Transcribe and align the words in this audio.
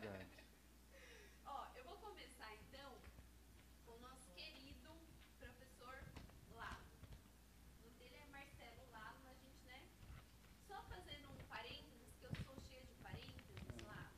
É 0.00 0.06
verdade. 0.06 0.26
Ó, 1.46 1.60
eu 1.76 1.84
vou 1.84 1.96
começar 2.00 2.48
então 2.64 2.88
com 3.84 3.92
o 3.92 4.00
nosso 4.00 4.32
querido 4.34 4.88
professor 5.38 5.92
Lalo. 6.56 6.88
O 7.76 7.84
nome 7.84 7.96
dele 8.00 8.16
é 8.16 8.26
Marcelo 8.32 8.80
Lalo, 8.92 9.20
a 9.28 9.34
gente, 9.36 9.60
né? 9.68 9.80
Só 10.66 10.76
fazendo 10.88 11.28
um 11.28 11.36
parênteses, 11.52 12.16
que 12.18 12.24
eu 12.24 12.34
sou 12.46 12.56
cheia 12.66 12.80
de 12.80 12.96
parênteses, 13.04 13.60
Lalo. 13.84 14.16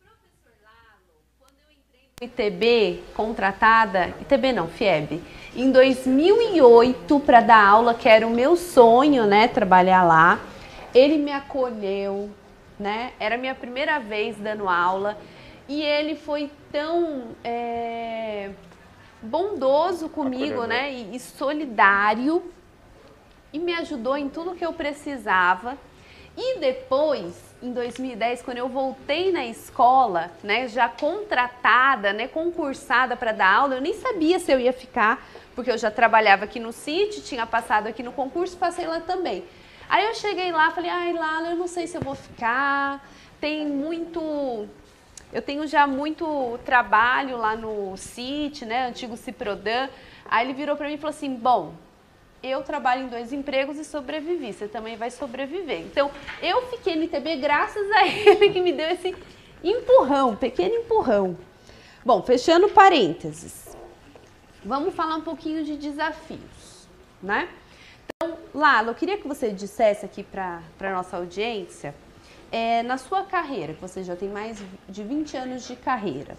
Professor 0.00 0.56
Lalo, 0.64 1.20
quando 1.38 1.58
eu 1.60 1.70
entrei 1.76 2.08
no 2.16 2.24
ITB, 2.24 3.04
contratada, 3.14 4.08
ITB 4.22 4.52
não, 4.52 4.66
FIEB, 4.68 5.22
em 5.54 5.70
2008 5.70 7.20
para 7.20 7.42
dar 7.42 7.62
aula, 7.66 7.92
que 7.92 8.08
era 8.08 8.26
o 8.26 8.30
meu 8.30 8.56
sonho, 8.56 9.26
né, 9.26 9.46
trabalhar 9.46 10.02
lá. 10.04 10.40
Ele 10.94 11.18
me 11.18 11.32
acolheu, 11.32 12.30
né? 12.78 13.12
Era 13.18 13.34
a 13.34 13.38
minha 13.38 13.54
primeira 13.54 13.98
vez 13.98 14.36
dando 14.36 14.68
aula 14.68 15.18
e 15.68 15.82
ele 15.82 16.14
foi 16.14 16.50
tão 16.70 17.36
é, 17.42 18.50
bondoso 19.22 20.08
comigo, 20.08 20.44
Acolhedor. 20.44 20.66
né? 20.66 20.92
E, 20.92 21.16
e 21.16 21.20
solidário 21.20 22.42
e 23.52 23.58
me 23.58 23.72
ajudou 23.74 24.16
em 24.16 24.28
tudo 24.28 24.54
que 24.54 24.64
eu 24.64 24.72
precisava. 24.72 25.76
E 26.36 26.58
depois, 26.58 27.34
em 27.62 27.72
2010, 27.72 28.42
quando 28.42 28.58
eu 28.58 28.68
voltei 28.68 29.32
na 29.32 29.46
escola, 29.46 30.30
né, 30.42 30.68
já 30.68 30.88
contratada, 30.88 32.12
né, 32.12 32.28
concursada 32.28 33.16
para 33.16 33.32
dar 33.32 33.50
aula, 33.50 33.76
eu 33.76 33.80
nem 33.80 33.94
sabia 33.94 34.38
se 34.38 34.52
eu 34.52 34.60
ia 34.60 34.72
ficar, 34.72 35.26
porque 35.54 35.70
eu 35.70 35.78
já 35.78 35.90
trabalhava 35.90 36.44
aqui 36.44 36.60
no 36.60 36.72
CIT, 36.72 37.22
tinha 37.22 37.46
passado 37.46 37.86
aqui 37.86 38.02
no 38.02 38.12
concurso, 38.12 38.58
passei 38.58 38.86
lá 38.86 39.00
também. 39.00 39.44
Aí 39.88 40.04
eu 40.06 40.14
cheguei 40.14 40.52
lá, 40.52 40.70
falei: 40.70 40.90
"Ai, 40.90 41.12
Lala, 41.12 41.50
eu 41.50 41.56
não 41.56 41.68
sei 41.68 41.86
se 41.86 41.96
eu 41.96 42.00
vou 42.00 42.14
ficar. 42.14 43.06
Tem 43.40 43.66
muito 43.66 44.68
eu 45.32 45.42
tenho 45.42 45.66
já 45.66 45.86
muito 45.86 46.58
trabalho 46.64 47.36
lá 47.36 47.56
no 47.56 47.96
CIT, 47.96 48.64
né, 48.64 48.88
antigo 48.88 49.16
Ciprodan". 49.16 49.88
Aí 50.28 50.46
ele 50.46 50.54
virou 50.54 50.76
para 50.76 50.88
mim 50.88 50.94
e 50.94 50.98
falou 50.98 51.10
assim: 51.10 51.34
"Bom, 51.34 51.74
eu 52.42 52.62
trabalho 52.62 53.04
em 53.04 53.08
dois 53.08 53.32
empregos 53.32 53.78
e 53.78 53.84
sobrevivi, 53.84 54.52
você 54.52 54.68
também 54.68 54.96
vai 54.96 55.10
sobreviver. 55.10 55.80
Então, 55.80 56.10
eu 56.42 56.62
fiquei 56.68 56.96
no 56.96 57.04
ITB 57.04 57.36
graças 57.36 57.90
a 57.90 58.06
ele 58.06 58.50
que 58.50 58.60
me 58.60 58.72
deu 58.72 58.88
esse 58.90 59.14
empurrão, 59.62 60.36
pequeno 60.36 60.74
empurrão. 60.74 61.36
Bom, 62.04 62.22
fechando 62.22 62.68
parênteses, 62.68 63.76
vamos 64.64 64.94
falar 64.94 65.16
um 65.16 65.22
pouquinho 65.22 65.64
de 65.64 65.76
desafios, 65.76 66.86
né? 67.22 67.48
Então, 68.08 68.36
Lalo, 68.54 68.90
eu 68.90 68.94
queria 68.94 69.18
que 69.18 69.26
você 69.26 69.50
dissesse 69.50 70.04
aqui 70.04 70.22
para 70.22 70.62
a 70.80 70.90
nossa 70.90 71.16
audiência, 71.16 71.94
é, 72.50 72.82
na 72.82 72.96
sua 72.96 73.24
carreira, 73.24 73.74
que 73.74 73.80
você 73.80 74.02
já 74.02 74.16
tem 74.16 74.28
mais 74.28 74.62
de 74.88 75.02
20 75.02 75.36
anos 75.36 75.66
de 75.66 75.76
carreira, 75.76 76.36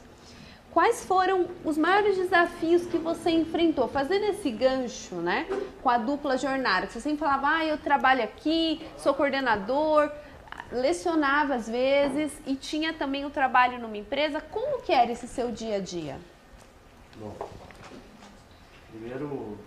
Quais 0.78 1.04
foram 1.06 1.48
os 1.66 1.76
maiores 1.76 2.18
desafios 2.18 2.86
que 2.86 3.00
você 3.00 3.32
enfrentou? 3.32 3.88
Fazendo 3.88 4.26
esse 4.26 4.52
gancho, 4.52 5.16
né, 5.16 5.48
com 5.82 5.90
a 5.90 5.98
dupla 5.98 6.38
jornada, 6.38 6.86
que 6.86 6.94
você 6.94 7.00
sempre 7.00 7.18
falava, 7.18 7.48
ah, 7.48 7.66
eu 7.66 7.80
trabalho 7.80 8.24
aqui, 8.24 8.86
sou 8.96 9.12
coordenador, 9.14 10.12
lecionava 10.72 11.56
às 11.56 11.68
vezes 11.68 12.32
e 12.46 12.56
tinha 12.56 12.94
também 12.94 13.26
o 13.26 13.32
trabalho 13.32 13.80
numa 13.80 13.98
empresa. 13.98 14.40
Como 14.40 14.82
que 14.84 14.92
era 14.92 15.12
esse 15.12 15.28
seu 15.28 15.52
dia 15.52 15.78
a 15.78 15.80
dia? 15.80 16.20
Bom, 17.16 17.36
primeiro, 18.92 19.58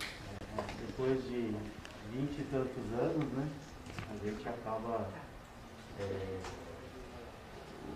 é, 0.57 0.85
depois 0.87 1.21
de 1.25 1.53
vinte 2.11 2.39
e 2.39 2.43
tantos 2.51 2.85
anos, 2.99 3.31
né, 3.33 3.47
a 4.09 4.25
gente 4.25 4.47
acaba. 4.47 5.07
é, 5.99 6.39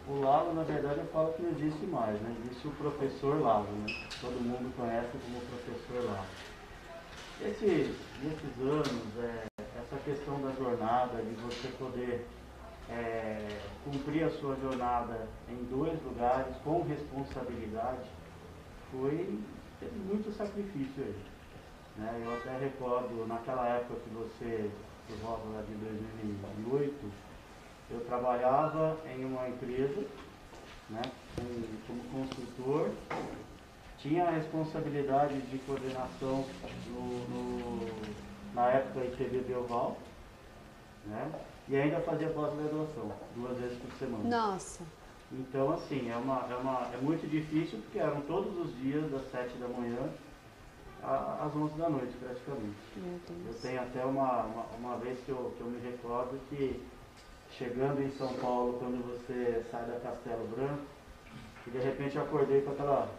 o 0.07 0.21
Lalo, 0.21 0.53
na 0.53 0.63
verdade, 0.63 0.99
eu 0.99 1.07
falo 1.07 1.33
que 1.33 1.41
não 1.41 1.49
existe 1.51 1.85
mais, 1.87 2.19
né? 2.21 2.35
Existe 2.45 2.67
o 2.67 2.71
professor 2.71 3.41
Lalo, 3.41 3.65
né? 3.71 3.89
Todo 4.21 4.39
mundo 4.39 4.71
conhece 4.75 5.17
como 5.17 5.41
professor 5.41 6.05
Lalo. 6.05 6.27
Esse, 7.41 7.65
nesses 8.23 8.61
anos, 8.61 9.17
é, 9.17 9.45
essa 9.79 9.97
questão 10.05 10.41
da 10.41 10.51
jornada, 10.51 11.21
de 11.21 11.33
você 11.35 11.67
poder 11.79 12.27
é, 12.89 13.59
cumprir 13.83 14.23
a 14.23 14.29
sua 14.29 14.55
jornada 14.55 15.27
em 15.49 15.63
dois 15.65 16.01
lugares 16.03 16.55
com 16.63 16.83
responsabilidade, 16.83 18.09
foi 18.91 19.39
teve 19.79 19.99
muito 19.99 20.31
sacrifício 20.31 21.03
aí. 21.03 21.34
Né? 21.97 22.21
Eu 22.25 22.33
até 22.33 22.57
recordo, 22.57 23.25
naquela 23.27 23.67
época 23.67 23.95
que 24.01 24.09
você, 24.09 24.69
por 25.07 25.17
volta 25.17 25.47
lá 25.49 25.61
de 25.61 25.73
2008, 25.75 27.11
eu 27.91 27.99
trabalhava 28.01 28.97
em 29.07 29.23
uma 29.25 29.47
empresa, 29.47 30.03
né, 30.89 31.01
como, 31.87 32.01
consultor, 32.11 32.89
tinha 33.97 34.25
a 34.25 34.31
responsabilidade 34.31 35.39
de 35.41 35.57
coordenação 35.59 36.45
no, 36.89 37.27
no- 37.29 37.89
na 38.53 38.67
época 38.69 39.05
ITB 39.05 39.39
Belval, 39.41 39.97
né, 41.05 41.31
e 41.69 41.75
ainda 41.75 41.99
fazia 42.01 42.29
pós-graduação, 42.29 43.11
duas 43.35 43.57
vezes 43.57 43.77
por 43.77 43.91
semana. 43.97 44.23
Nossa, 44.29 44.83
Então, 45.31 45.71
assim, 45.71 46.09
é, 46.11 46.15
uma, 46.17 46.45
é, 46.51 46.55
uma, 46.55 46.87
é 46.93 46.97
muito 47.01 47.25
difícil 47.27 47.79
porque 47.79 47.99
eram 47.99 48.21
todos 48.21 48.57
os 48.59 48.75
dias, 48.77 49.09
das 49.11 49.23
7 49.31 49.57
da 49.57 49.67
manhã 49.67 49.97
às 51.03 51.55
11 51.55 51.77
da 51.77 51.89
noite, 51.89 52.13
praticamente. 52.17 52.75
Eu 53.47 53.53
tenho 53.61 53.81
até 53.81 54.05
uma, 54.05 54.43
uma, 54.43 54.63
uma 54.77 54.97
vez 54.97 55.19
que 55.25 55.29
eu, 55.29 55.53
que 55.57 55.61
eu 55.61 55.67
me 55.67 55.79
recordo 55.79 56.39
que 56.49 56.83
chegando 57.51 58.01
em 58.01 58.11
São 58.11 58.33
Paulo, 58.35 58.77
quando 58.79 59.03
você 59.05 59.63
sai 59.71 59.85
da 59.85 59.99
Castelo 59.99 60.47
Branco, 60.47 60.83
e 61.67 61.69
de 61.69 61.79
repente 61.79 62.15
eu 62.15 62.23
acordei 62.23 62.61
com 62.61 62.71
aquela 62.71 63.09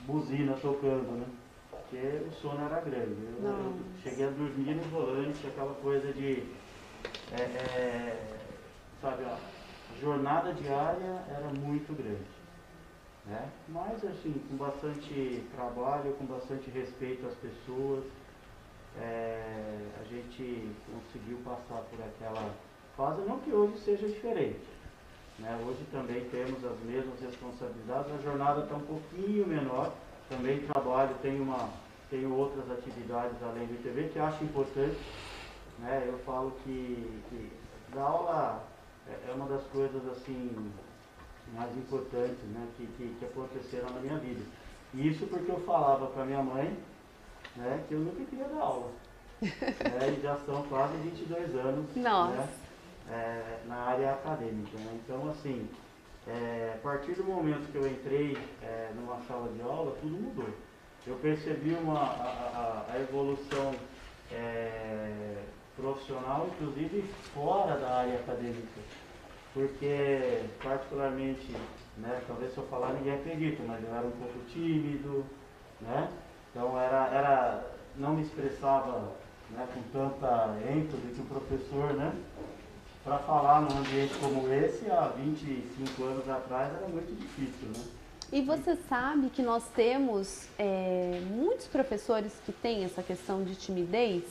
buzina 0.00 0.54
tocando, 0.54 1.18
né? 1.18 1.26
Porque 1.70 1.98
o 2.28 2.32
sono 2.32 2.64
era 2.64 2.80
grande. 2.80 3.22
Eu, 3.22 3.44
eu 3.44 3.52
Nossa. 3.52 4.00
cheguei 4.02 4.26
a 4.26 4.30
dormir 4.30 4.74
no 4.74 4.82
volante, 4.84 5.46
aquela 5.46 5.74
coisa 5.74 6.12
de. 6.12 6.42
é, 7.32 7.40
é, 7.40 8.38
sabe, 9.00 9.24
a 9.24 9.38
jornada 10.00 10.52
diária 10.52 11.24
era 11.28 11.48
muito 11.60 11.94
grande. 11.94 12.33
Né? 13.26 13.48
Mas 13.68 14.04
assim, 14.04 14.34
com 14.48 14.56
bastante 14.56 15.44
trabalho, 15.54 16.12
com 16.14 16.26
bastante 16.26 16.70
respeito 16.70 17.26
às 17.26 17.34
pessoas, 17.34 18.04
é, 19.00 19.88
a 20.00 20.04
gente 20.04 20.70
conseguiu 20.92 21.38
passar 21.38 21.82
por 21.90 22.00
aquela 22.00 22.54
fase, 22.96 23.22
não 23.22 23.38
que 23.38 23.50
hoje 23.50 23.78
seja 23.78 24.06
diferente. 24.06 24.60
Né? 25.38 25.58
Hoje 25.66 25.84
também 25.90 26.28
temos 26.30 26.64
as 26.64 26.78
mesmas 26.80 27.18
responsabilidades, 27.20 28.12
a 28.12 28.22
jornada 28.22 28.62
está 28.62 28.76
um 28.76 28.80
pouquinho 28.80 29.46
menor, 29.46 29.92
também 30.28 30.60
trabalho, 30.66 31.14
tenho, 31.22 31.42
uma, 31.42 31.70
tenho 32.10 32.32
outras 32.34 32.70
atividades 32.70 33.42
além 33.42 33.66
do 33.66 33.74
ITV 33.74 34.10
que 34.12 34.18
acho 34.18 34.44
importante. 34.44 34.98
Né? 35.78 36.04
Eu 36.06 36.18
falo 36.20 36.52
que, 36.62 37.20
que 37.30 37.50
aula 37.98 38.62
é, 39.08 39.30
é 39.30 39.34
uma 39.34 39.46
das 39.46 39.64
coisas 39.68 40.06
assim 40.08 40.72
mais 41.54 41.76
importantes 41.76 42.42
né? 42.52 42.66
que, 42.76 42.86
que, 42.86 43.14
que 43.18 43.24
aconteceram 43.24 43.90
na 43.90 44.00
minha 44.00 44.18
vida. 44.18 44.42
Isso 44.94 45.26
porque 45.26 45.50
eu 45.50 45.60
falava 45.60 46.06
para 46.08 46.24
minha 46.24 46.42
mãe 46.42 46.76
né, 47.56 47.84
que 47.88 47.94
eu 47.94 48.00
nunca 48.00 48.24
queria 48.24 48.44
dar 48.48 48.60
aula. 48.60 48.90
né, 49.42 50.16
e 50.16 50.22
já 50.22 50.36
são 50.46 50.62
quase 50.64 50.96
22 50.98 51.54
anos 51.56 51.86
né, 52.30 52.48
é, 53.10 53.58
na 53.66 53.76
área 53.76 54.12
acadêmica. 54.12 54.76
né. 54.78 55.00
Então, 55.04 55.28
assim, 55.30 55.68
é, 56.26 56.74
a 56.76 56.78
partir 56.82 57.12
do 57.14 57.24
momento 57.24 57.70
que 57.70 57.76
eu 57.76 57.86
entrei 57.86 58.38
é, 58.62 58.90
numa 58.94 59.20
sala 59.26 59.50
de 59.52 59.60
aula, 59.62 59.96
tudo 60.00 60.16
mudou. 60.16 60.48
Eu 61.06 61.16
percebi 61.16 61.74
uma, 61.74 61.98
a, 62.00 62.86
a- 62.88 62.92
a 62.94 62.98
evolução 63.00 63.74
é, 64.32 65.42
profissional, 65.76 66.48
inclusive 66.54 67.02
fora 67.34 67.76
da 67.78 67.98
área 67.98 68.14
acadêmica. 68.14 68.80
Porque, 69.54 70.40
particularmente, 70.60 71.54
né, 71.96 72.20
talvez 72.26 72.52
se 72.52 72.58
eu 72.58 72.66
falar 72.66 72.92
ninguém 72.94 73.14
acredita, 73.14 73.62
mas 73.64 73.82
eu 73.84 73.94
era 73.94 74.04
um 74.06 74.10
pouco 74.10 74.40
tímido, 74.52 75.24
né? 75.80 76.10
Então 76.50 76.78
era, 76.78 77.06
era, 77.06 77.64
não 77.96 78.14
me 78.14 78.22
expressava 78.22 79.12
né, 79.50 79.66
com 79.72 79.80
tanta 79.96 80.56
ênfase 80.68 81.06
que 81.14 81.20
o 81.20 81.24
professor, 81.26 81.94
né? 81.94 82.12
Para 83.04 83.18
falar 83.18 83.60
num 83.60 83.78
ambiente 83.78 84.14
como 84.18 84.52
esse, 84.52 84.90
há 84.90 85.12
25 85.16 86.02
anos 86.02 86.28
atrás, 86.28 86.74
era 86.74 86.88
muito 86.88 87.14
difícil, 87.14 87.68
né? 87.68 87.84
E 88.32 88.42
você 88.42 88.76
sabe 88.88 89.28
que 89.28 89.42
nós 89.42 89.62
temos 89.76 90.48
é, 90.58 91.20
muitos 91.30 91.68
professores 91.68 92.32
que 92.44 92.50
têm 92.50 92.84
essa 92.84 93.02
questão 93.02 93.44
de 93.44 93.54
timidez 93.54 94.24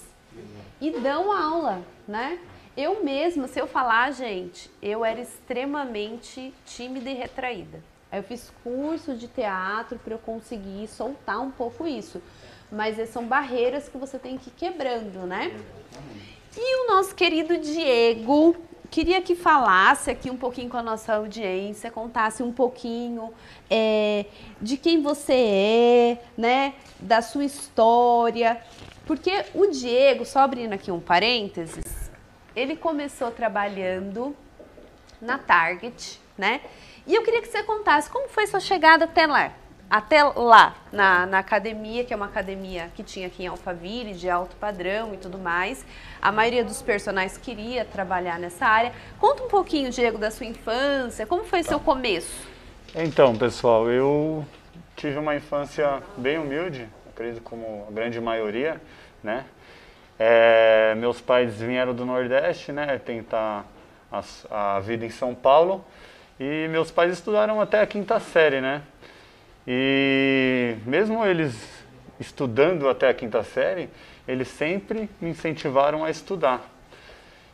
e 0.82 0.92
dão 1.00 1.32
aula, 1.32 1.82
né? 2.06 2.40
Eu 2.76 3.04
mesma, 3.04 3.48
se 3.48 3.60
eu 3.60 3.68
falar, 3.68 4.12
gente, 4.12 4.70
eu 4.82 5.06
era 5.06 5.22
extremamente 5.22 6.52
tímida 6.66 7.10
e 7.10 7.14
retraída. 7.14 7.84
Aí 8.12 8.20
eu 8.20 8.24
fiz 8.24 8.52
curso 8.64 9.16
de 9.16 9.28
teatro 9.28 10.00
para 10.00 10.14
eu 10.14 10.20
conseguir 10.20 10.88
soltar 10.88 11.40
um 11.40 11.52
pouco 11.52 11.88
isso. 11.88 12.22
Mas 12.72 12.98
eh, 12.98 13.06
são 13.06 13.26
barreiras 13.26 13.88
que 13.88 13.98
você 13.98 14.18
tem 14.18 14.38
que 14.38 14.50
ir 14.50 14.54
quebrando, 14.54 15.28
né? 15.28 15.56
E 16.58 16.84
o 16.84 16.96
nosso 16.96 17.14
querido 17.14 17.58
Diego, 17.60 18.56
queria 18.90 19.22
que 19.22 19.36
falasse 19.36 20.10
aqui 20.10 20.32
um 20.32 20.38
pouquinho 20.38 20.70
com 20.70 20.78
a 20.78 20.84
nossa 20.84 21.16
audiência, 21.16 21.92
contasse 21.92 22.42
um 22.42 22.52
pouquinho 22.52 23.32
é, 23.70 24.26
de 24.62 24.78
quem 24.78 25.02
você 25.02 25.34
é, 25.34 26.18
né, 26.38 26.76
da 27.00 27.22
sua 27.22 27.44
história, 27.44 28.62
porque 29.06 29.46
o 29.56 29.68
Diego, 29.68 30.26
só 30.26 30.40
abrindo 30.40 30.74
aqui 30.74 30.92
um 30.92 31.00
parênteses, 31.00 32.03
ele 32.56 32.76
começou 32.76 33.32
trabalhando 33.32 34.36
na 35.22 35.38
Target, 35.38 36.20
né? 36.38 36.62
E 37.06 37.14
eu 37.14 37.24
queria 37.24 37.42
que 37.42 37.48
você 37.48 37.64
contasse 37.64 38.10
como 38.10 38.30
foi 38.30 38.48
sua 38.48 38.60
chegada 38.60 39.06
até 39.06 39.26
lá 39.28 39.54
até 39.94 40.24
lá, 40.24 40.76
na, 40.92 41.28
na, 41.28 41.38
academia, 41.38 42.04
que 42.04 42.12
é 42.12 42.16
uma 42.16 42.26
academia 42.26 42.90
que 42.96 43.04
tinha 43.04 43.28
aqui 43.28 43.44
em 43.44 43.48
Alphaville, 43.48 44.16
de 44.16 44.28
alto 44.28 44.56
padrão 44.56 45.14
e 45.14 45.18
tudo 45.18 45.38
mais. 45.38 45.86
A 46.20 46.32
maioria 46.32 46.64
dos 46.64 46.82
personagens 46.82 47.38
queria 47.38 47.86
trabalhar 47.86 48.40
nessa 48.40 48.66
área. 48.66 48.92
Conta 49.20 49.44
um 49.44 49.48
pouquinho, 49.48 49.92
Diego, 49.92 50.18
da 50.18 50.32
sua 50.32 50.48
infância, 50.48 51.28
como 51.28 51.44
foi 51.44 51.62
tá. 51.62 51.70
seu 51.70 51.80
começo? 51.80 52.48
Então, 52.96 53.36
pessoal, 53.36 53.88
eu 53.88 54.44
tive 54.96 55.20
uma 55.20 55.36
infância 55.36 56.02
bem 56.18 56.40
humilde, 56.40 56.90
acredito 57.10 57.44
como 57.44 57.86
a 57.88 57.92
grande 57.92 58.20
maioria, 58.20 58.82
né? 59.24 59.46
É, 60.26 60.96
meus 60.96 61.20
pais 61.20 61.60
vieram 61.60 61.94
do 61.94 62.06
Nordeste, 62.06 62.72
né, 62.72 62.98
tentar 62.98 63.66
a, 64.10 64.76
a 64.78 64.80
vida 64.80 65.06
em 65.06 65.10
São 65.10 65.36
Paulo, 65.36 65.84
e 66.40 66.66
meus 66.70 66.90
pais 66.90 67.12
estudaram 67.12 67.60
até 67.60 67.82
a 67.82 67.86
quinta 67.86 68.18
série, 68.22 68.62
né? 68.62 68.84
E 69.68 70.78
mesmo 70.86 71.26
eles 71.26 71.84
estudando 72.22 72.88
até 72.88 73.10
a 73.10 73.14
quinta 73.14 73.44
série, 73.44 73.90
eles 74.26 74.48
sempre 74.48 75.10
me 75.20 75.32
incentivaram 75.32 76.06
a 76.06 76.10
estudar. 76.10 76.62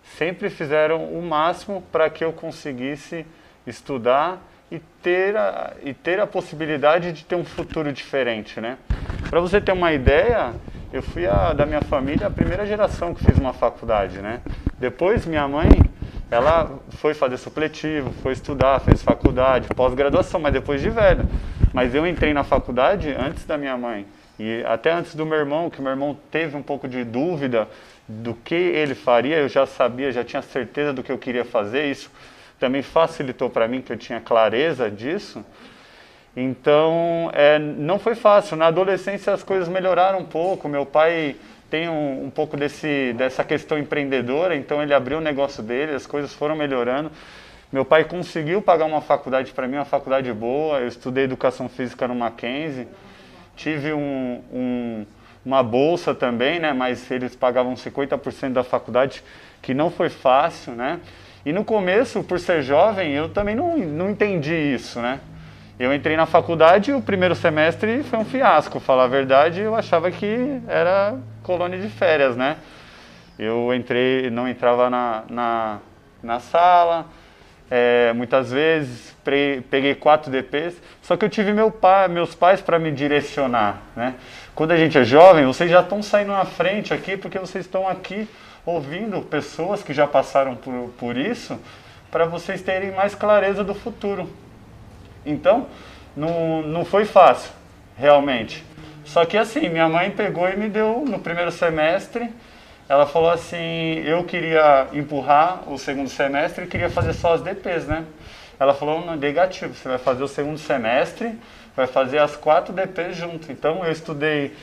Sempre 0.03 0.51
fizeram 0.51 1.05
o 1.05 1.23
máximo 1.23 1.82
para 1.91 2.08
que 2.08 2.23
eu 2.23 2.32
conseguisse 2.32 3.25
estudar 3.65 4.47
e 4.69 4.77
ter, 5.01 5.36
a, 5.36 5.73
e 5.84 5.91
ter 5.91 6.19
a 6.19 6.27
possibilidade 6.27 7.13
de 7.13 7.25
ter 7.25 7.34
um 7.34 7.45
futuro 7.45 7.91
diferente, 7.91 8.62
né? 8.62 8.77
Para 9.27 9.39
você 9.39 9.60
ter 9.60 9.71
uma 9.71 9.91
ideia, 9.91 10.53
eu 10.91 11.04
fui 11.04 11.28
a, 11.28 11.54
da 11.54 11.65
minha 11.65 11.82
família 11.82 12.28
a 12.28 12.30
primeira 12.30 12.65
geração 12.65 13.13
que 13.13 13.23
fez 13.23 13.38
uma 13.38 13.54
faculdade, 13.54 14.19
né? 14.19 14.41
Depois 14.80 15.25
minha 15.25 15.47
mãe, 15.47 15.69
ela 16.32 16.80
foi 16.97 17.13
fazer 17.13 17.38
supletivo, 17.38 18.12
foi 18.23 18.34
estudar, 18.34 18.80
fez 18.80 19.02
faculdade, 19.02 19.67
pós-graduação, 19.75 20.39
mas 20.39 20.54
depois 20.54 20.82
de 20.82 20.89
velha. 20.89 21.25
Mas 21.73 21.93
eu 21.93 22.08
entrei 22.08 22.34
na 22.34 22.43
faculdade 22.43 23.10
antes 23.12 23.45
da 23.45 23.58
minha 23.58 23.78
mãe. 23.78 24.06
E 24.39 24.63
até 24.65 24.91
antes 24.91 25.15
do 25.15 25.25
meu 25.25 25.38
irmão, 25.38 25.69
que 25.69 25.82
meu 25.82 25.91
irmão 25.91 26.17
teve 26.32 26.56
um 26.56 26.63
pouco 26.63 26.88
de 26.88 27.04
dúvida 27.04 27.67
do 28.08 28.34
que 28.34 28.56
ele 28.56 28.95
faria, 28.95 29.38
eu 29.38 29.49
já 29.49 29.65
sabia, 29.65 30.12
já 30.12 30.23
tinha 30.23 30.41
certeza 30.41 30.93
do 30.93 31.04
que 31.04 31.12
eu 31.12 31.17
queria 31.17 31.45
fazer. 31.45 31.86
Isso 31.91 32.10
também 32.60 32.82
facilitou 32.82 33.49
para 33.49 33.67
mim, 33.67 33.82
que 33.82 33.91
eu 33.91 33.97
tinha 33.97 34.19
clareza 34.19 34.89
disso. 34.89 35.43
Então, 36.35 37.29
é, 37.33 37.57
não 37.59 37.99
foi 37.99 38.15
fácil. 38.15 38.55
Na 38.55 38.67
adolescência 38.67 39.33
as 39.33 39.43
coisas 39.43 39.67
melhoraram 39.67 40.19
um 40.19 40.25
pouco. 40.25 40.69
Meu 40.69 40.85
pai 40.85 41.35
tem 41.69 41.87
um, 41.87 42.25
um 42.25 42.29
pouco 42.29 42.57
desse, 42.57 43.13
dessa 43.13 43.43
questão 43.43 43.77
empreendedora, 43.77 44.55
então 44.55 44.81
ele 44.81 44.93
abriu 44.93 45.19
o 45.19 45.21
negócio 45.21 45.61
dele, 45.61 45.93
as 45.93 46.07
coisas 46.07 46.33
foram 46.33 46.55
melhorando. 46.55 47.11
Meu 47.71 47.85
pai 47.85 48.03
conseguiu 48.03 48.61
pagar 48.63 48.85
uma 48.85 49.01
faculdade 49.01 49.51
para 49.51 49.67
mim, 49.67 49.75
uma 49.75 49.85
faculdade 49.85 50.31
boa. 50.33 50.79
Eu 50.79 50.87
estudei 50.87 51.25
educação 51.25 51.69
física 51.69 52.07
no 52.07 52.15
Mackenzie. 52.15 52.87
Tive 53.55 53.93
um, 53.93 54.41
um, 54.51 55.05
uma 55.45 55.61
bolsa 55.61 56.15
também, 56.15 56.59
né? 56.59 56.73
Mas 56.73 57.11
eles 57.11 57.35
pagavam 57.35 57.75
50% 57.75 58.53
da 58.53 58.63
faculdade, 58.63 59.23
que 59.61 59.75
não 59.75 59.91
foi 59.91 60.09
fácil, 60.09 60.73
né? 60.73 60.99
E 61.45 61.53
no 61.53 61.63
começo, 61.63 62.23
por 62.23 62.39
ser 62.39 62.63
jovem, 62.63 63.11
eu 63.13 63.29
também 63.29 63.53
não, 63.53 63.77
não 63.77 64.09
entendi 64.09 64.55
isso, 64.55 64.99
né? 64.99 65.19
Eu 65.79 65.93
entrei 65.93 66.17
na 66.17 66.25
faculdade 66.25 66.91
e 66.91 66.93
o 66.93 67.01
primeiro 67.01 67.33
semestre 67.33 68.03
foi 68.03 68.19
um 68.19 68.25
fiasco. 68.25 68.81
Falar 68.81 69.05
a 69.05 69.07
verdade, 69.07 69.61
eu 69.61 69.73
achava 69.73 70.11
que 70.11 70.61
era 70.67 71.15
colônia 71.41 71.79
de 71.79 71.87
férias, 71.87 72.35
né? 72.35 72.57
Eu 73.39 73.73
entrei, 73.73 74.29
não 74.29 74.45
entrava 74.45 74.89
na, 74.89 75.23
na, 75.29 75.79
na 76.21 76.39
sala, 76.41 77.05
é, 77.71 78.11
muitas 78.11 78.51
vezes, 78.51 79.15
peguei 79.69 79.95
quatro 79.95 80.29
DPs, 80.29 80.75
só 81.01 81.15
que 81.15 81.23
eu 81.23 81.29
tive 81.29 81.53
meu 81.53 81.71
pai, 81.71 82.09
meus 82.09 82.35
pais 82.35 82.59
para 82.59 82.77
me 82.77 82.91
direcionar. 82.91 83.81
Né? 83.95 84.15
Quando 84.53 84.71
a 84.71 84.77
gente 84.77 84.97
é 84.97 85.05
jovem, 85.05 85.45
vocês 85.45 85.71
já 85.71 85.79
estão 85.79 86.03
saindo 86.03 86.33
na 86.33 86.43
frente 86.43 86.93
aqui, 86.93 87.15
porque 87.15 87.39
vocês 87.39 87.63
estão 87.63 87.87
aqui 87.87 88.27
ouvindo 88.65 89.21
pessoas 89.21 89.81
que 89.81 89.93
já 89.93 90.05
passaram 90.05 90.57
por, 90.57 90.89
por 90.99 91.15
isso, 91.15 91.57
para 92.11 92.25
vocês 92.25 92.61
terem 92.61 92.91
mais 92.91 93.15
clareza 93.15 93.63
do 93.63 93.73
futuro. 93.73 94.29
Então, 95.25 95.67
não, 96.15 96.62
não 96.62 96.86
foi 96.86 97.05
fácil, 97.05 97.51
realmente. 97.97 98.63
Só 99.05 99.25
que 99.25 99.38
assim, 99.38 99.69
minha 99.69 99.89
mãe 99.89 100.12
pegou 100.12 100.47
e 100.49 100.55
me 100.55 100.69
deu 100.69 101.03
no 101.08 101.19
primeiro 101.19 101.51
semestre 101.51 102.29
ela 102.89 103.05
falou 103.05 103.29
assim, 103.29 104.01
eu 104.03 104.23
queria 104.23 104.88
empurrar 104.93 105.71
o 105.71 105.77
segundo 105.77 106.10
semestre 106.10 106.65
e 106.65 106.67
queria 106.67 106.89
fazer 106.89 107.13
só 107.13 107.36
as 107.36 107.41
DPs, 107.41 107.86
né? 107.86 108.03
Ela 108.60 108.73
falou, 108.73 109.05
não, 109.05 109.15
negativo, 109.15 109.75
você 109.75 109.88
vai 109.88 109.99
fazer 109.99 110.23
o 110.23 110.27
segundo 110.27 110.58
semestre, 110.58 111.38
vai 111.75 111.86
fazer 111.86 112.17
as 112.17 112.36
quatro 112.36 112.73
DPs 112.73 113.15
junto. 113.15 113.51
Então 113.51 113.86
eu 113.86 113.91
estudei, 113.91 114.55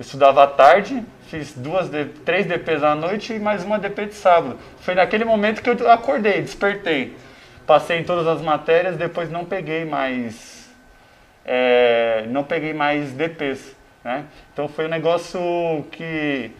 estudava 0.00 0.44
à 0.44 0.46
tarde, 0.46 1.04
fiz 1.26 1.52
duas, 1.52 1.90
três 2.24 2.46
DPs 2.46 2.82
à 2.82 2.94
noite 2.94 3.34
e 3.34 3.38
mais 3.38 3.62
uma 3.62 3.78
DP 3.78 4.06
de 4.06 4.14
sábado. 4.14 4.58
Foi 4.80 4.94
naquele 4.94 5.26
momento 5.26 5.60
que 5.60 5.68
eu 5.68 5.90
acordei, 5.90 6.40
despertei. 6.40 7.14
Passei 7.66 7.98
em 7.98 8.04
todas 8.04 8.26
as 8.26 8.42
matérias, 8.42 8.96
depois 8.96 9.30
não 9.30 9.44
peguei 9.44 9.84
mais, 9.84 10.70
é, 11.44 12.24
não 12.28 12.44
peguei 12.44 12.74
mais 12.74 13.12
DPs, 13.12 13.74
né? 14.04 14.24
Então 14.52 14.68
foi 14.68 14.84
um 14.84 14.88
negócio 14.88 15.40
que 15.90 16.50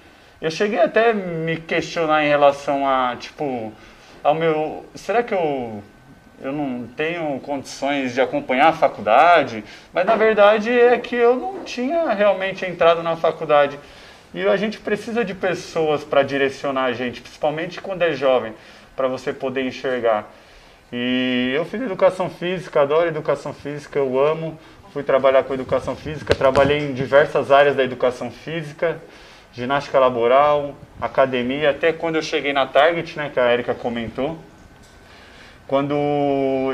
eu 0.40 0.50
cheguei 0.50 0.78
até 0.78 1.12
me 1.12 1.56
questionar 1.56 2.24
em 2.24 2.28
relação 2.28 2.86
a, 2.86 3.16
tipo, 3.16 3.72
ao 4.22 4.34
meu. 4.34 4.84
Será 4.94 5.22
que 5.22 5.32
eu, 5.32 5.82
eu 6.40 6.52
não 6.52 6.86
tenho 6.86 7.38
condições 7.40 8.14
de 8.14 8.20
acompanhar 8.20 8.68
a 8.68 8.72
faculdade? 8.72 9.64
Mas 9.92 10.04
na 10.04 10.16
verdade 10.16 10.70
é 10.70 10.98
que 10.98 11.16
eu 11.16 11.36
não 11.36 11.64
tinha 11.64 12.12
realmente 12.12 12.64
entrado 12.66 13.02
na 13.02 13.16
faculdade. 13.16 13.78
E 14.34 14.46
a 14.46 14.56
gente 14.56 14.78
precisa 14.80 15.24
de 15.24 15.32
pessoas 15.32 16.02
para 16.02 16.22
direcionar 16.22 16.84
a 16.84 16.92
gente, 16.92 17.20
principalmente 17.20 17.80
quando 17.80 18.02
é 18.02 18.12
jovem, 18.12 18.52
para 18.96 19.06
você 19.06 19.32
poder 19.32 19.64
enxergar. 19.64 20.28
E 20.92 21.52
eu 21.54 21.64
fiz 21.64 21.80
educação 21.82 22.30
física, 22.30 22.82
adoro 22.82 23.08
educação 23.08 23.52
física, 23.52 23.98
eu 23.98 24.18
amo. 24.18 24.58
Fui 24.92 25.02
trabalhar 25.02 25.42
com 25.42 25.52
educação 25.54 25.96
física, 25.96 26.34
trabalhei 26.34 26.78
em 26.78 26.94
diversas 26.94 27.50
áreas 27.50 27.74
da 27.74 27.82
educação 27.82 28.30
física 28.30 29.00
ginástica 29.54 30.00
laboral, 30.00 30.74
academia, 31.00 31.70
até 31.70 31.92
quando 31.92 32.16
eu 32.16 32.22
cheguei 32.22 32.52
na 32.52 32.66
Target, 32.66 33.16
né, 33.16 33.30
que 33.32 33.38
a 33.38 33.52
Erika 33.52 33.72
comentou. 33.72 34.36
Quando 35.66 35.94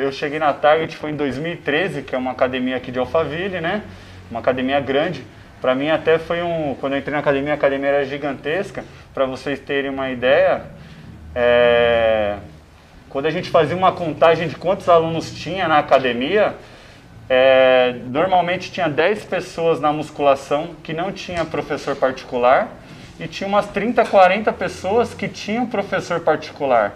eu 0.00 0.10
cheguei 0.10 0.38
na 0.38 0.52
Target 0.52 0.96
foi 0.96 1.10
em 1.10 1.16
2013, 1.16 2.02
que 2.02 2.14
é 2.14 2.18
uma 2.18 2.32
academia 2.32 2.76
aqui 2.76 2.90
de 2.90 2.98
Alphaville, 2.98 3.60
né? 3.60 3.82
Uma 4.30 4.40
academia 4.40 4.80
grande. 4.80 5.24
Para 5.60 5.74
mim 5.74 5.90
até 5.90 6.18
foi 6.18 6.42
um, 6.42 6.74
quando 6.80 6.94
eu 6.94 6.98
entrei 6.98 7.12
na 7.12 7.20
academia, 7.20 7.52
a 7.52 7.54
academia 7.54 7.88
era 7.88 8.04
gigantesca. 8.04 8.82
Para 9.14 9.26
vocês 9.26 9.60
terem 9.60 9.90
uma 9.90 10.10
ideia, 10.10 10.62
é... 11.34 12.36
quando 13.10 13.26
a 13.26 13.30
gente 13.30 13.50
fazia 13.50 13.76
uma 13.76 13.92
contagem 13.92 14.48
de 14.48 14.54
quantos 14.54 14.88
alunos 14.88 15.32
tinha 15.32 15.66
na 15.66 15.78
academia, 15.78 16.54
é, 17.28 17.96
normalmente 18.06 18.70
tinha 18.70 18.88
10 18.88 19.24
pessoas 19.24 19.80
na 19.80 19.92
musculação 19.92 20.70
que 20.82 20.94
não 20.94 21.12
tinha 21.12 21.44
professor 21.44 21.96
particular 21.96 22.68
e 23.18 23.26
tinha 23.26 23.46
umas 23.46 23.66
30, 23.66 24.04
40 24.04 24.52
pessoas 24.52 25.12
que 25.12 25.28
tinham 25.28 25.66
professor 25.66 26.20
particular. 26.20 26.94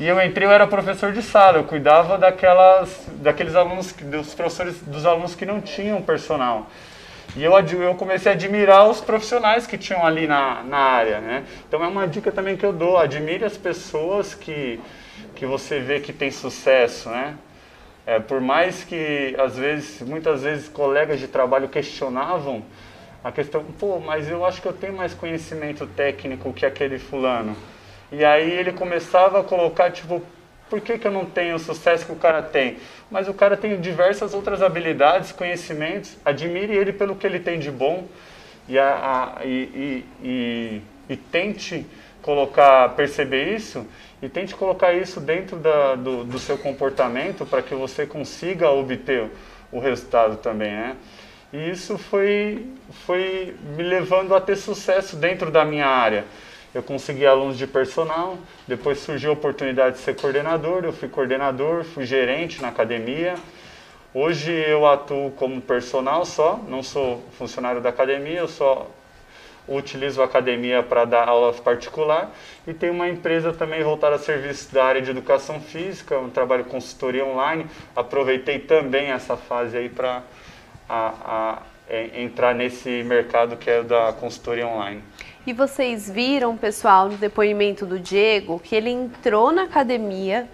E 0.00 0.06
eu 0.08 0.20
entrei, 0.20 0.48
eu 0.48 0.50
era 0.50 0.66
professor 0.66 1.12
de 1.12 1.22
sala, 1.22 1.58
eu 1.58 1.64
cuidava 1.64 2.18
daquelas, 2.18 3.06
daqueles 3.22 3.54
alunos, 3.54 3.92
dos 3.92 4.34
professores, 4.34 4.80
dos 4.80 5.06
alunos 5.06 5.36
que 5.36 5.46
não 5.46 5.60
tinham 5.60 6.02
personal. 6.02 6.66
E 7.36 7.44
eu, 7.44 7.52
eu 7.58 7.94
comecei 7.94 8.32
a 8.32 8.34
admirar 8.34 8.88
os 8.88 9.00
profissionais 9.00 9.66
que 9.66 9.76
tinham 9.76 10.04
ali 10.04 10.26
na, 10.26 10.62
na 10.64 10.78
área, 10.78 11.20
né? 11.20 11.44
Então 11.68 11.84
é 11.84 11.86
uma 11.86 12.08
dica 12.08 12.32
também 12.32 12.56
que 12.56 12.64
eu 12.64 12.72
dou, 12.72 12.96
admire 12.96 13.44
as 13.44 13.56
pessoas 13.56 14.34
que, 14.34 14.80
que 15.44 15.46
você 15.46 15.78
vê 15.78 16.00
que 16.00 16.10
tem 16.10 16.30
sucesso, 16.30 17.10
né? 17.10 17.36
É, 18.06 18.18
por 18.18 18.40
mais 18.40 18.82
que 18.82 19.36
às 19.38 19.56
vezes, 19.56 20.00
muitas 20.00 20.42
vezes 20.42 20.68
colegas 20.68 21.20
de 21.20 21.28
trabalho 21.28 21.68
questionavam 21.68 22.64
a 23.22 23.30
questão, 23.30 23.62
pô, 23.78 23.98
mas 23.98 24.28
eu 24.28 24.44
acho 24.44 24.62
que 24.62 24.68
eu 24.68 24.72
tenho 24.72 24.94
mais 24.94 25.12
conhecimento 25.12 25.86
técnico 25.86 26.52
que 26.54 26.64
aquele 26.64 26.98
fulano. 26.98 27.54
E 28.10 28.24
aí 28.24 28.50
ele 28.50 28.72
começava 28.72 29.40
a 29.40 29.44
colocar, 29.44 29.90
tipo, 29.90 30.22
por 30.70 30.80
que, 30.80 30.96
que 30.96 31.06
eu 31.06 31.12
não 31.12 31.26
tenho 31.26 31.56
o 31.56 31.58
sucesso 31.58 32.06
que 32.06 32.12
o 32.12 32.16
cara 32.16 32.42
tem? 32.42 32.78
Mas 33.10 33.28
o 33.28 33.34
cara 33.34 33.54
tem 33.54 33.78
diversas 33.78 34.32
outras 34.32 34.62
habilidades, 34.62 35.30
conhecimentos, 35.30 36.16
admire 36.24 36.74
ele 36.74 36.92
pelo 36.92 37.16
que 37.16 37.26
ele 37.26 37.38
tem 37.38 37.58
de 37.58 37.70
bom 37.70 38.06
e, 38.66 38.78
a, 38.78 39.36
a, 39.40 39.44
e, 39.44 39.48
e, 39.48 40.04
e, 40.22 40.82
e 41.10 41.16
tente 41.16 41.86
colocar, 42.22 42.88
perceber 42.90 43.54
isso 43.54 43.86
e 44.24 44.28
tente 44.30 44.54
colocar 44.54 44.94
isso 44.94 45.20
dentro 45.20 45.58
da, 45.58 45.94
do, 45.96 46.24
do 46.24 46.38
seu 46.38 46.56
comportamento 46.56 47.44
para 47.44 47.60
que 47.60 47.74
você 47.74 48.06
consiga 48.06 48.70
obter 48.70 49.30
o 49.70 49.78
resultado 49.78 50.38
também, 50.38 50.70
né? 50.72 50.96
E 51.52 51.68
isso 51.70 51.98
foi, 51.98 52.66
foi 53.06 53.54
me 53.76 53.82
levando 53.82 54.34
a 54.34 54.40
ter 54.40 54.56
sucesso 54.56 55.14
dentro 55.14 55.50
da 55.50 55.62
minha 55.62 55.86
área. 55.86 56.24
Eu 56.74 56.82
consegui 56.82 57.26
alunos 57.26 57.58
de 57.58 57.66
personal, 57.66 58.38
depois 58.66 58.98
surgiu 58.98 59.30
a 59.30 59.34
oportunidade 59.34 59.96
de 59.96 60.02
ser 60.02 60.16
coordenador, 60.16 60.84
eu 60.84 60.92
fui 60.92 61.08
coordenador, 61.08 61.84
fui 61.84 62.06
gerente 62.06 62.62
na 62.62 62.68
academia. 62.68 63.34
Hoje 64.14 64.50
eu 64.50 64.86
atuo 64.86 65.32
como 65.32 65.60
personal 65.60 66.24
só, 66.24 66.58
não 66.66 66.82
sou 66.82 67.22
funcionário 67.36 67.82
da 67.82 67.90
academia, 67.90 68.38
eu 68.38 68.48
só 68.48 68.90
utilizo 69.66 70.20
a 70.20 70.24
academia 70.24 70.82
para 70.82 71.04
dar 71.04 71.28
aulas 71.28 71.58
particular 71.58 72.30
e 72.66 72.74
tenho 72.74 72.92
uma 72.92 73.08
empresa 73.08 73.52
também 73.52 73.82
voltada 73.82 74.16
a 74.16 74.18
serviços 74.18 74.70
da 74.70 74.84
área 74.84 75.00
de 75.00 75.10
educação 75.10 75.60
física, 75.60 76.18
um 76.18 76.30
trabalho 76.30 76.64
consultoria 76.64 77.24
online. 77.24 77.66
Aproveitei 77.96 78.58
também 78.58 79.10
essa 79.10 79.36
fase 79.36 79.76
aí 79.76 79.88
para 79.88 80.22
é, 81.88 82.22
entrar 82.22 82.54
nesse 82.54 83.02
mercado 83.02 83.56
que 83.56 83.70
é 83.70 83.82
da 83.82 84.12
consultoria 84.12 84.66
online. 84.66 85.02
E 85.46 85.52
vocês 85.52 86.10
viram, 86.10 86.56
pessoal, 86.56 87.08
no 87.08 87.16
depoimento 87.16 87.84
do 87.84 87.98
Diego, 87.98 88.58
que 88.58 88.74
ele 88.74 88.90
entrou 88.90 89.52
na 89.52 89.64
academia 89.64 90.48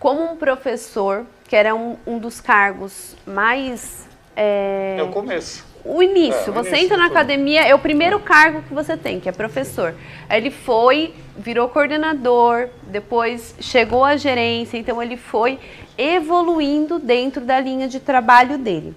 como 0.00 0.32
um 0.32 0.36
professor, 0.36 1.24
que 1.46 1.54
era 1.54 1.74
um, 1.74 1.96
um 2.04 2.18
dos 2.18 2.40
cargos 2.40 3.16
mais. 3.24 4.08
É, 4.34 4.96
é 4.98 5.02
o 5.02 5.10
começo 5.10 5.71
o 5.84 6.02
início. 6.02 6.46
É, 6.46 6.50
o 6.50 6.52
você 6.52 6.70
início 6.70 6.84
entra 6.84 6.96
na 6.96 7.06
academia, 7.06 7.62
é 7.62 7.74
o 7.74 7.78
primeiro 7.78 8.18
cargo 8.20 8.62
que 8.62 8.72
você 8.72 8.96
tem, 8.96 9.20
que 9.20 9.28
é 9.28 9.32
professor. 9.32 9.94
Ele 10.30 10.50
foi, 10.50 11.14
virou 11.36 11.68
coordenador, 11.68 12.68
depois 12.84 13.54
chegou 13.60 14.04
à 14.04 14.16
gerência, 14.16 14.76
então 14.76 15.02
ele 15.02 15.16
foi 15.16 15.58
evoluindo 15.96 16.98
dentro 16.98 17.40
da 17.40 17.60
linha 17.60 17.88
de 17.88 18.00
trabalho 18.00 18.58
dele. 18.58 18.94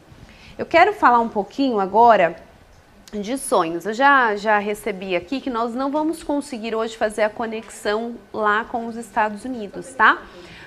Eu 0.58 0.66
quero 0.66 0.94
falar 0.94 1.20
um 1.20 1.30
pouquinho 1.30 1.80
agora 1.80 2.36
de 3.12 3.38
sonhos. 3.38 3.86
Eu 3.86 3.94
já, 3.94 4.36
já 4.36 4.58
recebi 4.58 5.16
aqui 5.16 5.42
que 5.42 5.50
nós 5.50 5.74
não 5.74 5.92
vamos 5.92 6.24
conseguir 6.24 6.76
hoje 6.76 6.96
fazer 6.96 7.24
a 7.24 7.30
conexão 7.30 8.16
lá 8.34 8.64
com 8.66 8.88
os 8.88 8.96
Estados 8.96 9.44
Unidos, 9.46 9.94
tá? 9.94 10.22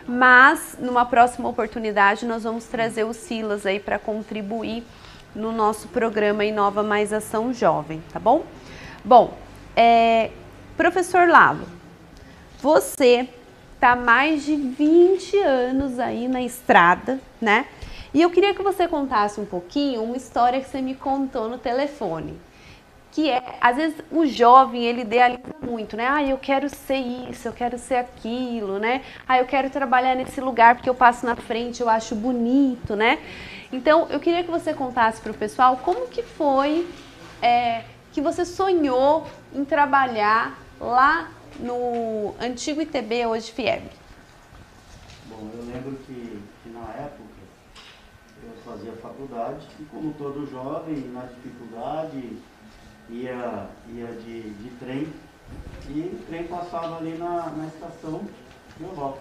Mas 0.06 0.76
numa 0.78 1.04
próxima 1.04 1.48
oportunidade 1.48 2.24
nós 2.24 2.44
vamos 2.44 2.64
trazer 2.64 3.04
o 3.04 3.12
Silas 3.12 3.66
aí 3.66 3.78
para 3.78 3.98
contribuir 3.98 4.84
no 5.34 5.52
nosso 5.52 5.88
programa 5.88 6.44
Inova 6.44 6.82
Mais 6.82 7.12
Ação 7.12 7.52
Jovem, 7.52 8.02
tá 8.12 8.18
bom? 8.18 8.44
Bom, 9.04 9.34
é, 9.76 10.30
professor 10.76 11.28
Lalo, 11.28 11.66
você 12.60 13.28
tá 13.78 13.94
mais 13.94 14.44
de 14.44 14.56
20 14.56 15.38
anos 15.38 15.98
aí 15.98 16.26
na 16.28 16.42
estrada, 16.42 17.20
né? 17.40 17.66
E 18.12 18.22
eu 18.22 18.30
queria 18.30 18.54
que 18.54 18.62
você 18.62 18.88
contasse 18.88 19.40
um 19.40 19.44
pouquinho 19.44 20.02
uma 20.02 20.16
história 20.16 20.60
que 20.60 20.68
você 20.68 20.80
me 20.80 20.94
contou 20.94 21.48
no 21.48 21.58
telefone. 21.58 22.34
Que 23.12 23.30
é, 23.30 23.42
às 23.60 23.76
vezes 23.76 23.96
o 24.10 24.26
jovem 24.26 24.82
ele 24.82 25.02
idealiza 25.02 25.54
muito, 25.62 25.96
né? 25.96 26.06
Ah, 26.08 26.22
eu 26.22 26.38
quero 26.38 26.68
ser 26.68 26.96
isso, 26.96 27.48
eu 27.48 27.52
quero 27.52 27.78
ser 27.78 27.96
aquilo, 27.96 28.78
né? 28.78 29.02
Ah, 29.26 29.38
eu 29.38 29.46
quero 29.46 29.70
trabalhar 29.70 30.14
nesse 30.14 30.40
lugar 30.40 30.74
porque 30.74 30.88
eu 30.88 30.94
passo 30.94 31.24
na 31.26 31.36
frente, 31.36 31.80
eu 31.80 31.88
acho 31.88 32.14
bonito, 32.14 32.96
né? 32.96 33.18
Então, 33.72 34.06
eu 34.08 34.18
queria 34.18 34.42
que 34.42 34.50
você 34.50 34.72
contasse 34.72 35.20
para 35.20 35.30
o 35.30 35.34
pessoal 35.34 35.76
como 35.76 36.08
que 36.08 36.22
foi 36.22 36.88
é, 37.42 37.84
que 38.12 38.20
você 38.20 38.44
sonhou 38.44 39.26
em 39.52 39.64
trabalhar 39.64 40.58
lá 40.80 41.30
no 41.60 42.34
antigo 42.40 42.80
ITB, 42.80 43.26
hoje 43.26 43.52
FIEB. 43.52 43.90
Bom, 45.26 45.50
eu 45.54 45.64
lembro 45.66 45.96
que, 46.06 46.42
que 46.62 46.70
na 46.70 46.88
época 46.94 47.28
eu 48.42 48.52
fazia 48.64 48.92
faculdade 48.92 49.66
e 49.78 49.84
como 49.84 50.14
todo 50.14 50.50
jovem, 50.50 50.96
na 51.12 51.22
dificuldade, 51.22 52.38
ia, 53.10 53.68
ia 53.94 54.06
de, 54.06 54.50
de 54.50 54.70
trem 54.78 55.12
e 55.90 56.00
o 56.00 56.24
trem 56.26 56.44
passava 56.44 56.96
ali 56.96 57.16
na, 57.18 57.50
na 57.50 57.66
estação 57.66 58.22
de 58.78 58.84
Europa. 58.84 59.20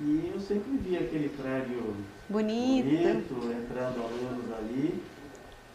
E 0.00 0.30
eu 0.32 0.40
sempre 0.40 0.76
via 0.78 1.00
aquele 1.00 1.28
prédio 1.28 1.96
bonito, 2.28 3.34
bonito 3.34 3.52
entrando 3.52 4.02
alunos 4.02 4.52
ali. 4.58 5.02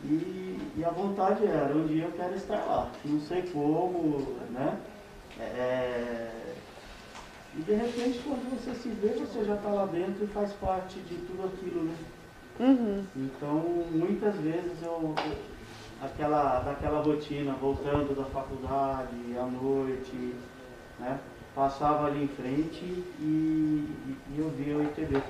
E, 0.06 0.60
e, 0.78 0.84
a 0.86 0.90
vontade 0.90 1.46
era, 1.46 1.74
um 1.74 1.88
dia 1.88 2.06
eu 2.06 2.12
quero 2.12 2.36
estar 2.36 2.58
lá. 2.66 2.92
Não 3.06 3.22
sei 3.22 3.44
como, 3.44 4.38
né? 4.52 4.78
É, 5.40 5.44
é, 5.44 6.56
e 7.56 7.62
de 7.62 7.74
repente 7.74 8.20
quando 8.24 8.50
você 8.52 8.74
se 8.76 8.90
vê, 8.90 9.10
você 9.10 9.46
já 9.46 9.56
está 9.56 9.70
lá 9.70 9.86
dentro 9.86 10.24
e 10.24 10.28
faz 10.28 10.52
parte 10.54 11.00
de 11.00 11.16
tudo 11.16 11.46
aquilo, 11.46 11.84
né? 11.84 11.96
Uhum. 12.60 13.06
Então 13.16 13.64
muitas 13.92 14.36
vezes 14.36 14.82
eu, 14.84 15.16
aquela, 16.02 16.60
daquela 16.60 17.02
rotina, 17.02 17.54
voltando 17.54 18.16
da 18.16 18.26
faculdade, 18.26 19.38
à 19.38 19.46
noite, 19.46 20.36
né? 21.00 21.20
Passava 21.56 22.08
ali 22.08 22.24
em 22.24 22.28
frente 22.28 22.84
e, 22.84 23.24
e, 23.24 24.18
e 24.36 24.40
eu 24.40 24.50
via 24.50 24.78
o 24.78 24.84
ITB. 24.84 25.22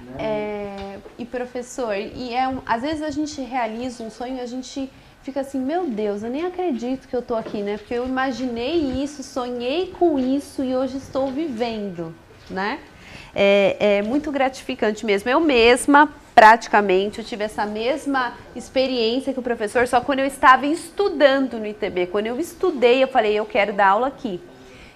Né? 0.00 0.14
É, 0.18 0.98
e 1.18 1.24
professor, 1.24 1.94
e 1.96 2.34
é 2.34 2.48
um, 2.48 2.60
às 2.66 2.82
vezes 2.82 3.02
a 3.02 3.10
gente 3.10 3.40
realiza 3.40 4.02
um 4.02 4.10
sonho 4.10 4.36
e 4.36 4.40
a 4.40 4.46
gente 4.46 4.90
fica 5.22 5.40
assim, 5.40 5.60
meu 5.60 5.86
Deus, 5.86 6.22
eu 6.22 6.30
nem 6.30 6.46
acredito 6.46 7.06
que 7.06 7.14
eu 7.14 7.22
tô 7.22 7.34
aqui, 7.34 7.62
né? 7.62 7.76
Porque 7.76 7.94
eu 7.94 8.06
imaginei 8.06 9.02
isso, 9.02 9.22
sonhei 9.22 9.94
com 9.98 10.18
isso 10.18 10.64
e 10.64 10.74
hoje 10.74 10.96
estou 10.96 11.30
vivendo, 11.30 12.14
né? 12.48 12.78
É, 13.34 13.98
é 13.98 14.02
muito 14.02 14.32
gratificante 14.32 15.04
mesmo. 15.04 15.28
Eu 15.28 15.40
mesma, 15.40 16.08
praticamente, 16.34 17.18
eu 17.18 17.24
tive 17.24 17.44
essa 17.44 17.66
mesma 17.66 18.34
experiência 18.56 19.32
que 19.32 19.38
o 19.38 19.42
professor, 19.42 19.86
só 19.86 20.00
quando 20.00 20.20
eu 20.20 20.26
estava 20.26 20.66
estudando 20.66 21.58
no 21.58 21.66
ITB. 21.66 22.06
Quando 22.06 22.26
eu 22.26 22.40
estudei, 22.40 23.02
eu 23.02 23.08
falei, 23.08 23.34
eu 23.34 23.46
quero 23.46 23.72
dar 23.72 23.88
aula 23.88 24.08
aqui. 24.08 24.40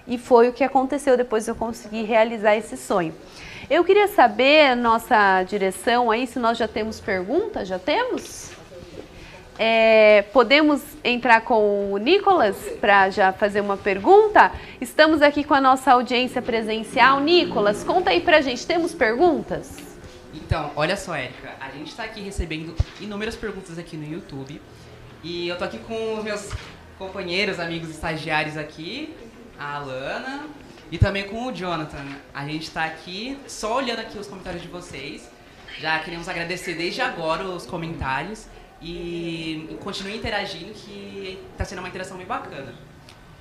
E 0.07 0.17
foi 0.17 0.49
o 0.49 0.53
que 0.53 0.63
aconteceu 0.63 1.17
depois 1.17 1.47
eu 1.47 1.55
consegui 1.55 2.03
realizar 2.03 2.55
esse 2.55 2.77
sonho. 2.77 3.13
Eu 3.67 3.83
queria 3.83 4.07
saber, 4.07 4.75
nossa 4.75 5.41
direção 5.41 6.11
aí, 6.11 6.27
se 6.27 6.37
nós 6.37 6.55
já 6.55 6.67
temos 6.67 6.99
perguntas, 6.99 7.67
já 7.67 7.79
temos? 7.79 8.51
É, 9.57 10.23
podemos 10.31 10.83
entrar 11.03 11.41
com 11.41 11.91
o 11.91 11.97
Nicolas 11.97 12.55
para 12.79 13.09
já 13.09 13.33
fazer 13.33 13.61
uma 13.61 13.75
pergunta? 13.75 14.51
Estamos 14.79 15.19
aqui 15.23 15.43
com 15.43 15.55
a 15.55 15.61
nossa 15.61 15.93
audiência 15.93 16.43
presencial. 16.43 17.19
Nicolas, 17.21 17.83
conta 17.83 18.11
aí 18.11 18.21
pra 18.21 18.39
gente, 18.39 18.67
temos 18.67 18.93
perguntas? 18.93 19.77
Então, 20.31 20.71
olha 20.75 20.95
só, 20.95 21.15
Érica, 21.15 21.55
a 21.59 21.71
gente 21.71 21.87
está 21.87 22.03
aqui 22.03 22.21
recebendo 22.21 22.75
inúmeras 23.01 23.35
perguntas 23.35 23.79
aqui 23.79 23.97
no 23.97 24.05
YouTube 24.05 24.61
e 25.23 25.47
eu 25.47 25.57
tô 25.57 25.63
aqui 25.63 25.79
com 25.79 26.19
os 26.19 26.23
meus 26.23 26.51
companheiros, 26.99 27.59
amigos 27.59 27.89
estagiários 27.89 28.57
aqui, 28.57 29.15
a 29.57 29.77
Alana, 29.77 30.45
e 30.91 30.97
também 30.97 31.27
com 31.27 31.47
o 31.47 31.51
Jonathan. 31.51 32.05
A 32.33 32.45
gente 32.45 32.63
está 32.63 32.85
aqui 32.85 33.37
só 33.47 33.77
olhando 33.77 33.99
aqui 33.99 34.17
os 34.17 34.27
comentários 34.27 34.61
de 34.61 34.67
vocês. 34.67 35.29
Já 35.79 35.99
queremos 35.99 36.29
agradecer 36.29 36.75
desde 36.75 37.01
agora 37.01 37.43
os 37.43 37.65
comentários 37.65 38.47
e 38.81 39.77
continue 39.83 40.15
interagindo 40.15 40.73
que 40.73 41.39
está 41.51 41.65
sendo 41.65 41.79
uma 41.79 41.89
interação 41.89 42.17
bem 42.17 42.25
bacana. 42.25 42.73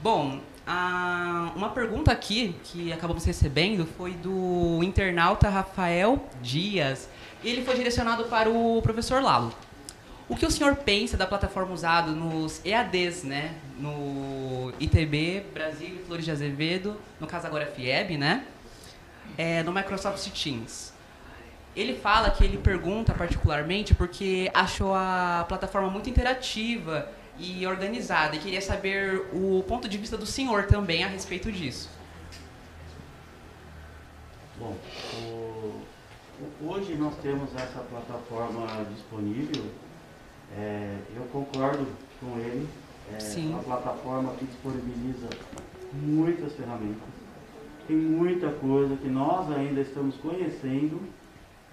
Bom, 0.03 0.41
a, 0.67 1.53
uma 1.55 1.71
pergunta 1.71 2.11
aqui 2.11 2.57
que 2.65 2.93
acabamos 2.93 3.25
recebendo 3.25 3.87
foi 3.87 4.13
do 4.13 4.83
internauta 4.83 5.49
Rafael 5.49 6.27
Dias. 6.41 7.09
Ele 7.43 7.65
foi 7.65 7.75
direcionado 7.75 8.25
para 8.25 8.49
o 8.49 8.81
professor 8.83 9.23
Lalo. 9.23 9.53
O 10.27 10.35
que 10.35 10.47
o 10.47 10.51
senhor 10.51 10.75
pensa 10.77 11.19
da 11.19 11.27
plataforma 11.27 11.75
usada 11.75 12.11
nos 12.11 12.65
EADs, 12.65 13.25
né? 13.25 13.55
No 13.79 14.73
ITB, 14.81 15.45
Brasil 15.53 15.97
e 15.97 16.07
Flores 16.07 16.25
de 16.25 16.31
Azevedo, 16.31 16.97
no 17.21 17.27
caso 17.27 17.47
agora 17.47 17.67
FIEB, 17.67 18.17
né? 18.17 18.47
É, 19.37 19.63
no 19.63 19.73
Microsoft 19.73 20.27
Teams. 20.31 20.95
Ele 21.77 21.95
fala 21.95 22.31
que 22.31 22.43
ele 22.43 22.57
pergunta 22.57 23.13
particularmente 23.13 23.95
porque 23.95 24.51
achou 24.55 24.95
a 24.95 25.45
plataforma 25.47 25.91
muito 25.91 26.09
interativa 26.09 27.09
e 27.39 27.67
organizada 27.67 28.37
e 28.37 28.39
queria 28.39 28.63
saber 28.63 29.29
o 29.33 29.63
ponto 29.67 29.89
de 29.89 29.99
vista 29.99 30.17
do 30.17 30.25
senhor 30.25 30.67
também 30.67 31.05
a 31.05 31.09
respeito 31.09 31.51
disso. 31.53 31.91
Bom, 34.57 34.77
o, 35.19 35.83
hoje 36.63 36.95
nós 36.95 37.15
temos 37.17 37.53
essa 37.57 37.81
plataforma 37.81 38.87
disponível 38.95 39.65
é, 40.57 40.97
eu 41.17 41.23
concordo 41.33 41.87
com 42.21 42.39
ele. 42.39 42.69
É 43.13 43.39
uma 43.49 43.63
plataforma 43.63 44.33
que 44.35 44.47
disponibiliza 44.47 45.29
muitas 45.93 46.53
ferramentas. 46.55 47.09
Tem 47.87 47.97
muita 47.97 48.51
coisa 48.51 48.97
que 48.97 49.09
nós 49.09 49.51
ainda 49.51 49.81
estamos 49.81 50.17
conhecendo. 50.17 51.01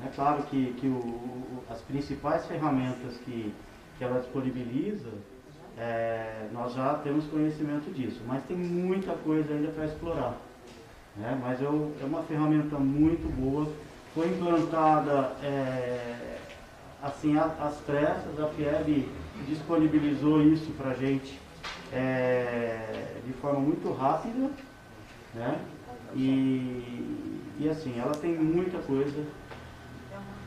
É 0.05 0.09
claro 0.09 0.43
que, 0.43 0.73
que 0.73 0.87
o, 0.87 1.63
as 1.69 1.79
principais 1.81 2.45
ferramentas 2.47 3.15
que, 3.23 3.53
que 3.97 4.03
ela 4.03 4.19
disponibiliza 4.19 5.09
é, 5.77 6.47
nós 6.51 6.73
já 6.73 6.95
temos 6.95 7.25
conhecimento 7.25 7.91
disso, 7.93 8.21
mas 8.27 8.43
tem 8.43 8.57
muita 8.57 9.13
coisa 9.13 9.53
ainda 9.53 9.69
para 9.69 9.85
explorar. 9.85 10.37
Né? 11.15 11.39
Mas 11.41 11.61
eu, 11.61 11.93
é 12.01 12.05
uma 12.05 12.23
ferramenta 12.23 12.77
muito 12.77 13.27
boa, 13.35 13.67
foi 14.13 14.27
implantada 14.27 15.33
é, 15.41 16.37
assim 17.01 17.37
às 17.37 17.75
pressas, 17.77 18.39
a 18.39 18.47
FIEB 18.49 19.09
disponibilizou 19.47 20.41
isso 20.41 20.71
para 20.73 20.91
a 20.91 20.93
gente 20.93 21.39
é, 21.91 23.17
de 23.25 23.33
forma 23.33 23.59
muito 23.59 23.91
rápida, 23.93 24.49
né? 25.33 25.59
E, 26.13 27.41
e 27.59 27.69
assim, 27.69 27.99
ela 27.99 28.11
tem 28.11 28.33
muita 28.35 28.77
coisa, 28.79 29.25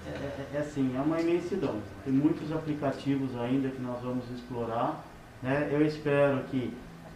é, 0.06 0.10
é, 0.10 0.50
é, 0.54 0.58
assim, 0.58 0.94
é 0.96 1.00
uma 1.00 1.20
imensidão. 1.20 1.80
Tem 2.04 2.12
muitos 2.12 2.52
aplicativos 2.52 3.36
ainda 3.38 3.68
que 3.70 3.80
nós 3.80 4.00
vamos 4.02 4.24
explorar. 4.30 5.04
Né? 5.42 5.68
Eu 5.72 5.84
espero 5.84 6.44
que 6.44 6.72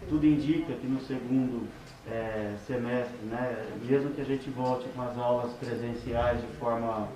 tudo 0.08 0.26
indica 0.26 0.72
que 0.72 0.86
no 0.86 1.00
segundo 1.00 1.68
é, 2.10 2.56
semestre, 2.66 3.18
né, 3.24 3.66
mesmo 3.82 4.10
que 4.10 4.20
a 4.20 4.24
gente 4.24 4.48
volte 4.50 4.88
com 4.88 5.02
as 5.02 5.16
aulas 5.18 5.52
presenciais 5.54 6.40
de 6.40 6.46
forma 6.58 7.08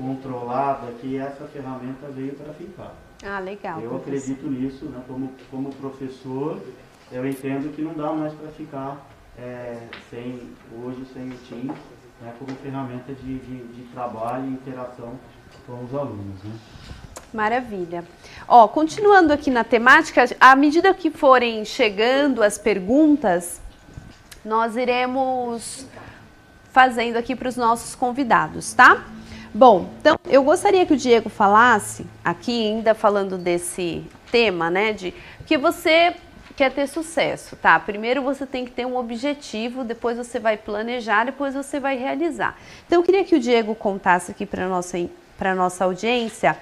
controlada, 0.00 0.92
que 1.00 1.18
essa 1.18 1.44
ferramenta 1.46 2.08
veio 2.08 2.34
para 2.34 2.52
ficar. 2.54 2.94
Ah, 3.22 3.38
legal. 3.38 3.80
Eu 3.80 3.96
acredito 3.96 4.46
nisso, 4.48 4.86
né, 4.86 5.02
como, 5.06 5.32
como 5.50 5.74
professor, 5.74 6.58
eu 7.12 7.26
entendo 7.28 7.74
que 7.74 7.82
não 7.82 7.92
dá 7.92 8.12
mais 8.12 8.32
para 8.32 8.48
ficar 8.52 9.06
é, 9.38 9.78
sem, 10.10 10.40
hoje 10.72 11.04
sem 11.12 11.28
o 11.28 11.36
Teams 11.48 11.78
né, 12.20 12.32
como 12.38 12.56
ferramenta 12.58 13.12
de, 13.12 13.38
de, 13.38 13.64
de 13.64 13.82
trabalho 13.92 14.46
e 14.46 14.52
interação 14.52 15.14
com 15.66 15.84
os 15.84 15.94
alunos. 15.94 16.42
Né? 16.42 16.52
Maravilha. 17.32 18.04
Ó, 18.46 18.66
continuando 18.68 19.32
aqui 19.32 19.50
na 19.50 19.64
temática, 19.64 20.24
à 20.40 20.56
medida 20.56 20.92
que 20.92 21.10
forem 21.10 21.64
chegando 21.64 22.42
as 22.42 22.58
perguntas, 22.58 23.60
nós 24.44 24.76
iremos 24.76 25.86
fazendo 26.72 27.16
aqui 27.16 27.34
para 27.36 27.48
os 27.48 27.56
nossos 27.56 27.94
convidados, 27.94 28.72
tá? 28.72 29.04
Bom, 29.52 29.88
então 30.00 30.16
eu 30.28 30.44
gostaria 30.44 30.86
que 30.86 30.92
o 30.92 30.96
Diego 30.96 31.28
falasse 31.28 32.06
aqui, 32.24 32.68
ainda 32.68 32.94
falando 32.94 33.36
desse 33.36 34.04
tema, 34.30 34.70
né, 34.70 34.92
de 34.92 35.12
que 35.44 35.58
você 35.58 36.14
quer 36.56 36.70
ter 36.70 36.86
sucesso, 36.86 37.56
tá? 37.56 37.80
Primeiro 37.80 38.22
você 38.22 38.46
tem 38.46 38.64
que 38.64 38.70
ter 38.70 38.86
um 38.86 38.96
objetivo, 38.96 39.82
depois 39.82 40.16
você 40.16 40.38
vai 40.38 40.56
planejar, 40.56 41.24
depois 41.24 41.54
você 41.54 41.80
vai 41.80 41.96
realizar. 41.96 42.56
Então 42.86 43.00
eu 43.00 43.02
queria 43.02 43.24
que 43.24 43.34
o 43.34 43.40
Diego 43.40 43.74
contasse 43.74 44.30
aqui 44.30 44.46
para 44.46 44.68
nossa 44.68 44.98
para 45.36 45.54
nossa 45.54 45.84
audiência 45.84 46.56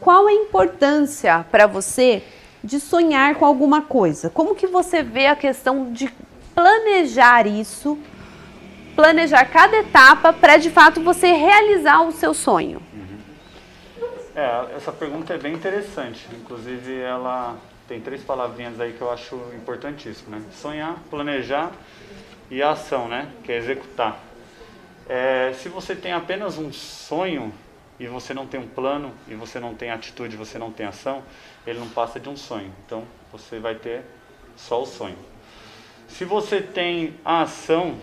qual 0.00 0.26
a 0.26 0.32
importância 0.32 1.44
para 1.50 1.66
você 1.66 2.22
de 2.62 2.80
sonhar 2.80 3.34
com 3.34 3.44
alguma 3.44 3.82
coisa. 3.82 4.30
Como 4.30 4.54
que 4.54 4.66
você 4.66 5.02
vê 5.02 5.26
a 5.26 5.36
questão 5.36 5.92
de 5.92 6.10
planejar 6.54 7.46
isso, 7.46 7.98
planejar 8.94 9.44
cada 9.46 9.76
etapa 9.76 10.32
para 10.32 10.56
de 10.56 10.70
fato 10.70 11.00
você 11.00 11.32
realizar 11.32 12.02
o 12.02 12.12
seu 12.12 12.32
sonho? 12.34 12.80
É, 14.34 14.74
essa 14.76 14.90
pergunta 14.90 15.32
é 15.32 15.38
bem 15.38 15.54
interessante. 15.54 16.26
Inclusive, 16.32 16.98
ela 17.00 17.56
tem 17.86 18.00
três 18.00 18.22
palavrinhas 18.22 18.80
aí 18.80 18.92
que 18.92 19.00
eu 19.00 19.10
acho 19.10 19.36
importantíssimo, 19.54 20.30
né? 20.34 20.42
Sonhar, 20.52 20.96
planejar 21.08 21.70
e 22.50 22.60
a 22.60 22.70
ação, 22.70 23.06
né? 23.06 23.30
Que 23.44 23.52
é 23.52 23.56
executar. 23.56 24.18
É, 25.08 25.52
se 25.54 25.68
você 25.68 25.94
tem 25.94 26.12
apenas 26.12 26.58
um 26.58 26.72
sonho 26.72 27.52
e 28.00 28.08
você 28.08 28.34
não 28.34 28.46
tem 28.46 28.58
um 28.58 28.66
plano 28.66 29.12
e 29.28 29.34
você 29.34 29.60
não 29.60 29.74
tem 29.74 29.90
atitude, 29.90 30.36
você 30.36 30.58
não 30.58 30.72
tem 30.72 30.86
ação, 30.86 31.22
ele 31.64 31.78
não 31.78 31.88
passa 31.88 32.18
de 32.18 32.28
um 32.28 32.36
sonho. 32.36 32.72
Então, 32.84 33.04
você 33.30 33.60
vai 33.60 33.76
ter 33.76 34.02
só 34.56 34.82
o 34.82 34.86
sonho. 34.86 35.18
Se 36.08 36.24
você 36.24 36.60
tem 36.60 37.14
a 37.24 37.42
ação 37.42 37.96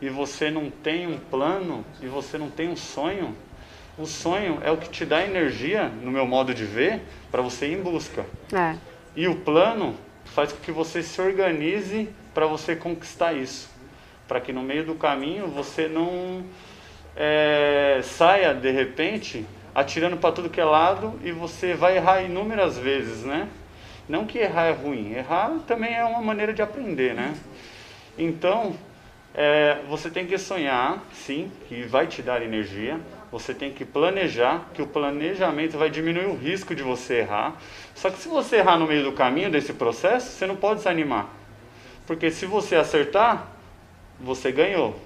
e 0.00 0.08
você 0.08 0.50
não 0.50 0.70
tem 0.70 1.06
um 1.06 1.18
plano 1.18 1.84
e 2.02 2.06
você 2.06 2.36
não 2.36 2.50
tem 2.50 2.68
um 2.68 2.76
sonho, 2.76 3.34
o 3.98 4.04
sonho 4.04 4.58
é 4.62 4.70
o 4.70 4.76
que 4.76 4.90
te 4.90 5.06
dá 5.06 5.24
energia, 5.24 5.88
no 5.88 6.10
meu 6.10 6.26
modo 6.26 6.52
de 6.52 6.64
ver, 6.64 7.00
para 7.30 7.40
você 7.40 7.66
ir 7.68 7.78
em 7.78 7.82
busca. 7.82 8.26
É. 8.52 8.76
E 9.16 9.26
o 9.26 9.36
plano 9.36 9.96
faz 10.26 10.52
com 10.52 10.60
que 10.60 10.70
você 10.70 11.02
se 11.02 11.18
organize 11.20 12.10
para 12.34 12.46
você 12.46 12.76
conquistar 12.76 13.32
isso. 13.32 13.70
Para 14.28 14.38
que 14.38 14.52
no 14.52 14.62
meio 14.62 14.84
do 14.84 14.94
caminho 14.96 15.46
você 15.46 15.88
não 15.88 16.44
é, 17.16 18.00
saia 18.02 18.52
de 18.52 18.70
repente 18.70 19.46
atirando 19.74 20.18
para 20.18 20.32
tudo 20.32 20.50
que 20.50 20.60
é 20.60 20.64
lado 20.64 21.18
e 21.24 21.32
você 21.32 21.72
vai 21.72 21.96
errar 21.96 22.22
inúmeras 22.22 22.76
vezes, 22.76 23.24
né? 23.24 23.48
Não 24.06 24.26
que 24.26 24.38
errar 24.38 24.66
é 24.66 24.72
ruim, 24.72 25.12
errar 25.12 25.58
também 25.66 25.94
é 25.94 26.04
uma 26.04 26.20
maneira 26.20 26.52
de 26.52 26.60
aprender, 26.60 27.14
né? 27.14 27.34
Então, 28.18 28.74
é, 29.38 29.82
você 29.86 30.08
tem 30.08 30.26
que 30.26 30.38
sonhar, 30.38 31.04
sim, 31.12 31.52
que 31.68 31.82
vai 31.82 32.06
te 32.06 32.22
dar 32.22 32.40
energia. 32.40 32.98
Você 33.30 33.52
tem 33.52 33.70
que 33.70 33.84
planejar, 33.84 34.70
que 34.72 34.80
o 34.80 34.86
planejamento 34.86 35.76
vai 35.76 35.90
diminuir 35.90 36.24
o 36.24 36.34
risco 36.34 36.74
de 36.74 36.82
você 36.82 37.18
errar. 37.18 37.60
Só 37.94 38.08
que 38.08 38.18
se 38.18 38.28
você 38.28 38.56
errar 38.56 38.78
no 38.78 38.86
meio 38.86 39.04
do 39.04 39.12
caminho 39.12 39.50
desse 39.50 39.74
processo, 39.74 40.30
você 40.30 40.46
não 40.46 40.56
pode 40.56 40.76
desanimar. 40.78 41.28
Porque 42.06 42.30
se 42.30 42.46
você 42.46 42.76
acertar, 42.76 43.46
você 44.18 44.50
ganhou. 44.50 44.98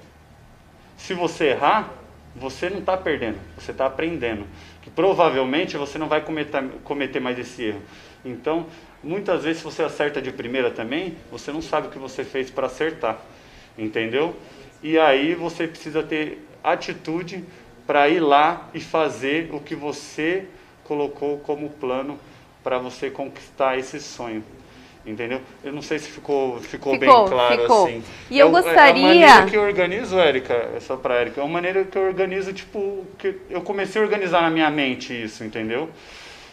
Se 0.97 1.13
você 1.13 1.47
errar, 1.47 1.93
você 2.37 2.71
não 2.71 2.79
está 2.79 2.97
perdendo, 2.97 3.39
você 3.59 3.73
está 3.73 3.87
aprendendo. 3.87 4.47
Que 4.81 4.91
provavelmente 4.91 5.77
você 5.77 5.99
não 5.99 6.07
vai 6.07 6.21
cometer, 6.21 6.63
cometer 6.85 7.19
mais 7.19 7.37
esse 7.37 7.65
erro. 7.65 7.83
Então, 8.25 8.67
muitas 9.03 9.43
vezes, 9.43 9.59
se 9.59 9.65
você 9.65 9.83
acerta 9.83 10.23
de 10.23 10.31
primeira 10.31 10.71
também, 10.71 11.17
você 11.33 11.51
não 11.51 11.61
sabe 11.61 11.89
o 11.89 11.91
que 11.91 11.99
você 11.99 12.23
fez 12.23 12.49
para 12.49 12.67
acertar 12.67 13.21
entendeu? 13.77 14.35
E 14.83 14.99
aí 14.99 15.35
você 15.35 15.67
precisa 15.67 16.03
ter 16.03 16.47
atitude 16.63 17.45
para 17.87 18.09
ir 18.09 18.21
lá 18.21 18.69
e 18.73 18.81
fazer 18.81 19.51
o 19.53 19.61
que 19.61 19.75
você 19.75 20.45
colocou 20.85 21.39
como 21.39 21.69
plano 21.71 22.19
para 22.63 22.79
você 22.79 23.11
conquistar 23.11 23.79
esse 23.79 24.01
sonho. 24.01 24.45
Entendeu? 25.05 25.41
Eu 25.65 25.73
não 25.73 25.81
sei 25.81 25.99
se 25.99 26.11
ficou, 26.11 26.61
ficou, 26.61 26.93
ficou 26.93 26.99
bem 26.99 27.09
claro 27.09 27.63
ficou. 27.63 27.87
assim. 27.87 28.03
E 28.31 28.39
eu, 28.39 28.47
eu 28.47 28.53
gostaria. 28.53 29.03
É 29.03 29.05
a 29.05 29.09
maneira 29.09 29.51
que 29.51 29.57
eu 29.57 29.63
organizo, 29.63 30.19
Érica, 30.19 30.55
é 30.77 30.81
só 30.81 30.97
para 30.97 31.15
Érica, 31.15 31.41
é 31.41 31.45
uma 31.45 31.53
maneira 31.53 31.85
que 31.85 31.97
eu 31.97 32.03
organizo, 32.03 32.53
tipo, 32.53 33.07
que 33.19 33.35
eu 33.49 33.63
comecei 33.63 34.01
a 34.01 34.05
organizar 34.05 34.43
na 34.43 34.51
minha 34.51 34.71
mente 34.71 35.13
isso, 35.13 35.43
entendeu? 35.43 35.89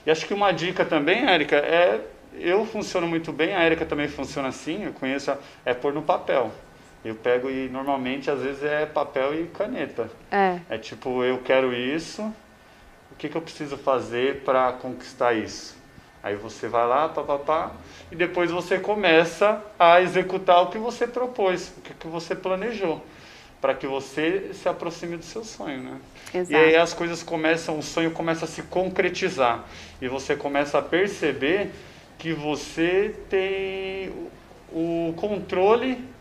E 0.06 0.12
acho 0.12 0.26
que 0.26 0.34
uma 0.34 0.52
dica 0.52 0.86
também, 0.86 1.28
Érica, 1.28 1.58
é. 1.58 2.00
Eu 2.40 2.66
funciono 2.68 3.08
muito 3.08 3.32
bem, 3.32 3.56
a 3.56 3.64
Érica 3.64 3.84
também 3.84 4.08
funciona 4.08 4.50
assim, 4.50 4.86
eu 4.86 4.94
conheço, 4.94 5.32
é 5.66 5.74
pôr 5.74 5.92
no 5.92 6.04
papel. 6.04 6.52
Eu 7.08 7.16
pego 7.16 7.50
e 7.50 7.70
normalmente 7.70 8.30
às 8.30 8.42
vezes 8.42 8.62
é 8.66 8.86
papel 8.86 9.34
e 9.34 9.48
caneta. 9.48 10.12
É. 10.30 10.60
É 10.70 10.78
tipo, 10.78 11.24
eu 11.24 11.38
quero 11.38 11.74
isso, 11.74 12.22
o 13.10 13.16
que, 13.18 13.30
que 13.30 13.38
eu 13.38 13.42
preciso 13.42 13.78
fazer 13.78 14.42
para 14.42 14.74
conquistar 14.74 15.34
isso? 15.34 15.78
Aí 16.22 16.36
você 16.36 16.68
vai 16.68 16.86
lá, 16.86 17.08
papapá, 17.08 17.72
e 18.12 18.16
depois 18.16 18.52
você 18.52 18.78
começa 18.78 19.64
a 19.80 20.02
executar 20.02 20.62
o 20.64 20.68
que 20.68 20.78
você 20.78 21.08
propôs, 21.08 21.72
o 21.78 21.82
que, 21.82 21.94
que 21.94 22.08
você 22.08 22.36
planejou, 22.36 23.02
para 23.62 23.74
que 23.74 23.88
você 23.88 24.50
se 24.54 24.68
aproxime 24.68 25.16
do 25.16 25.24
seu 25.24 25.46
sonho, 25.46 25.82
né? 25.82 25.98
Exato. 26.34 26.52
E 26.52 26.56
aí 26.58 26.76
as 26.76 26.94
coisas 26.94 27.24
começam, 27.24 27.80
o 27.80 27.84
sonho 27.84 28.12
começa 28.12 28.44
a 28.44 28.48
se 28.50 28.64
concretizar, 28.64 29.64
e 30.02 30.10
você 30.10 30.36
começa 30.36 30.78
a 30.78 30.82
perceber 30.82 31.72
que 32.18 32.34
você 32.34 33.16
tem 33.30 34.12
o 34.74 35.14
controle 35.16 36.17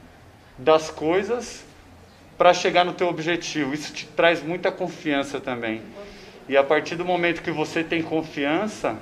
das 0.59 0.90
coisas 0.90 1.64
para 2.37 2.53
chegar 2.53 2.85
no 2.85 2.92
teu 2.92 3.09
objetivo. 3.09 3.75
Isso 3.75 3.92
te 3.92 4.07
traz 4.07 4.42
muita 4.42 4.71
confiança 4.71 5.40
também. 5.40 5.83
E 6.49 6.57
a 6.57 6.62
partir 6.62 6.97
do 6.97 7.05
momento 7.05 7.42
que 7.42 7.51
você 7.51 7.83
tem 7.83 8.03
confiança, 8.03 8.97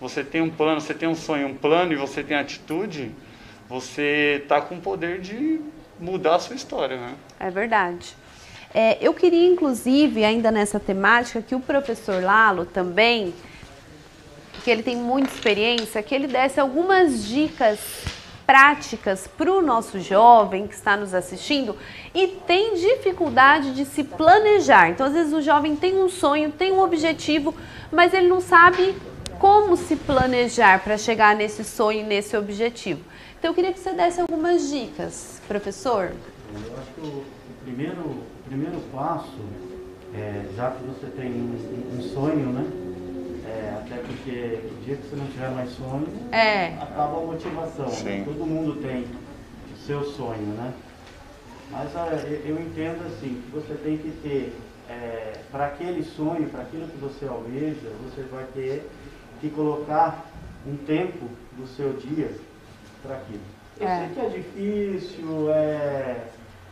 você 0.00 0.24
tem 0.24 0.40
um 0.40 0.50
plano, 0.50 0.80
você 0.80 0.94
tem 0.94 1.08
um 1.08 1.14
sonho, 1.14 1.48
um 1.48 1.54
plano 1.54 1.92
e 1.92 1.96
você 1.96 2.22
tem 2.22 2.36
atitude, 2.36 3.10
você 3.68 4.40
está 4.42 4.60
com 4.60 4.76
o 4.76 4.80
poder 4.80 5.20
de 5.20 5.60
mudar 6.00 6.36
a 6.36 6.38
sua 6.38 6.56
história, 6.56 6.96
né? 6.96 7.14
É 7.38 7.50
verdade. 7.50 8.16
É, 8.74 8.98
eu 9.00 9.14
queria, 9.14 9.46
inclusive, 9.46 10.24
ainda 10.24 10.50
nessa 10.50 10.78
temática, 10.78 11.40
que 11.40 11.54
o 11.54 11.60
professor 11.60 12.22
Lalo 12.22 12.66
também, 12.66 13.32
que 14.62 14.70
ele 14.70 14.82
tem 14.82 14.96
muita 14.96 15.32
experiência, 15.32 16.02
que 16.02 16.14
ele 16.14 16.26
desse 16.26 16.60
algumas 16.60 17.24
dicas 17.24 17.78
práticas 18.48 19.28
para 19.28 19.52
o 19.52 19.60
nosso 19.60 20.00
jovem 20.00 20.66
que 20.66 20.74
está 20.74 20.96
nos 20.96 21.12
assistindo 21.12 21.76
e 22.14 22.28
tem 22.28 22.76
dificuldade 22.76 23.74
de 23.74 23.84
se 23.84 24.02
planejar. 24.02 24.88
Então, 24.88 25.06
às 25.06 25.12
vezes, 25.12 25.34
o 25.34 25.42
jovem 25.42 25.76
tem 25.76 26.02
um 26.02 26.08
sonho, 26.08 26.50
tem 26.50 26.72
um 26.72 26.80
objetivo, 26.80 27.54
mas 27.92 28.14
ele 28.14 28.26
não 28.26 28.40
sabe 28.40 28.96
como 29.38 29.76
se 29.76 29.96
planejar 29.96 30.82
para 30.82 30.96
chegar 30.96 31.36
nesse 31.36 31.62
sonho, 31.62 32.06
nesse 32.06 32.38
objetivo. 32.38 33.02
Então, 33.38 33.50
eu 33.50 33.54
queria 33.54 33.70
que 33.70 33.78
você 33.78 33.92
desse 33.92 34.18
algumas 34.18 34.70
dicas, 34.70 35.42
professor. 35.46 36.12
Eu 36.54 36.78
acho 36.78 36.92
que 36.94 37.00
o 37.02 37.24
primeiro, 37.64 38.00
o 38.00 38.24
primeiro 38.46 38.80
passo, 38.90 39.40
é, 40.14 40.44
já 40.56 40.70
que 40.70 40.84
você 40.84 41.06
tem 41.14 41.30
um, 41.30 41.98
um 41.98 42.02
sonho, 42.14 42.46
né? 42.46 42.64
É, 43.48 43.74
até 43.80 43.96
porque 44.02 44.60
o 44.70 44.84
dia 44.84 44.96
que 44.96 45.08
você 45.08 45.16
não 45.16 45.26
tiver 45.26 45.50
mais 45.50 45.70
sonho, 45.70 46.06
É. 46.32 46.74
acaba 46.74 47.18
a 47.18 47.26
motivação. 47.26 47.88
Sim. 47.88 48.22
Todo 48.24 48.44
mundo 48.46 48.80
tem 48.82 49.06
o 49.72 49.76
seu 49.86 50.04
sonho, 50.04 50.46
né? 50.54 50.72
Mas 51.70 51.90
eu, 52.46 52.60
entendo 52.60 53.06
assim, 53.06 53.42
que 53.42 53.50
você 53.52 53.74
tem 53.74 53.96
que 53.98 54.10
ter, 54.22 54.54
para 55.50 55.66
aquele 55.66 56.02
sonho, 56.02 56.48
para 56.48 56.62
aquilo 56.62 56.86
que 56.88 56.96
você 56.98 57.26
almeja, 57.26 57.90
você 58.04 58.22
vai 58.22 58.44
ter 58.54 58.88
que 59.40 59.48
colocar 59.50 60.26
um 60.66 60.76
tempo 60.76 61.26
do 61.56 61.66
seu 61.66 61.92
dia 61.94 62.30
para 63.02 63.16
aquilo. 63.16 63.40
Eu 63.80 63.86
É. 63.88 63.98
sei 63.98 64.08
que 64.14 64.20
é 64.20 64.28
difícil, 64.28 65.50
é, 65.50 66.24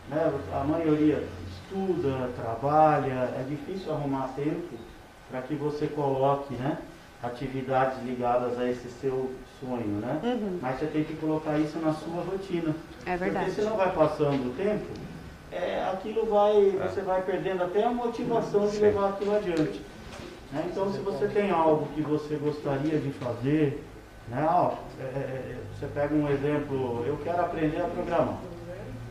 né, 0.09 0.31
a 0.53 0.63
maioria 0.63 1.23
estuda, 1.51 2.29
trabalha, 2.35 3.33
é 3.35 3.45
difícil 3.47 3.91
arrumar 3.93 4.29
tempo 4.35 4.75
para 5.29 5.41
que 5.41 5.55
você 5.55 5.87
coloque 5.87 6.53
né, 6.55 6.77
atividades 7.21 8.03
ligadas 8.03 8.59
a 8.59 8.69
esse 8.69 8.89
seu 8.89 9.31
sonho, 9.59 9.99
né? 9.99 10.19
Uhum. 10.23 10.59
Mas 10.61 10.79
você 10.79 10.85
tem 10.87 11.03
que 11.03 11.15
colocar 11.15 11.57
isso 11.57 11.77
na 11.79 11.93
sua 11.93 12.23
rotina. 12.23 12.75
É 13.05 13.17
verdade. 13.17 13.45
Porque 13.45 13.61
senão 13.61 13.77
vai 13.77 13.91
passando 13.91 14.49
o 14.49 14.53
tempo, 14.55 14.85
é, 15.51 15.83
aquilo 15.91 16.25
vai, 16.25 16.71
você 16.83 17.01
vai 17.01 17.21
perdendo 17.21 17.63
até 17.63 17.83
a 17.83 17.89
motivação 17.89 18.67
de 18.67 18.75
Sim. 18.75 18.81
levar 18.81 19.09
aquilo 19.09 19.35
adiante. 19.35 19.81
né? 20.51 20.65
Então 20.69 20.91
se 20.91 20.99
você 20.99 21.27
tem 21.27 21.51
algo 21.51 21.87
que 21.95 22.01
você 22.01 22.35
gostaria 22.35 22.99
de 22.99 23.11
fazer, 23.13 23.83
né? 24.27 24.45
ó, 24.49 24.73
é, 24.99 25.03
é, 25.03 25.19
é, 25.19 25.57
você 25.73 25.87
pega 25.87 26.13
um 26.13 26.29
exemplo, 26.29 27.03
eu 27.07 27.17
quero 27.23 27.39
aprender 27.41 27.81
a 27.81 27.85
programar. 27.85 28.37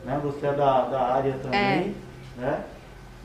Né? 0.05 0.19
Você 0.23 0.47
é 0.47 0.53
da, 0.53 0.81
da 0.85 1.01
área 1.01 1.33
também, 1.41 1.95
né? 2.37 2.63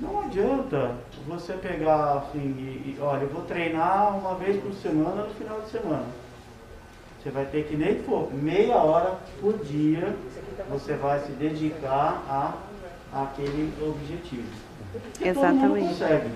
Não 0.03 0.21
adianta 0.21 0.97
você 1.29 1.53
pegar 1.53 2.15
assim 2.15 2.41
e, 2.41 2.97
e, 2.97 3.01
olha, 3.01 3.23
eu 3.23 3.29
vou 3.29 3.43
treinar 3.43 4.19
uma 4.19 4.35
vez 4.35 4.61
por 4.61 4.75
semana 4.75 5.23
no 5.23 5.35
final 5.35 5.61
de 5.61 5.71
semana. 5.71 6.05
Você 7.23 7.31
vai 7.31 7.45
ter 7.45 7.69
que 7.69 7.77
nem 7.77 8.03
for 8.03 8.35
meia 8.35 8.75
hora 8.79 9.17
por 9.41 9.57
dia, 9.59 10.13
você 10.69 10.95
vai 10.95 11.21
se 11.21 11.31
dedicar 11.33 12.21
a 12.29 12.53
aquele 13.23 13.73
objetivo. 13.81 14.49
Porque 14.91 15.29
Exatamente. 15.29 15.89
consegue. 15.91 16.31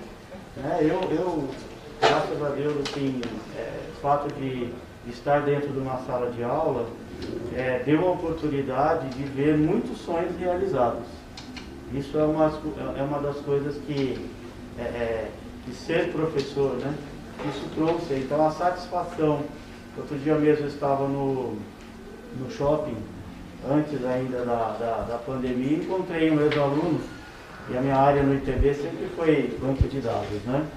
Né? 0.55 0.77
Eu, 0.81 1.01
eu, 1.11 1.49
graças 1.99 2.41
a 2.41 2.49
Deus, 2.49 2.87
assim, 2.87 3.19
é, 3.57 3.79
o 3.91 4.01
fato 4.01 4.33
de 4.35 4.73
estar 5.09 5.41
dentro 5.41 5.67
de 5.73 5.79
uma 5.79 5.97
sala 6.05 6.31
de 6.31 6.41
aula 6.41 6.87
é, 7.53 7.81
deu 7.85 8.07
a 8.07 8.11
oportunidade 8.11 9.09
de 9.09 9.23
ver 9.23 9.57
muitos 9.57 9.97
sonhos 9.97 10.37
realizados. 10.37 11.16
Isso 11.93 12.17
é 12.17 12.23
uma, 12.23 12.51
é 12.97 13.01
uma 13.01 13.19
das 13.19 13.37
coisas 13.37 13.75
que, 13.85 14.29
é, 14.77 14.81
é, 14.81 15.31
ser 15.73 16.11
professor, 16.11 16.75
né? 16.75 16.93
Isso 17.49 17.65
trouxe. 17.75 18.13
Então 18.13 18.45
a 18.45 18.51
satisfação. 18.51 19.43
Outro 19.97 20.17
dia 20.19 20.35
mesmo 20.35 20.65
eu 20.65 20.69
estava 20.69 21.07
no, 21.07 21.57
no 22.39 22.51
shopping, 22.51 22.95
antes 23.67 24.05
ainda 24.05 24.45
da, 24.45 24.77
da, 24.79 25.05
da 25.09 25.17
pandemia, 25.17 25.77
encontrei 25.77 26.29
um 26.29 26.39
ex-aluno, 26.41 27.01
e 27.69 27.77
a 27.77 27.81
minha 27.81 27.95
área 27.95 28.21
no 28.21 28.35
ITB 28.35 28.75
sempre 28.75 29.07
foi 29.15 29.57
banco 29.59 29.87
de 29.87 29.99
dados, 29.99 30.43
né? 30.45 30.67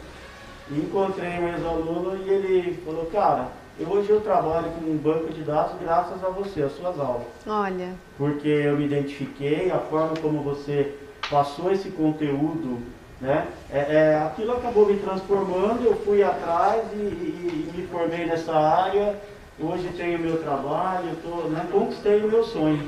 E 0.71 0.79
encontrei 0.79 1.39
um 1.39 1.49
ex-aluno 1.49 2.17
e 2.25 2.31
ele 2.31 2.83
falou, 2.83 3.05
cara, 3.07 3.49
hoje 3.89 4.11
eu 4.11 4.21
trabalho 4.21 4.67
com 4.79 4.91
um 4.91 4.97
banco 4.97 5.33
de 5.33 5.43
dados 5.43 5.73
graças 5.81 6.23
a 6.25 6.29
você, 6.29 6.63
as 6.63 6.73
suas 6.73 6.99
aulas 6.99 7.27
Olha, 7.47 7.89
porque 8.19 8.49
eu 8.49 8.77
me 8.77 8.85
identifiquei, 8.87 9.71
a 9.71 9.79
forma 9.79 10.17
como 10.17 10.43
você 10.43 10.95
passou 11.31 11.71
esse 11.73 11.91
conteúdo, 11.91 12.79
né? 13.21 13.47
É, 13.73 13.79
é, 13.79 14.17
aquilo 14.27 14.53
acabou 14.53 14.87
me 14.87 14.97
transformando, 14.99 15.85
eu 15.85 15.95
fui 16.05 16.23
atrás 16.23 16.83
e, 16.93 16.97
e- 16.97 17.71
e 17.75 17.79
me 17.81 17.87
formei 17.87 18.27
nessa 18.27 18.53
área, 18.55 19.17
hoje 19.63 19.89
tenho 19.97 20.19
meu 20.19 20.39
trabalho, 20.43 21.11
tô, 21.23 21.49
né? 21.49 21.67
conquistei 21.71 22.21
o 22.25 22.29
meu 22.29 22.43
sonho. 22.45 22.83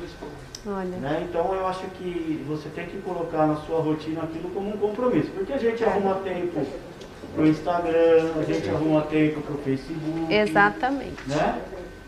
olha. 0.67 0.85
Né? 0.99 1.27
Então 1.29 1.55
eu 1.55 1.67
acho 1.67 1.87
que 1.99 2.45
você 2.49 2.69
tem 2.71 2.87
que 2.87 2.99
colocar 3.03 3.47
na 3.47 3.57
sua 3.57 3.81
rotina 3.81 4.23
aquilo 4.23 4.51
como 4.51 4.69
um 4.71 4.77
compromisso, 4.77 5.31
porque 5.31 5.53
a 5.53 5.59
gente 5.59 5.85
arruma 5.85 6.15
tempo 6.17 6.61
pro 7.35 7.47
Instagram, 7.47 8.31
a 8.41 8.43
gente 8.45 8.69
arruma 8.69 9.03
tempo 9.03 9.41
pro 9.41 9.59
Facebook. 9.59 10.33
Exatamente. 10.33 11.17
Né? 11.27 11.59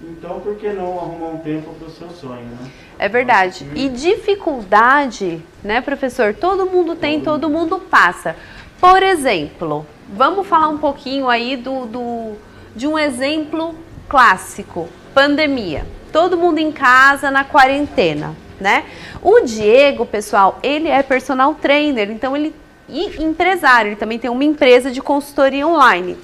Então 0.02 0.40
por 0.40 0.56
que 0.56 0.68
não 0.70 0.98
arrumar 0.98 1.28
um 1.28 1.38
tempo 1.38 1.72
pro 1.74 1.90
seu 1.90 2.10
sonho, 2.10 2.44
né? 2.44 2.70
É 2.98 3.08
verdade. 3.08 3.66
E 3.74 3.88
dificuldade, 3.88 5.40
né, 5.62 5.80
professor? 5.80 6.34
Todo 6.34 6.66
mundo 6.66 6.94
tem, 6.94 7.20
todo 7.20 7.48
mundo 7.48 7.78
passa. 7.78 8.36
Por 8.80 9.02
exemplo, 9.02 9.86
vamos 10.12 10.46
falar 10.46 10.68
um 10.68 10.78
pouquinho 10.78 11.28
aí 11.28 11.56
do, 11.56 11.86
do- 11.86 12.36
de 12.76 12.86
um 12.86 12.98
exemplo 12.98 13.74
clássico: 14.08 14.88
pandemia. 15.14 15.86
Todo 16.12 16.36
mundo 16.36 16.58
em 16.58 16.70
casa 16.70 17.30
na 17.30 17.42
quarentena, 17.44 18.36
né? 18.60 18.84
O 19.22 19.40
Diego, 19.40 20.04
pessoal, 20.06 20.58
ele 20.62 20.88
é 20.88 21.02
personal 21.02 21.54
trainer, 21.54 22.10
então 22.10 22.36
ele 22.36 22.54
e 22.88 23.22
empresário, 23.22 23.90
ele 23.90 23.96
também 23.96 24.18
tem 24.18 24.30
uma 24.30 24.44
empresa 24.44 24.90
de 24.90 25.00
consultoria 25.00 25.66
online. 25.66 26.16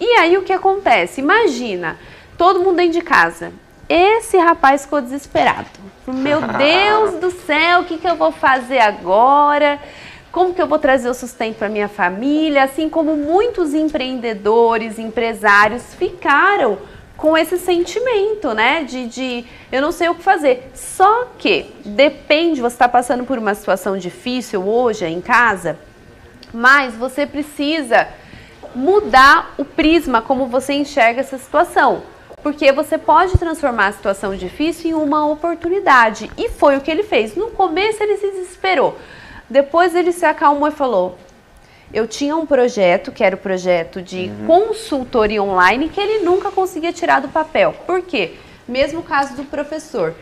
E 0.00 0.16
aí 0.18 0.36
o 0.36 0.42
que 0.42 0.52
acontece? 0.52 1.20
Imagina, 1.20 1.98
todo 2.36 2.60
mundo 2.60 2.76
dentro 2.76 2.92
de 2.92 3.02
casa. 3.02 3.52
Esse 3.88 4.36
rapaz 4.38 4.82
ficou 4.82 5.00
desesperado. 5.00 5.68
Meu 6.06 6.40
Deus 6.58 7.20
do 7.20 7.30
céu, 7.30 7.80
o 7.80 7.84
que, 7.84 7.98
que 7.98 8.08
eu 8.08 8.16
vou 8.16 8.32
fazer 8.32 8.78
agora? 8.78 9.78
Como 10.32 10.54
que 10.54 10.62
eu 10.62 10.66
vou 10.66 10.78
trazer 10.78 11.10
o 11.10 11.14
sustento 11.14 11.56
para 11.58 11.68
minha 11.68 11.88
família? 11.88 12.64
Assim 12.64 12.88
como 12.88 13.16
muitos 13.16 13.74
empreendedores, 13.74 14.98
empresários 14.98 15.94
ficaram 15.94 16.78
com 17.22 17.38
esse 17.38 17.56
sentimento, 17.56 18.52
né? 18.52 18.82
De, 18.82 19.06
de 19.06 19.44
eu 19.70 19.80
não 19.80 19.92
sei 19.92 20.08
o 20.08 20.14
que 20.16 20.24
fazer. 20.24 20.68
Só 20.74 21.28
que 21.38 21.72
depende, 21.84 22.60
você 22.60 22.74
está 22.74 22.88
passando 22.88 23.22
por 23.22 23.38
uma 23.38 23.54
situação 23.54 23.96
difícil 23.96 24.66
hoje 24.66 25.06
em 25.06 25.20
casa, 25.20 25.78
mas 26.52 26.96
você 26.96 27.24
precisa 27.24 28.08
mudar 28.74 29.54
o 29.56 29.64
prisma 29.64 30.20
como 30.20 30.48
você 30.48 30.72
enxerga 30.72 31.20
essa 31.20 31.38
situação. 31.38 32.02
Porque 32.42 32.72
você 32.72 32.98
pode 32.98 33.38
transformar 33.38 33.86
a 33.86 33.92
situação 33.92 34.34
difícil 34.34 34.90
em 34.90 34.94
uma 34.94 35.24
oportunidade. 35.24 36.28
E 36.36 36.48
foi 36.48 36.76
o 36.76 36.80
que 36.80 36.90
ele 36.90 37.04
fez. 37.04 37.36
No 37.36 37.52
começo 37.52 38.02
ele 38.02 38.16
se 38.16 38.32
desesperou. 38.32 38.98
Depois 39.48 39.94
ele 39.94 40.10
se 40.10 40.24
acalmou 40.24 40.66
e 40.66 40.72
falou: 40.72 41.16
Eu 41.92 42.06
tinha 42.08 42.34
um 42.34 42.46
projeto, 42.46 43.12
que 43.12 43.22
era 43.22 43.36
o 43.36 43.38
projeto 43.38 44.00
de 44.00 44.30
consultoria 44.46 45.42
online, 45.42 45.90
que 45.90 46.00
ele 46.00 46.24
nunca 46.24 46.50
conseguia 46.50 46.90
tirar 46.90 47.20
do 47.20 47.28
papel. 47.28 47.74
Por 47.86 48.00
quê? 48.00 48.34
Mesmo 48.66 49.02
caso 49.02 49.36
do 49.36 49.44
professor. 49.44 50.14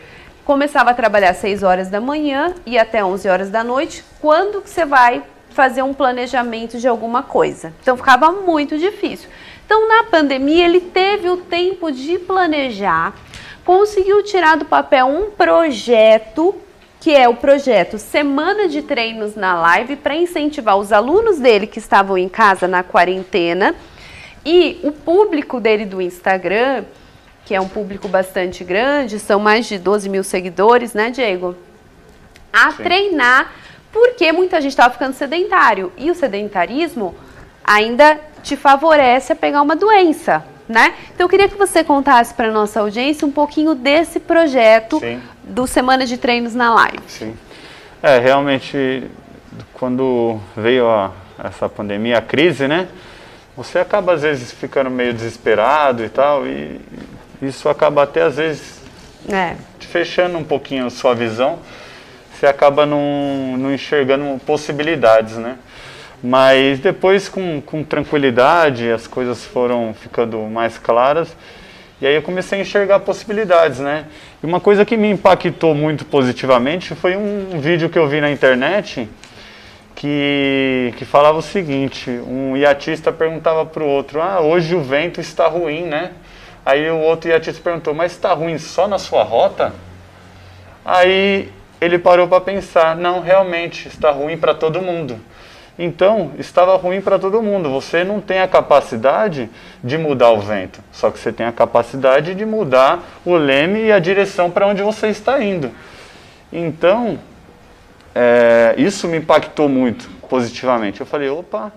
Começava 0.43 0.89
a 0.89 0.93
trabalhar 0.93 1.29
às 1.29 1.37
6 1.37 1.63
horas 1.63 1.87
da 1.87 2.01
manhã 2.01 2.53
e 2.65 2.77
até 2.77 3.05
11 3.05 3.29
horas 3.29 3.49
da 3.49 3.63
noite. 3.63 4.03
Quando 4.19 4.61
que 4.61 4.69
você 4.69 4.83
vai 4.83 5.23
fazer 5.51 5.81
um 5.81 5.93
planejamento 5.93 6.77
de 6.77 6.89
alguma 6.89 7.23
coisa? 7.23 7.73
Então 7.81 7.95
ficava 7.95 8.31
muito 8.33 8.77
difícil. 8.77 9.29
Então, 9.65 9.87
na 9.87 10.03
pandemia, 10.03 10.65
ele 10.65 10.81
teve 10.81 11.29
o 11.29 11.37
tempo 11.37 11.89
de 11.89 12.19
planejar, 12.19 13.15
conseguiu 13.63 14.21
tirar 14.21 14.57
do 14.57 14.65
papel 14.65 15.05
um 15.05 15.31
projeto, 15.31 16.53
que 17.01 17.15
é 17.15 17.27
o 17.27 17.35
projeto 17.35 17.97
Semana 17.97 18.67
de 18.67 18.83
Treinos 18.83 19.35
na 19.35 19.59
Live, 19.59 19.95
para 19.95 20.15
incentivar 20.15 20.77
os 20.77 20.93
alunos 20.93 21.39
dele 21.39 21.65
que 21.65 21.79
estavam 21.79 22.15
em 22.15 22.29
casa 22.29 22.67
na 22.67 22.83
quarentena 22.83 23.73
e 24.45 24.79
o 24.83 24.91
público 24.91 25.59
dele 25.59 25.83
do 25.83 25.99
Instagram, 25.99 26.85
que 27.43 27.55
é 27.55 27.59
um 27.59 27.67
público 27.67 28.07
bastante 28.07 28.63
grande, 28.63 29.17
são 29.17 29.39
mais 29.39 29.65
de 29.65 29.79
12 29.79 30.09
mil 30.09 30.23
seguidores, 30.23 30.93
né, 30.93 31.09
Diego? 31.09 31.55
A 32.53 32.71
Sim. 32.71 32.83
treinar, 32.83 33.51
porque 33.91 34.31
muita 34.31 34.61
gente 34.61 34.71
estava 34.71 34.93
ficando 34.93 35.15
sedentário. 35.15 35.91
E 35.97 36.11
o 36.11 36.15
sedentarismo 36.15 37.15
ainda 37.63 38.19
te 38.43 38.55
favorece 38.55 39.33
a 39.33 39.35
pegar 39.35 39.63
uma 39.63 39.75
doença, 39.75 40.45
né? 40.71 40.95
Então 41.13 41.25
eu 41.25 41.29
queria 41.29 41.47
que 41.47 41.55
você 41.55 41.83
contasse 41.83 42.33
para 42.33 42.49
nossa 42.49 42.79
audiência 42.79 43.27
um 43.27 43.31
pouquinho 43.31 43.75
desse 43.75 44.19
projeto 44.19 44.99
Sim. 44.99 45.21
do 45.43 45.67
Semana 45.67 46.05
de 46.05 46.17
Treinos 46.17 46.55
na 46.55 46.73
Live. 46.73 47.03
Sim. 47.07 47.35
É, 48.01 48.17
realmente, 48.17 49.03
quando 49.73 50.39
veio 50.57 50.89
a, 50.89 51.11
essa 51.43 51.69
pandemia, 51.69 52.17
a 52.17 52.21
crise, 52.21 52.67
né? 52.67 52.87
Você 53.55 53.77
acaba, 53.77 54.13
às 54.13 54.21
vezes, 54.21 54.51
ficando 54.51 54.89
meio 54.89 55.13
desesperado 55.13 56.03
e 56.03 56.09
tal, 56.09 56.47
e 56.47 56.79
isso 57.41 57.69
acaba 57.69 58.03
até, 58.03 58.23
às 58.23 58.37
vezes, 58.37 58.81
É, 59.29 59.55
te 59.77 59.85
fechando 59.85 60.37
um 60.37 60.43
pouquinho 60.43 60.87
a 60.87 60.89
sua 60.89 61.13
visão. 61.13 61.59
Você 62.33 62.47
acaba 62.47 62.87
não, 62.87 63.55
não 63.57 63.71
enxergando 63.71 64.39
possibilidades, 64.45 65.35
né? 65.35 65.57
Mas 66.23 66.79
depois, 66.79 67.27
com, 67.27 67.61
com 67.61 67.83
tranquilidade, 67.83 68.91
as 68.91 69.07
coisas 69.07 69.43
foram 69.43 69.93
ficando 69.93 70.37
mais 70.43 70.77
claras. 70.77 71.35
E 71.99 72.07
aí 72.07 72.15
eu 72.15 72.21
comecei 72.21 72.59
a 72.59 72.61
enxergar 72.61 72.99
possibilidades, 72.99 73.79
né? 73.79 74.05
E 74.41 74.45
uma 74.45 74.59
coisa 74.59 74.83
que 74.85 74.97
me 74.97 75.09
impactou 75.09 75.73
muito 75.75 76.05
positivamente 76.05 76.95
foi 76.95 77.15
um 77.15 77.59
vídeo 77.59 77.89
que 77.89 77.97
eu 77.97 78.07
vi 78.07 78.21
na 78.21 78.31
internet 78.31 79.07
que, 79.95 80.93
que 80.97 81.05
falava 81.05 81.37
o 81.37 81.43
seguinte: 81.43 82.09
um 82.09 82.57
iatista 82.57 83.11
perguntava 83.11 83.65
para 83.67 83.83
o 83.83 83.87
outro, 83.87 84.19
ah, 84.19 84.41
hoje 84.41 84.75
o 84.75 84.81
vento 84.81 85.21
está 85.21 85.47
ruim, 85.47 85.83
né? 85.83 86.11
Aí 86.65 86.89
o 86.89 86.97
outro 86.97 87.29
iatista 87.29 87.61
perguntou, 87.61 87.93
mas 87.93 88.11
está 88.11 88.33
ruim 88.33 88.57
só 88.57 88.87
na 88.87 88.97
sua 88.97 89.23
rota? 89.23 89.73
Aí 90.83 91.49
ele 91.79 91.99
parou 91.99 92.27
para 92.27 92.41
pensar, 92.41 92.95
não, 92.95 93.19
realmente 93.19 93.87
está 93.87 94.11
ruim 94.11 94.37
para 94.37 94.53
todo 94.53 94.81
mundo. 94.81 95.19
Então, 95.79 96.31
estava 96.37 96.75
ruim 96.75 97.01
para 97.01 97.17
todo 97.17 97.41
mundo. 97.41 97.69
Você 97.71 98.03
não 98.03 98.19
tem 98.21 98.39
a 98.39 98.47
capacidade 98.47 99.49
de 99.83 99.97
mudar 99.97 100.31
o 100.31 100.39
vento, 100.39 100.81
só 100.91 101.09
que 101.09 101.17
você 101.17 101.31
tem 101.31 101.45
a 101.45 101.51
capacidade 101.51 102.35
de 102.35 102.45
mudar 102.45 103.03
o 103.25 103.35
leme 103.35 103.85
e 103.85 103.91
a 103.91 103.99
direção 103.99 104.51
para 104.51 104.67
onde 104.67 104.81
você 104.81 105.07
está 105.07 105.41
indo. 105.41 105.71
Então, 106.51 107.17
é, 108.13 108.75
isso 108.77 109.07
me 109.07 109.17
impactou 109.17 109.69
muito 109.69 110.09
positivamente. 110.29 110.99
Eu 110.99 111.05
falei, 111.05 111.29
opa, 111.29 111.71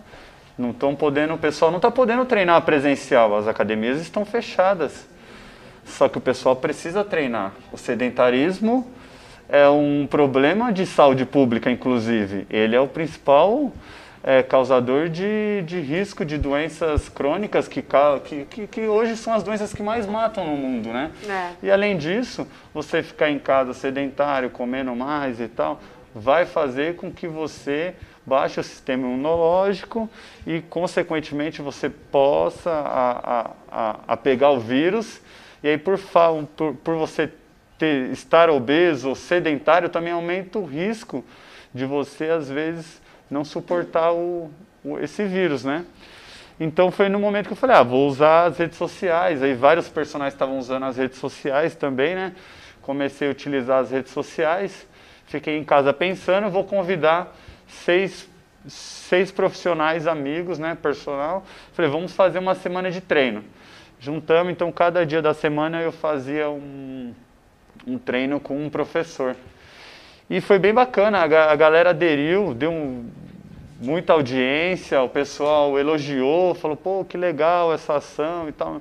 não 0.59 0.71
estão 0.71 0.95
podendo, 0.95 1.35
o 1.35 1.39
pessoal 1.39 1.71
não 1.71 1.79
está 1.79 1.91
podendo 1.91 2.25
treinar 2.25 2.61
presencial, 2.63 3.37
as 3.37 3.49
academias 3.49 4.01
estão 4.01 4.25
fechadas. 4.25 5.07
Só 5.85 6.09
que 6.09 6.19
o 6.19 6.21
pessoal 6.21 6.57
precisa 6.57 7.05
treinar. 7.05 7.53
O 7.73 7.77
sedentarismo 7.77 8.89
é 9.49 9.69
um 9.69 10.07
problema 10.07 10.73
de 10.73 10.87
saúde 10.87 11.25
pública, 11.25 11.71
inclusive. 11.71 12.47
Ele 12.51 12.75
é 12.75 12.81
o 12.81 12.89
principal 12.89 13.73
é, 14.23 14.43
causador 14.43 15.11
de, 15.11 15.63
de 15.67 15.81
risco 15.81 16.25
de 16.25 16.39
doenças 16.39 17.11
crônicas 17.11 17.69
que, 17.69 17.85
que, 18.49 18.67
que, 18.67 18.81
hoje 18.83 19.19
são 19.19 19.35
as 19.35 19.43
doenças 19.43 19.75
que 19.75 19.83
mais 19.83 20.07
matam 20.07 20.47
no 20.47 20.57
mundo, 20.57 20.89
né? 20.89 21.11
É. 21.29 21.67
E 21.67 21.71
além 21.71 21.99
disso, 21.99 22.49
você 22.73 23.03
ficar 23.03 23.31
em 23.31 23.39
casa 23.39 23.75
sedentário, 23.75 24.49
comendo 24.49 24.97
mais 24.97 25.41
e 25.41 25.49
tal, 25.49 25.79
vai 26.15 26.47
fazer 26.47 26.97
com 26.97 27.13
que 27.13 27.29
você 27.29 27.95
baixe 28.25 28.59
o 28.59 28.65
sistema 28.65 29.07
imunológico 29.07 30.09
e, 30.47 30.63
consequentemente, 30.63 31.61
você 31.61 31.91
possa 31.91 32.71
a, 32.71 33.11
a, 33.11 33.51
a, 33.71 34.01
a 34.09 34.17
pegar 34.17 34.51
o 34.51 34.59
vírus. 34.59 35.21
E 35.63 35.69
aí, 35.69 35.77
por, 35.77 35.99
por, 36.57 36.75
por 36.77 36.97
você 36.97 37.31
ter, 37.85 38.11
estar 38.11 38.49
obeso 38.49 39.11
ou 39.11 39.15
sedentário, 39.15 39.91
também 39.91 40.13
aumenta 40.13 40.59
o 40.59 40.65
risco 40.65 41.23
de 41.75 41.85
você, 41.85 42.31
às 42.31 42.49
vezes, 42.49 43.03
não 43.31 43.45
suportar 43.45 44.13
o, 44.13 44.51
o, 44.83 44.99
esse 44.99 45.25
vírus, 45.25 45.65
né? 45.65 45.85
Então 46.59 46.91
foi 46.91 47.09
no 47.09 47.19
momento 47.19 47.49
que 47.49 47.53
eu 47.53 47.57
falei, 47.57 47.77
ah, 47.77 47.83
vou 47.83 48.09
usar 48.09 48.47
as 48.47 48.59
redes 48.59 48.79
sociais. 48.79 49.43
Aí 49.43 49.55
vários 49.55 49.89
personagens 49.89 50.35
estavam 50.35 50.59
usando 50.59 50.85
as 50.85 50.97
redes 50.97 51.19
sociais 51.19 51.75
também, 51.75 52.15
né? 52.15 52.33
Comecei 52.81 53.29
a 53.29 53.31
utilizar 53.31 53.81
as 53.81 53.91
redes 53.91 54.13
sociais. 54.13 54.87
Fiquei 55.27 55.59
em 55.59 55.65
casa 55.65 55.93
pensando, 55.93 56.49
vou 56.49 56.65
convidar 56.65 57.37
seis, 57.67 58.29
seis 58.67 59.33
profissionais 59.33 60.07
amigos, 60.07 60.59
né, 60.59 60.77
personal. 60.81 61.45
Falei, 61.73 61.91
vamos 61.91 62.13
fazer 62.13 62.39
uma 62.39 62.55
semana 62.55 62.91
de 62.91 63.01
treino. 63.01 63.43
Juntamos, 63.99 64.53
então 64.53 64.71
cada 64.71 65.05
dia 65.05 65.21
da 65.21 65.35
semana 65.35 65.81
eu 65.81 65.91
fazia 65.91 66.49
um, 66.51 67.13
um 67.87 67.99
treino 67.99 68.41
com 68.41 68.65
um 68.65 68.71
professor. 68.71 69.37
E 70.29 70.41
foi 70.41 70.59
bem 70.59 70.73
bacana, 70.73 71.19
a, 71.19 71.53
a 71.53 71.57
galera 71.57 71.91
aderiu, 71.91 72.55
deu 72.55 72.73
um, 72.73 73.09
muita 73.81 74.13
audiência, 74.13 75.03
o 75.03 75.09
pessoal 75.09 75.79
elogiou, 75.79 76.55
falou, 76.55 76.77
pô, 76.77 77.05
que 77.05 77.17
legal 77.17 77.73
essa 77.73 77.97
ação 77.97 78.49
e 78.49 78.53
tal. 78.53 78.81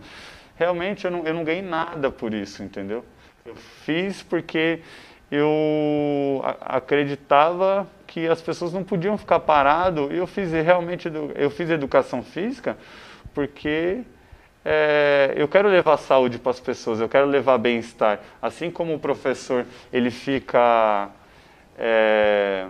Realmente 0.56 1.06
eu 1.06 1.12
não, 1.12 1.26
eu 1.26 1.34
não 1.34 1.44
ganhei 1.44 1.62
nada 1.62 2.10
por 2.10 2.34
isso, 2.34 2.64
entendeu? 2.64 3.04
Eu 3.46 3.56
fiz 3.56 4.24
porque 4.24 4.80
eu 5.30 6.42
acreditava 6.62 7.88
que 8.08 8.28
as 8.28 8.42
pessoas 8.42 8.72
não 8.72 8.84
podiam 8.84 9.18
ficar 9.18 9.40
parado. 9.40 10.12
Eu 10.12 10.28
fiz 10.28 10.52
realmente 10.52 11.12
eu 11.36 11.50
fiz 11.50 11.70
educação 11.70 12.24
física 12.24 12.78
porque 13.34 14.04
é, 14.66 15.34
eu 15.36 15.48
quero 15.48 15.68
levar 15.68 15.98
saúde 15.98 16.40
para 16.40 16.52
as 16.52 16.60
pessoas, 16.60 17.00
eu 17.00 17.10
quero 17.10 17.28
levar 17.28 17.58
bem-estar. 17.58 18.20
Assim 18.42 18.72
como 18.72 18.94
o 18.94 19.00
professor 19.00 19.66
ele 19.92 20.10
fica 20.10 21.10
é, 21.78 22.68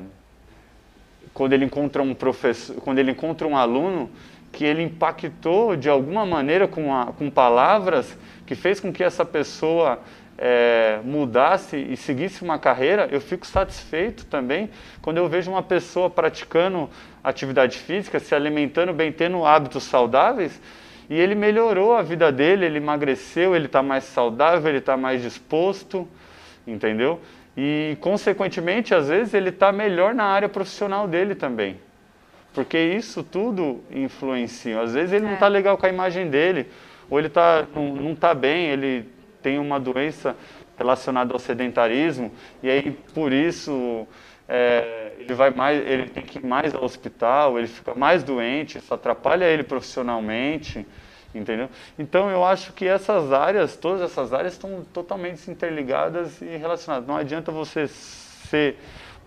quando 1.33 1.53
ele 1.53 1.65
encontra 1.65 2.01
um 2.01 2.13
professor, 2.13 2.75
quando 2.77 2.99
ele 2.99 3.11
encontra 3.11 3.47
um 3.47 3.55
aluno 3.55 4.09
que 4.51 4.63
ele 4.63 4.83
impactou 4.83 5.75
de 5.75 5.89
alguma 5.89 6.25
maneira 6.25 6.67
com, 6.67 6.93
a, 6.95 7.07
com 7.07 7.29
palavras 7.29 8.17
que 8.45 8.55
fez 8.55 8.79
com 8.79 8.91
que 8.91 9.03
essa 9.03 9.25
pessoa 9.25 9.99
é, 10.37 10.99
mudasse 11.03 11.77
e 11.77 11.95
seguisse 11.97 12.43
uma 12.43 12.57
carreira, 12.57 13.07
eu 13.11 13.21
fico 13.21 13.45
satisfeito 13.45 14.25
também 14.25 14.69
quando 15.01 15.17
eu 15.17 15.27
vejo 15.27 15.51
uma 15.51 15.63
pessoa 15.63 16.09
praticando 16.09 16.89
atividade 17.23 17.77
física, 17.77 18.19
se 18.19 18.33
alimentando 18.33 18.93
bem, 18.93 19.11
tendo 19.11 19.45
hábitos 19.45 19.83
saudáveis 19.83 20.59
e 21.09 21.19
ele 21.19 21.35
melhorou 21.35 21.93
a 21.93 22.01
vida 22.01 22.31
dele, 22.31 22.65
ele 22.65 22.77
emagreceu, 22.77 23.55
ele 23.55 23.65
está 23.65 23.83
mais 23.83 24.03
saudável, 24.03 24.69
ele 24.69 24.77
está 24.79 24.95
mais 24.95 25.21
disposto, 25.21 26.07
entendeu? 26.65 27.19
E, 27.55 27.97
consequentemente, 28.01 28.95
às 28.95 29.09
vezes 29.09 29.33
ele 29.33 29.49
está 29.49 29.71
melhor 29.71 30.13
na 30.13 30.25
área 30.25 30.49
profissional 30.49 31.07
dele 31.07 31.35
também. 31.35 31.77
Porque 32.53 32.77
isso 32.77 33.23
tudo 33.23 33.83
influencia. 33.91 34.81
Às 34.81 34.93
vezes 34.93 35.11
ele 35.11 35.25
é. 35.25 35.27
não 35.27 35.33
está 35.35 35.47
legal 35.47 35.77
com 35.77 35.85
a 35.85 35.89
imagem 35.89 36.29
dele, 36.29 36.67
ou 37.09 37.19
ele 37.19 37.29
tá, 37.29 37.65
não 37.75 38.13
está 38.13 38.33
bem, 38.33 38.67
ele 38.67 39.09
tem 39.41 39.59
uma 39.59 39.79
doença 39.79 40.35
relacionada 40.77 41.33
ao 41.33 41.39
sedentarismo, 41.39 42.31
e 42.61 42.69
aí 42.69 42.91
por 43.13 43.31
isso 43.31 44.07
é, 44.47 45.02
ele 45.23 45.33
vai 45.33 45.49
mais, 45.49 45.85
ele 45.85 46.09
tem 46.09 46.23
que 46.23 46.39
ir 46.39 46.45
mais 46.45 46.73
ao 46.73 46.83
hospital, 46.83 47.57
ele 47.57 47.67
fica 47.67 47.93
mais 47.95 48.23
doente, 48.23 48.77
isso 48.77 48.93
atrapalha 48.93 49.45
ele 49.45 49.63
profissionalmente, 49.63 50.85
entendeu? 51.33 51.69
Então 51.97 52.29
eu 52.29 52.43
acho 52.43 52.73
que 52.73 52.87
essas 52.87 53.31
áreas, 53.31 53.75
todas 53.75 54.01
essas 54.01 54.33
áreas 54.33 54.53
estão 54.53 54.83
totalmente 54.93 55.49
interligadas 55.49 56.41
e 56.41 56.57
relacionadas. 56.57 57.07
Não 57.07 57.17
adianta 57.17 57.51
você 57.51 57.87
ser 57.87 58.77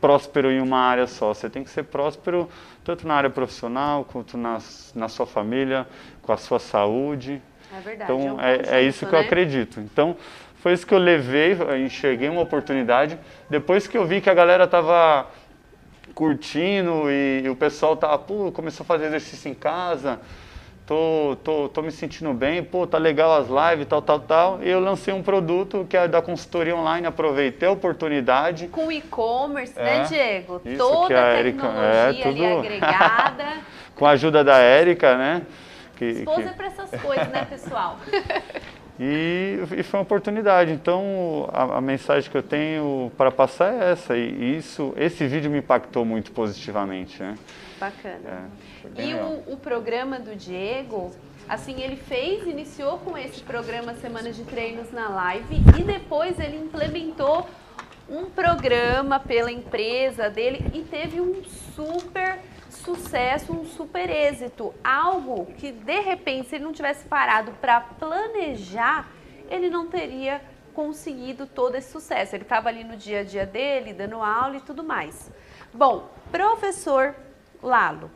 próspero 0.01 0.51
em 0.51 0.61
uma 0.61 0.79
área 0.79 1.07
só, 1.07 1.33
você 1.33 1.49
tem 1.49 1.65
que 1.65 1.71
ser 1.71 1.85
próspero 1.85 2.49
tanto 2.85 3.07
na 3.07 3.15
área 3.15 3.31
profissional 3.31 4.05
quanto 4.05 4.37
na, 4.37 4.59
na 4.95 5.09
sua 5.09 5.27
família, 5.27 5.87
com 6.23 6.33
a 6.33 6.37
sua 6.37 6.59
saúde, 6.59 7.43
é 7.77 7.81
verdade. 7.81 8.13
Então, 8.13 8.21
é, 8.21 8.33
um 8.33 8.41
é, 8.41 8.79
é 8.79 8.83
isso 8.83 9.07
que 9.07 9.13
né? 9.13 9.19
eu 9.19 9.25
acredito. 9.25 9.81
Então, 9.81 10.17
foi 10.57 10.73
isso 10.73 10.87
que 10.87 10.95
eu 10.95 10.99
levei, 10.99 11.53
eu 11.53 11.79
enxerguei 11.79 12.29
uma 12.29 12.41
oportunidade. 12.41 13.19
Depois 13.49 13.87
que 13.87 13.97
eu 13.97 14.07
vi 14.07 14.21
que 14.21 14.31
a 14.31 14.35
galera 14.35 14.65
estava 14.65 15.27
curtindo 16.17 17.11
e, 17.11 17.43
e, 17.45 17.49
o 17.51 17.55
pessoal 17.55 17.95
tava, 17.95 18.19
pô, 18.19 18.51
começou 18.51 18.83
a 18.85 18.87
fazer 18.87 19.05
exercício 19.05 19.51
em 19.51 19.55
casa, 19.55 20.19
tô, 20.87 21.37
tô, 21.45 21.69
tô 21.69 21.83
me 21.83 21.93
sentindo 21.93 22.33
bem, 22.33 22.65
pô, 22.65 22.87
tá 22.87 22.97
legal 22.97 23.37
as 23.37 23.49
lives, 23.49 23.87
tal, 23.87 24.01
tal, 24.01 24.21
tal. 24.21 24.63
E 24.63 24.71
eu 24.71 24.81
lancei 24.81 25.13
um 25.13 25.23
produto 25.23 25.87
que 25.89 25.95
é 25.95 26.09
da 26.09 26.23
consultoria 26.23 26.75
online, 26.75 27.07
aproveitei 27.07 27.69
a 27.69 27.73
oportunidade. 27.73 28.69
Com 28.69 28.91
e-commerce, 28.91 29.77
né, 29.77 29.97
é, 29.97 29.99
né, 29.99 30.05
Diego? 30.05 30.63
Isso, 30.65 30.79
Toda 30.79 31.21
a, 31.21 31.39
a 31.39 31.43
tecnologia 31.43 31.85
é, 31.85 32.13
tudo... 32.15 32.29
ali 32.29 32.47
agregada. 32.47 33.45
Com 33.95 34.05
a 34.05 34.11
ajuda 34.11 34.45
da 34.45 34.59
Érica, 34.59 35.17
né? 35.17 35.43
Que, 35.97 36.05
Esposa 36.05 36.43
que... 36.43 36.49
é 36.49 36.53
para 36.53 36.67
essas 36.67 36.91
coisas, 37.01 37.29
né, 37.29 37.47
pessoal? 37.49 37.99
e, 38.99 39.59
e, 39.77 39.83
foi 39.83 39.99
uma 39.99 40.03
oportunidade. 40.03 40.73
Então, 40.73 41.49
a, 41.53 41.79
a 41.79 41.81
mensagem 41.81 42.31
que 42.31 42.37
eu 42.37 42.43
tenho 42.43 43.13
para 43.17 43.31
passar 43.31 43.73
é 43.75 43.93
essa. 43.93 44.17
E 44.17 44.57
isso, 44.57 44.95
esse 44.97 45.27
vídeo 45.27 45.51
me 45.51 45.59
impactou 45.59 46.05
muito 46.05 46.33
positivamente. 46.33 47.23
Né? 47.23 47.37
Bacana. 47.79 48.51
É, 48.97 49.03
e 49.03 49.15
o, 49.15 49.53
o 49.53 49.57
programa 49.57 50.19
do 50.19 50.35
Diego, 50.35 51.13
assim, 51.49 51.83
ele 51.83 51.97
fez, 51.97 52.47
iniciou 52.47 52.99
com 52.99 53.17
esse 53.19 53.43
programa 53.43 53.95
Semana 53.95 54.33
de 54.33 54.45
Treinos 54.45 54.91
na 54.91 55.09
Live 55.09 55.63
e 55.79 55.83
depois 55.83 56.39
ele 56.41 56.57
implementou 56.57 57.47
um 58.09 58.27
programa 58.27 59.19
pela 59.19 59.51
empresa 59.51 60.31
dele 60.31 60.65
e 60.73 60.83
teve 60.83 61.21
um 61.21 61.43
super 61.75 62.39
sucesso, 62.77 63.53
um 63.53 63.65
super 63.65 64.09
êxito, 64.09 64.75
algo 64.83 65.47
que 65.55 65.73
de 65.73 66.01
repente, 66.01 66.49
se 66.49 66.57
ele 66.57 66.65
não 66.65 66.73
tivesse 66.73 67.07
parado 67.07 67.53
para 67.61 67.81
planejar, 67.81 69.09
ele 69.51 69.69
não 69.69 69.87
teria 69.89 70.41
conseguido 70.75 71.47
todo 71.47 71.75
esse 71.75 71.91
sucesso. 71.91 72.37
Ele 72.37 72.43
estava 72.43 72.69
ali 72.69 72.85
no 72.85 72.97
dia 72.97 73.21
a 73.21 73.25
dia 73.25 73.47
dele, 73.47 73.93
dando 73.93 74.23
aula 74.23 74.57
e 74.57 74.61
tudo 74.61 74.85
mais. 74.85 75.31
Bom, 75.73 76.11
professor 76.31 77.15
Lalo, 77.63 78.11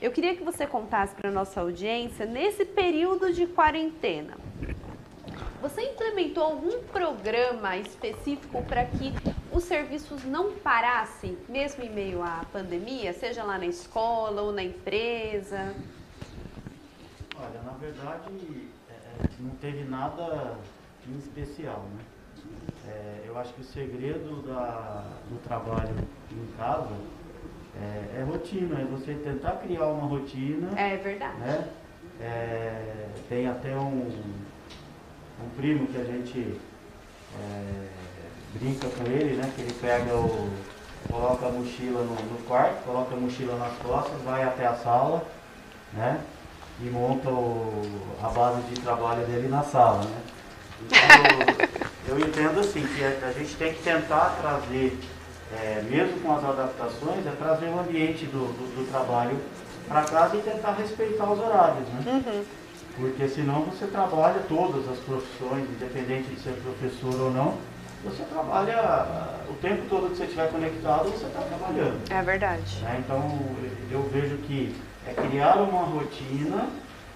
eu 0.00 0.10
queria 0.10 0.36
que 0.36 0.42
você 0.42 0.66
contasse 0.66 1.14
para 1.14 1.30
nossa 1.30 1.60
audiência 1.60 2.26
nesse 2.26 2.64
período 2.64 3.32
de 3.32 3.46
quarentena. 3.46 4.36
Você 5.62 5.80
implementou 5.80 6.42
algum 6.42 6.82
programa 6.82 7.76
específico 7.76 8.64
para 8.64 8.84
que 8.84 9.12
os 9.52 9.62
serviços 9.62 10.24
não 10.24 10.54
parassem, 10.54 11.38
mesmo 11.48 11.84
em 11.84 11.88
meio 11.88 12.20
à 12.20 12.44
pandemia, 12.52 13.12
seja 13.12 13.44
lá 13.44 13.56
na 13.56 13.66
escola 13.66 14.42
ou 14.42 14.50
na 14.50 14.64
empresa? 14.64 15.72
Olha, 17.38 17.62
na 17.62 17.72
verdade, 17.78 18.68
é, 18.90 18.92
é 18.92 19.28
não 19.38 19.50
teve 19.50 19.84
nada 19.84 20.58
em 21.08 21.16
especial, 21.16 21.86
né? 21.94 22.04
É, 22.88 23.22
eu 23.28 23.38
acho 23.38 23.54
que 23.54 23.60
o 23.60 23.64
segredo 23.64 24.42
da, 24.42 25.04
do 25.30 25.40
trabalho 25.44 25.94
em 26.32 26.56
casa 26.56 26.96
é, 27.80 28.18
é 28.18 28.24
rotina, 28.24 28.80
é 28.80 28.84
você 28.84 29.14
tentar 29.14 29.52
criar 29.58 29.86
uma 29.86 30.08
rotina, 30.08 30.76
É 30.76 30.96
verdade. 30.96 31.38
né? 31.38 31.68
É, 32.20 33.08
tem 33.28 33.46
até 33.46 33.76
um, 33.76 34.10
um 35.42 35.48
primo 35.56 35.86
que 35.86 36.00
a 36.00 36.04
gente 36.04 36.60
é, 37.38 37.88
brinca 38.54 38.88
com 38.88 39.04
ele, 39.10 39.34
né? 39.34 39.52
Que 39.54 39.62
ele 39.62 39.74
pega 39.80 40.14
o. 40.14 40.50
coloca 41.10 41.46
a 41.46 41.50
mochila 41.50 42.02
no, 42.02 42.14
no 42.14 42.42
quarto, 42.46 42.84
coloca 42.84 43.14
a 43.14 43.18
mochila 43.18 43.56
nas 43.56 43.76
costas, 43.78 44.20
vai 44.22 44.42
até 44.44 44.66
a 44.66 44.74
sala, 44.74 45.26
né? 45.92 46.20
E 46.80 46.84
monta 46.84 47.28
o, 47.28 47.82
a 48.22 48.28
base 48.28 48.62
de 48.62 48.80
trabalho 48.80 49.26
dele 49.26 49.48
na 49.48 49.62
sala, 49.62 50.04
né? 50.04 50.22
Então, 50.84 52.16
eu, 52.16 52.18
entendo 52.18 52.58
assim, 52.60 52.84
que 52.84 53.04
a, 53.04 53.28
a 53.28 53.32
gente 53.32 53.54
tem 53.54 53.72
que 53.72 53.82
tentar 53.82 54.36
trazer, 54.40 54.98
é, 55.52 55.82
mesmo 55.88 56.20
com 56.20 56.34
as 56.34 56.44
adaptações, 56.44 57.26
é 57.26 57.30
trazer 57.38 57.66
o 57.66 57.78
ambiente 57.78 58.24
do, 58.26 58.46
do, 58.52 58.76
do 58.76 58.90
trabalho 58.90 59.38
para 59.86 60.02
casa 60.02 60.36
e 60.36 60.40
tentar 60.40 60.72
respeitar 60.72 61.30
os 61.30 61.38
horários, 61.38 61.86
né? 61.88 62.04
Uhum. 62.06 62.44
Porque 62.96 63.28
senão 63.28 63.62
você 63.62 63.86
trabalha 63.86 64.40
todas 64.48 64.88
as 64.88 64.98
profissões, 64.98 65.64
independente 65.70 66.28
de 66.34 66.40
ser 66.40 66.52
professor 66.62 67.20
ou 67.20 67.30
não, 67.30 67.56
você 68.04 68.22
trabalha 68.24 69.38
o 69.48 69.54
tempo 69.54 69.82
todo 69.88 70.10
que 70.10 70.16
você 70.16 70.24
estiver 70.24 70.50
conectado, 70.50 71.04
você 71.04 71.26
está 71.26 71.40
trabalhando. 71.40 72.00
É 72.10 72.22
verdade. 72.22 72.78
né? 72.82 72.96
Então 73.04 73.40
eu 73.90 74.02
vejo 74.12 74.36
que 74.38 74.74
é 75.06 75.14
criar 75.14 75.56
uma 75.56 75.82
rotina 75.84 76.68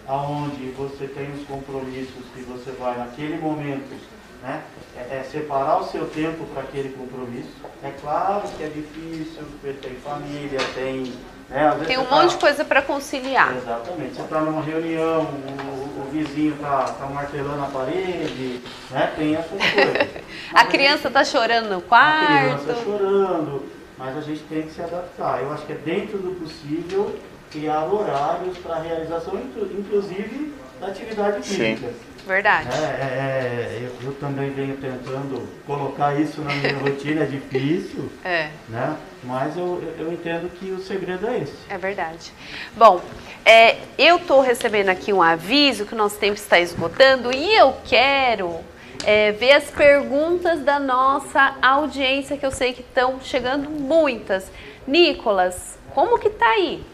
onde 0.08 0.70
você 0.76 1.08
tem 1.08 1.30
os 1.32 1.46
compromissos 1.46 2.24
que 2.34 2.40
você 2.42 2.70
vai 2.72 2.96
naquele 2.98 3.38
momento, 3.38 3.94
né? 4.42 4.62
É, 4.96 5.18
é 5.18 5.22
separar 5.30 5.78
o 5.80 5.84
seu 5.84 6.06
tempo 6.06 6.44
para 6.46 6.62
aquele 6.62 6.88
compromisso. 6.90 7.50
É 7.82 7.90
claro 8.00 8.42
que 8.56 8.62
é 8.62 8.68
difícil, 8.68 9.42
porque 9.60 9.76
tem 9.86 9.94
família, 9.96 10.58
tem. 10.74 11.12
Né? 11.50 11.84
Tem 11.86 11.98
um 11.98 12.04
tá- 12.06 12.16
monte 12.16 12.30
de 12.30 12.38
coisa 12.38 12.64
para 12.64 12.82
conciliar. 12.82 13.54
Exatamente. 13.56 14.14
Você 14.16 14.22
está 14.22 14.40
numa 14.40 14.62
reunião, 14.62 15.20
o, 15.22 16.00
o 16.00 16.08
vizinho 16.10 16.54
está 16.54 16.84
tá 16.84 17.06
martelando 17.06 17.62
a 17.62 17.66
parede, 17.66 18.60
né? 18.90 19.12
Tem 19.16 19.36
essas 19.36 19.50
coisas. 19.60 20.08
A 20.54 20.64
criança 20.64 21.10
tá 21.10 21.24
chorando 21.24 21.68
no 21.68 21.76
A 21.90 22.26
criança 22.26 22.64
quarto. 22.64 22.84
chorando, 22.84 23.62
mas 23.98 24.16
a 24.16 24.20
gente 24.22 24.40
tem 24.44 24.62
que 24.62 24.72
se 24.72 24.80
adaptar. 24.82 25.42
Eu 25.42 25.52
acho 25.52 25.66
que 25.66 25.72
é 25.72 25.76
dentro 25.76 26.18
do 26.18 26.30
possível 26.40 27.14
criar 27.52 27.84
horários 27.84 28.56
para 28.58 28.76
a 28.76 28.80
realização, 28.80 29.34
inclu- 29.36 29.68
inclusive 29.78 30.52
da 30.80 30.86
atividade 30.88 31.46
Sim. 31.46 31.76
física. 31.76 31.92
Verdade. 32.26 32.68
É, 32.72 32.82
é, 32.82 33.78
é, 33.78 33.78
eu, 33.82 34.08
eu 34.08 34.14
também 34.16 34.50
venho 34.50 34.76
tentando 34.78 35.48
colocar 35.64 36.20
isso 36.20 36.40
na 36.40 36.52
minha 36.52 36.76
rotina, 36.82 37.22
é 37.22 37.26
difícil, 37.26 38.10
É. 38.24 38.50
né? 38.68 38.96
Mas 39.22 39.56
eu, 39.56 39.80
eu 39.96 40.06
eu 40.06 40.12
entendo 40.12 40.50
que 40.50 40.70
o 40.72 40.80
segredo 40.80 41.24
é 41.28 41.38
esse. 41.38 41.54
É 41.68 41.78
verdade. 41.78 42.32
Bom, 42.76 43.00
é, 43.44 43.76
eu 43.96 44.16
estou 44.16 44.40
recebendo 44.40 44.88
aqui 44.88 45.12
um 45.12 45.22
aviso 45.22 45.86
que 45.86 45.94
o 45.94 45.96
nosso 45.96 46.18
tempo 46.18 46.34
está 46.34 46.58
esgotando 46.58 47.32
e 47.32 47.54
eu 47.54 47.76
quero 47.84 48.56
é, 49.04 49.30
ver 49.30 49.52
as 49.52 49.70
perguntas 49.70 50.60
da 50.60 50.80
nossa 50.80 51.54
audiência, 51.62 52.36
que 52.36 52.44
eu 52.44 52.50
sei 52.50 52.72
que 52.72 52.80
estão 52.80 53.20
chegando 53.20 53.70
muitas. 53.70 54.50
Nicolas, 54.84 55.78
como 55.94 56.18
que 56.18 56.30
tá 56.30 56.46
aí? 56.48 56.84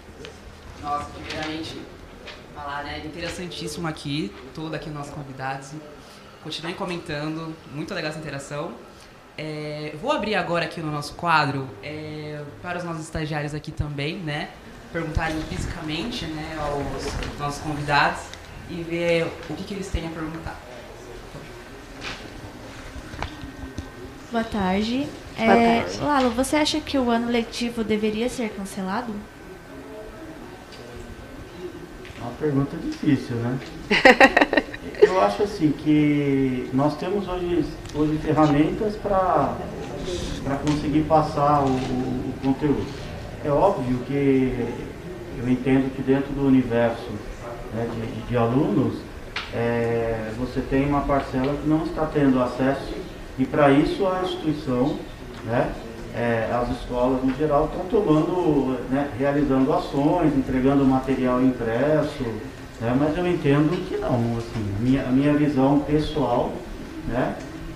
Nossa, 0.83 1.07
primeiramente, 1.27 1.77
falar, 2.63 2.85
né? 2.85 3.03
Interessantíssimo 3.05 3.89
aqui, 3.89 4.33
todo 4.55 4.75
aqui 4.75 4.89
nossos 4.89 5.13
convidados. 5.13 5.73
Continuem 6.43 6.75
comentando, 6.75 7.55
muito 7.73 7.93
legal 7.93 8.11
essa 8.11 8.21
interação. 8.21 8.73
É, 9.37 9.95
vou 10.01 10.13
abrir 10.13 10.35
agora 10.35 10.65
aqui 10.65 10.81
no 10.81 10.91
nosso 10.91 11.15
quadro 11.15 11.69
é, 11.83 12.43
para 12.61 12.79
os 12.79 12.85
nossos 12.85 13.03
estagiários 13.03 13.55
aqui 13.55 13.73
também, 13.73 14.17
né? 14.19 14.51
Perguntarem 14.93 15.41
fisicamente, 15.45 16.27
né, 16.27 16.59
aos 16.61 17.39
nossos 17.39 17.63
convidados 17.63 18.21
e 18.69 18.83
ver 18.83 19.27
o 19.49 19.55
que, 19.55 19.65
que 19.65 19.75
eles 19.75 19.89
têm 19.89 20.07
a 20.07 20.11
perguntar. 20.11 20.57
Boa 24.31 24.45
tarde. 24.45 25.09
Boa 25.37 25.57
É, 25.57 25.81
tarde. 25.83 25.99
Lalo, 25.99 26.31
você 26.31 26.57
acha 26.57 26.81
que 26.81 26.99
o 26.99 27.11
ano 27.11 27.31
letivo 27.31 27.83
deveria 27.83 28.29
ser 28.29 28.51
cancelado? 28.51 29.15
Uma 32.23 32.31
pergunta 32.39 32.77
difícil, 32.77 33.37
né? 33.37 33.59
Eu 35.03 35.21
acho 35.21 35.43
assim 35.43 35.73
que 35.73 36.69
nós 36.73 36.97
temos 36.97 37.27
hoje, 37.29 37.65
hoje 37.95 38.17
ferramentas 38.19 38.95
para 38.97 39.57
conseguir 40.65 41.03
passar 41.03 41.61
o, 41.63 41.67
o- 41.71 42.33
conteúdo. 42.43 42.87
É 43.45 43.51
óbvio 43.51 43.99
que 44.07 44.53
eu 45.39 45.49
entendo 45.49 45.95
que 45.95 46.03
dentro 46.03 46.33
do 46.33 46.47
universo 46.47 47.09
né, 47.75 47.87
de, 47.95 48.07
de- 48.07 48.29
de 48.29 48.37
alunos, 48.37 48.95
é, 49.55 50.31
você 50.39 50.61
tem 50.61 50.87
uma 50.89 51.01
parcela 51.03 51.55
que 51.55 51.69
não 51.69 51.83
está 51.85 52.07
tendo 52.07 52.41
acesso 52.41 52.93
e 53.39 53.45
para 53.45 53.71
isso 53.71 54.07
a 54.07 54.23
instituição, 54.23 54.97
né, 55.45 55.69
é, 56.15 56.51
as 56.53 56.71
escolas 56.79 57.25
no 57.25 57.35
geral 57.37 57.67
estão 57.67 57.87
tomando, 57.87 58.79
né, 58.91 59.11
realizando 59.19 59.73
ações, 59.73 60.37
entregando 60.37 60.85
material 60.85 61.43
impresso, 61.43 62.23
né, 62.81 62.95
mas 62.99 63.17
eu 63.17 63.27
entendo 63.27 63.71
que 63.89 63.97
não, 63.97 64.37
assim, 64.37 64.75
a 64.79 64.83
minha, 64.83 65.03
minha 65.07 65.35
visão 65.35 65.81
pessoal, 65.81 66.53
né, 67.09 67.35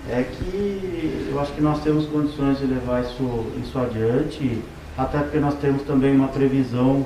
é 0.09 0.23
que 0.23 1.27
eu 1.29 1.39
acho 1.39 1.51
que 1.53 1.61
nós 1.61 1.81
temos 1.81 2.05
condições 2.05 2.59
de 2.59 2.65
levar 2.65 3.03
isso, 3.03 3.45
isso 3.61 3.77
adiante, 3.77 4.61
até 4.97 5.19
porque 5.19 5.39
nós 5.39 5.55
temos 5.55 5.81
também 5.83 6.15
uma 6.15 6.27
previsão 6.27 7.05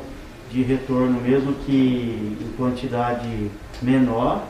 de 0.51 0.63
retorno, 0.63 1.19
mesmo 1.21 1.53
que 1.65 2.38
em 2.41 2.57
quantidade 2.57 3.49
menor, 3.82 4.43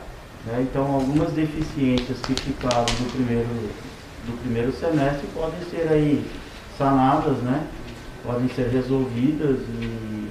né, 0.48 0.66
então 0.68 0.84
algumas 0.96 1.32
deficiências 1.32 2.20
que 2.22 2.34
ficaram 2.34 2.86
do 2.86 3.12
primeiro, 3.14 3.70
do 4.26 4.42
primeiro 4.42 4.72
semestre 4.72 5.28
podem 5.36 5.60
ser 5.70 5.88
aí 5.92 6.26
sanadas, 6.78 7.38
né? 7.38 7.64
Podem 8.26 8.48
ser 8.50 8.68
resolvidas 8.70 9.58
e, 9.80 10.30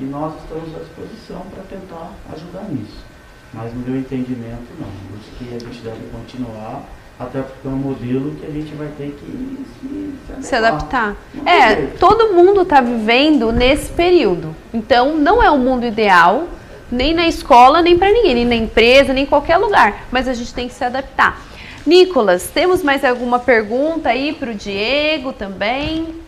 e 0.00 0.04
nós 0.04 0.34
estamos 0.42 0.74
à 0.74 0.78
disposição 0.78 1.42
para 1.52 1.62
tentar 1.64 2.10
ajudar 2.32 2.64
nisso. 2.70 3.04
Mas 3.52 3.72
no 3.74 3.80
meu 3.80 3.96
entendimento 3.98 4.66
não. 4.78 4.88
Acho 5.18 5.30
que 5.38 5.54
a 5.54 5.58
gente 5.58 5.80
deve 5.82 6.00
continuar, 6.12 6.82
até 7.18 7.40
porque 7.42 7.66
é 7.66 7.70
um 7.70 7.74
modelo 7.76 8.34
que 8.36 8.46
a 8.46 8.50
gente 8.50 8.74
vai 8.74 8.88
ter 8.98 9.16
que 9.18 9.64
se, 9.80 10.46
Se 10.48 10.54
adaptar. 10.56 11.16
Não 11.34 11.44
tem 11.44 11.52
É, 11.52 11.76
jeito. 11.76 11.98
todo 11.98 12.32
mundo 12.34 12.62
está 12.62 12.80
vivendo 12.80 13.52
nesse 13.52 13.92
período. 13.92 14.54
Então, 14.72 15.16
não 15.16 15.42
é 15.42 15.50
o 15.50 15.58
mundo 15.58 15.86
ideal, 15.86 16.48
nem 16.90 17.14
na 17.14 17.26
escola, 17.28 17.80
nem 17.82 17.96
para 17.98 18.10
ninguém, 18.12 18.34
nem 18.34 18.44
na 18.46 18.56
empresa, 18.56 19.12
nem 19.12 19.22
em 19.24 19.26
qualquer 19.26 19.56
lugar. 19.56 20.04
Mas 20.10 20.26
a 20.28 20.34
gente 20.34 20.52
tem 20.52 20.66
que 20.68 20.74
se 20.74 20.84
adaptar. 20.84 21.40
Nicolas, 21.86 22.48
temos 22.48 22.82
mais 22.82 23.04
alguma 23.04 23.38
pergunta 23.38 24.08
aí 24.08 24.32
para 24.32 24.50
o 24.50 24.54
Diego 24.54 25.34
também? 25.34 26.22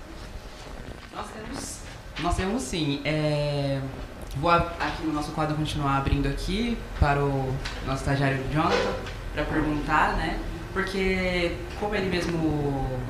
Nós 1.15 1.27
temos, 1.29 1.79
nós 2.21 2.37
temos 2.37 2.63
sim. 2.63 3.01
É, 3.05 3.81
vou 4.37 4.51
aqui 4.51 5.03
no 5.05 5.15
nosso 5.15 5.33
quadro 5.33 5.57
continuar 5.57 5.97
abrindo 5.97 6.29
aqui 6.29 6.77
para 7.01 7.25
o 7.25 7.55
nosso 7.87 8.03
estagiário 8.03 8.39
Jonathan 8.53 8.93
para 9.35 9.45
perguntar, 9.45 10.17
né? 10.19 10.39
Porque 10.75 11.53
como 11.81 11.95
ele 11.95 12.11
mesmo 12.11 13.01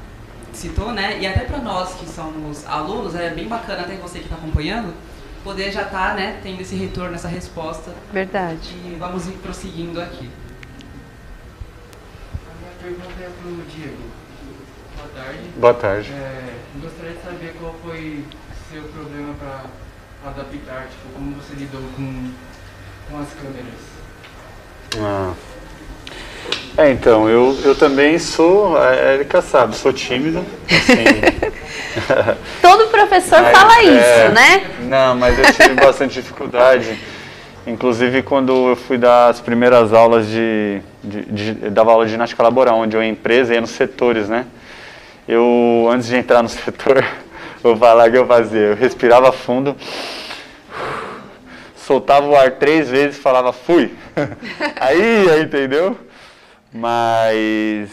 citou, 0.52 0.92
né? 0.92 1.18
E 1.20 1.26
até 1.26 1.40
para 1.40 1.58
nós 1.58 1.94
que 1.94 2.08
somos 2.08 2.64
alunos, 2.64 3.16
é 3.16 3.30
bem 3.30 3.48
bacana 3.48 3.82
até 3.82 3.96
você 3.96 4.20
que 4.20 4.26
está 4.26 4.36
acompanhando 4.36 4.94
poder 5.42 5.72
já 5.72 5.82
estar, 5.82 6.14
né? 6.14 6.38
Tendo 6.44 6.60
esse 6.60 6.76
retorno, 6.76 7.14
essa 7.14 7.28
resposta 7.28 7.92
Verdade. 8.12 8.70
e 8.84 8.96
vamos 8.98 9.26
ir 9.26 9.32
prosseguindo 9.32 10.00
aqui. 10.00 10.28
Pergunta 12.86 13.20
é 13.20 13.28
pro 13.42 13.50
Diego. 13.64 13.96
Boa 14.96 15.08
tarde. 15.16 15.40
Boa 15.56 15.74
tarde. 15.74 16.12
É, 16.12 16.54
gostaria 16.80 17.14
de 17.14 17.20
saber 17.20 17.56
qual 17.58 17.74
foi 17.84 18.22
seu 18.72 18.82
problema 18.84 19.34
para 19.40 20.30
adaptar, 20.30 20.86
tipo, 20.86 21.12
como 21.12 21.34
você 21.34 21.54
lidou 21.56 21.80
com, 21.96 22.30
com 23.10 23.18
as 23.18 23.26
câmeras. 23.32 23.74
Ah. 25.00 25.34
É, 26.78 26.92
então, 26.92 27.28
eu, 27.28 27.58
eu 27.64 27.74
também 27.74 28.20
sou, 28.20 28.78
a 28.78 28.94
Erika 28.94 29.42
sabe, 29.42 29.74
sou 29.74 29.92
tímido. 29.92 30.46
Assim, 30.70 32.38
Todo 32.62 32.86
professor 32.86 33.42
Mas, 33.42 33.58
fala 33.58 33.78
é, 33.78 33.82
isso, 33.82 34.32
né? 34.32 34.70
Não, 34.82 35.16
mas 35.16 35.36
eu 35.36 35.52
tive 35.52 35.74
bastante 35.74 36.14
dificuldade. 36.14 36.96
Inclusive 37.66 38.22
quando 38.22 38.68
eu 38.68 38.76
fui 38.76 38.96
dar 38.96 39.28
as 39.28 39.40
primeiras 39.40 39.92
aulas 39.92 40.28
de, 40.28 40.80
de, 41.06 41.52
de 41.52 41.70
dava 41.70 41.92
aula 41.92 42.04
de 42.04 42.10
ginástica 42.10 42.42
laboral, 42.42 42.78
onde 42.78 42.96
eu 42.96 43.02
ia 43.02 43.08
em 43.08 43.12
empresa 43.12 43.52
e 43.52 43.56
ia 43.56 43.60
nos 43.60 43.70
setores, 43.70 44.28
né? 44.28 44.46
Eu, 45.26 45.88
antes 45.90 46.06
de 46.08 46.16
entrar 46.16 46.42
no 46.42 46.48
setor, 46.50 47.04
eu 47.62 47.76
falar 47.76 48.10
que 48.10 48.18
eu 48.18 48.26
fazia, 48.26 48.60
eu 48.60 48.76
respirava 48.76 49.32
fundo, 49.32 49.76
soltava 51.76 52.26
o 52.26 52.36
ar 52.36 52.52
três 52.52 52.90
vezes 52.90 53.16
e 53.16 53.20
falava 53.20 53.52
fui. 53.52 53.94
Aí, 54.80 55.30
aí, 55.30 55.42
entendeu? 55.42 55.96
Mas 56.72 57.90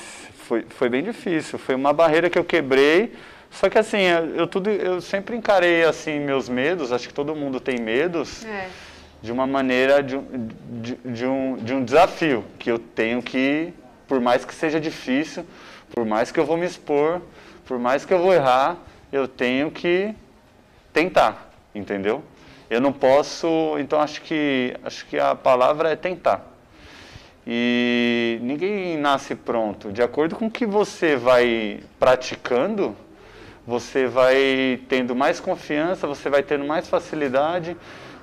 foi, 0.47 0.65
foi 0.69 0.89
bem 0.89 1.03
difícil, 1.03 1.57
foi 1.59 1.75
uma 1.75 1.93
barreira 1.93 2.29
que 2.29 2.37
eu 2.37 2.43
quebrei, 2.43 3.13
Só 3.51 3.69
que 3.69 3.77
assim, 3.77 4.01
eu, 4.01 4.35
eu 4.35 4.47
tudo, 4.47 4.69
eu 4.69 4.99
sempre 4.99 5.37
encarei 5.37 5.83
assim 5.83 6.19
meus 6.19 6.49
medos, 6.49 6.91
acho 6.91 7.07
que 7.07 7.13
todo 7.13 7.35
mundo 7.35 7.59
tem 7.59 7.79
medos, 7.79 8.43
É. 8.45 8.67
de 9.23 9.31
uma 9.31 9.47
maneira 9.47 10.03
de, 10.03 10.17
um- 10.17 10.47
de, 10.81 10.95
de 10.95 11.25
um, 11.25 11.55
de 11.55 11.73
um 11.73 11.83
desafio 11.83 12.43
que 12.59 12.69
eu 12.69 12.77
tenho 12.77 13.23
que, 13.23 13.73
por 14.05 14.19
mais 14.19 14.43
que 14.43 14.53
seja 14.53 14.81
difícil, 14.81 15.45
por 15.95 16.05
mais 16.05 16.29
que 16.29 16.37
eu 16.39 16.45
vou 16.45 16.57
me 16.57 16.65
expor, 16.65 17.21
por 17.65 17.79
mais 17.79 18.03
que 18.03 18.13
eu 18.13 18.19
vou 18.19 18.33
errar, 18.33 18.75
eu 19.13 19.25
tenho 19.25 19.71
que 19.71 20.13
tentar, 20.91 21.49
entendeu? 21.73 22.21
Eu 22.69 22.81
não 22.81 22.91
posso, 22.91 23.47
então 23.79 24.01
acho 24.01 24.21
que 24.21 24.75
acho 24.83 25.05
que 25.05 25.17
a 25.17 25.33
palavra 25.33 25.89
é 25.91 25.95
tentar. 25.95 26.45
E 27.47 28.39
ninguém 28.41 28.97
nasce 28.97 29.35
pronto. 29.35 29.91
De 29.91 30.01
acordo 30.01 30.35
com 30.35 30.47
o 30.47 30.51
que 30.51 30.65
você 30.65 31.15
vai 31.15 31.81
praticando, 31.97 32.95
você 33.65 34.05
vai 34.05 34.79
tendo 34.89 35.15
mais 35.15 35.39
confiança, 35.39 36.07
você 36.07 36.29
vai 36.29 36.43
tendo 36.43 36.65
mais 36.65 36.87
facilidade. 36.89 37.77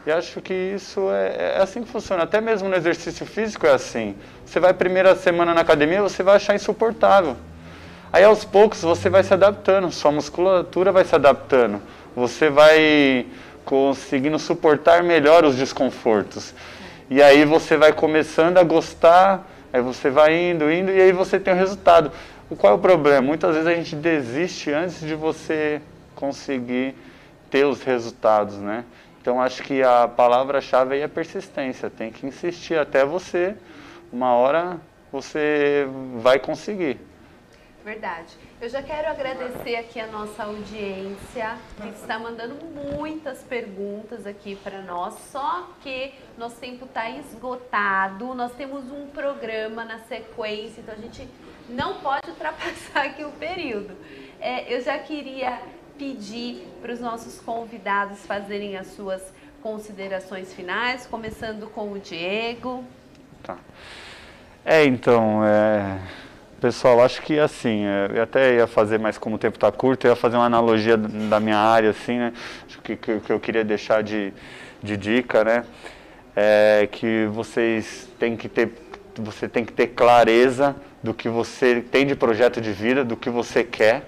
E 0.07 0.11
acho 0.11 0.41
que 0.41 0.55
isso 0.55 1.11
é, 1.11 1.57
é 1.57 1.63
assim 1.63 1.83
que 1.83 1.91
funciona. 1.91 2.23
Até 2.23 2.41
mesmo 2.41 2.69
no 2.69 2.75
exercício 2.75 3.27
físico 3.27 3.67
é 3.67 3.73
assim. 3.73 4.17
Você 4.47 4.59
vai 4.59 4.73
primeira 4.73 5.15
semana 5.15 5.53
na 5.53 5.61
academia, 5.61 6.01
você 6.03 6.23
vai 6.23 6.37
achar 6.37 6.55
insuportável. 6.55 7.37
Aí 8.13 8.25
aos 8.25 8.45
poucos 8.45 8.83
você 8.83 9.09
vai 9.11 9.23
se 9.23 9.33
adaptando, 9.33 9.91
sua 9.93 10.11
musculatura 10.11 10.91
vai 10.91 11.05
se 11.05 11.15
adaptando. 11.15 11.81
Você 12.17 12.49
vai 12.49 13.27
conseguindo 13.65 14.39
suportar 14.39 15.03
melhor 15.03 15.45
os 15.45 15.57
desconfortos. 15.57 16.55
E 17.09 17.23
aí 17.23 17.45
você 17.45 17.77
vai 17.77 17.93
começando 17.93 18.59
a 18.59 18.63
gostar, 18.63 19.47
aí 19.73 19.81
você 19.81 20.11
vai 20.11 20.51
indo, 20.51 20.71
indo, 20.71 20.91
e 20.91 21.01
aí 21.01 21.13
você 21.13 21.39
tem 21.39 21.53
o 21.53 21.57
resultado. 21.57 22.11
Qual 22.57 22.73
é 22.73 22.77
o 22.77 22.79
problema? 22.79 23.23
Muitas 23.23 23.53
vezes 23.55 23.69
a 23.69 23.75
gente 23.75 23.95
desiste 23.95 24.73
antes 24.73 25.01
de 25.01 25.15
você 25.15 25.81
conseguir 26.17 26.97
ter 27.49 27.65
os 27.65 27.83
resultados, 27.83 28.57
né? 28.57 28.85
Então 29.21 29.41
acho 29.41 29.63
que 29.63 29.83
a 29.83 30.09
palavra-chave 30.09 30.95
aí 30.95 31.03
é 31.03 31.09
persistência. 31.09 31.91
Tem 31.91 32.11
que 32.11 32.27
insistir 32.27 32.79
até 32.79 33.05
você, 33.05 33.57
uma 34.13 34.33
hora 34.35 34.81
você 35.13 35.87
vai 36.17 36.39
conseguir. 36.39 36.99
Verdade. 37.85 38.37
Eu 38.61 38.69
já 38.69 38.83
quero 38.83 39.09
agradecer 39.09 39.77
aqui 39.77 39.99
a 39.99 40.07
nossa 40.07 40.45
audiência, 40.45 41.57
que 41.81 41.89
está 41.89 42.19
mandando 42.19 42.55
muitas 42.67 43.43
perguntas 43.43 44.27
aqui 44.27 44.55
para 44.55 44.83
nós, 44.83 45.15
só 45.33 45.71
que 45.83 46.13
nosso 46.37 46.57
tempo 46.57 46.85
está 46.85 47.09
esgotado, 47.09 48.35
nós 48.35 48.53
temos 48.53 48.91
um 48.93 49.07
programa 49.07 49.83
na 49.87 49.99
sequência, 50.01 50.83
então 50.83 50.95
a 50.95 50.99
gente 50.99 51.27
não 51.71 52.01
pode 52.01 52.29
ultrapassar 52.29 53.07
aqui 53.07 53.25
o 53.25 53.33
período. 53.33 53.97
É, 54.39 54.75
eu 54.75 54.83
já 54.83 54.99
queria 54.99 55.59
pedir 56.01 56.67
para 56.81 56.95
os 56.95 56.99
nossos 56.99 57.39
convidados 57.41 58.25
fazerem 58.25 58.75
as 58.75 58.87
suas 58.87 59.21
considerações 59.63 60.51
finais, 60.51 61.07
começando 61.07 61.67
com 61.67 61.93
o 61.93 61.99
Diego. 61.99 62.83
Tá. 63.43 63.59
É, 64.65 64.83
então, 64.87 65.45
é, 65.45 65.99
pessoal, 66.59 67.03
acho 67.03 67.21
que 67.21 67.39
assim, 67.39 67.85
é, 67.85 68.13
eu 68.15 68.23
até 68.23 68.57
ia 68.57 68.67
fazer, 68.67 68.99
mas 68.99 69.19
como 69.19 69.37
o 69.37 69.39
tempo 69.39 69.59
está 69.59 69.71
curto, 69.71 70.07
eu 70.07 70.13
ia 70.13 70.17
fazer 70.17 70.37
uma 70.37 70.47
analogia 70.47 70.97
da 70.97 71.39
minha 71.39 71.59
área, 71.59 71.91
assim, 71.91 72.17
né? 72.17 72.33
Acho 72.67 72.81
que 72.81 72.97
que, 72.97 73.21
que 73.21 73.31
eu 73.31 73.39
queria 73.39 73.63
deixar 73.63 74.03
de, 74.03 74.33
de 74.83 74.97
dica, 74.97 75.45
né? 75.45 75.67
É 76.35 76.89
que 76.91 77.27
vocês 77.27 78.09
têm 78.19 78.39
que 78.39 78.49
ter, 78.49 78.73
você 79.17 79.47
tem 79.47 79.67
que 79.67 79.73
ter 79.75 79.89
clareza 79.89 80.75
do 81.03 81.13
que 81.13 81.29
você 81.29 81.83
tem 81.83 82.07
de 82.07 82.17
projeto 82.17 82.59
de 82.59 82.73
vida, 82.73 83.05
do 83.05 83.19
que 83.19 83.29
você 83.29 83.63
quer, 83.63 84.05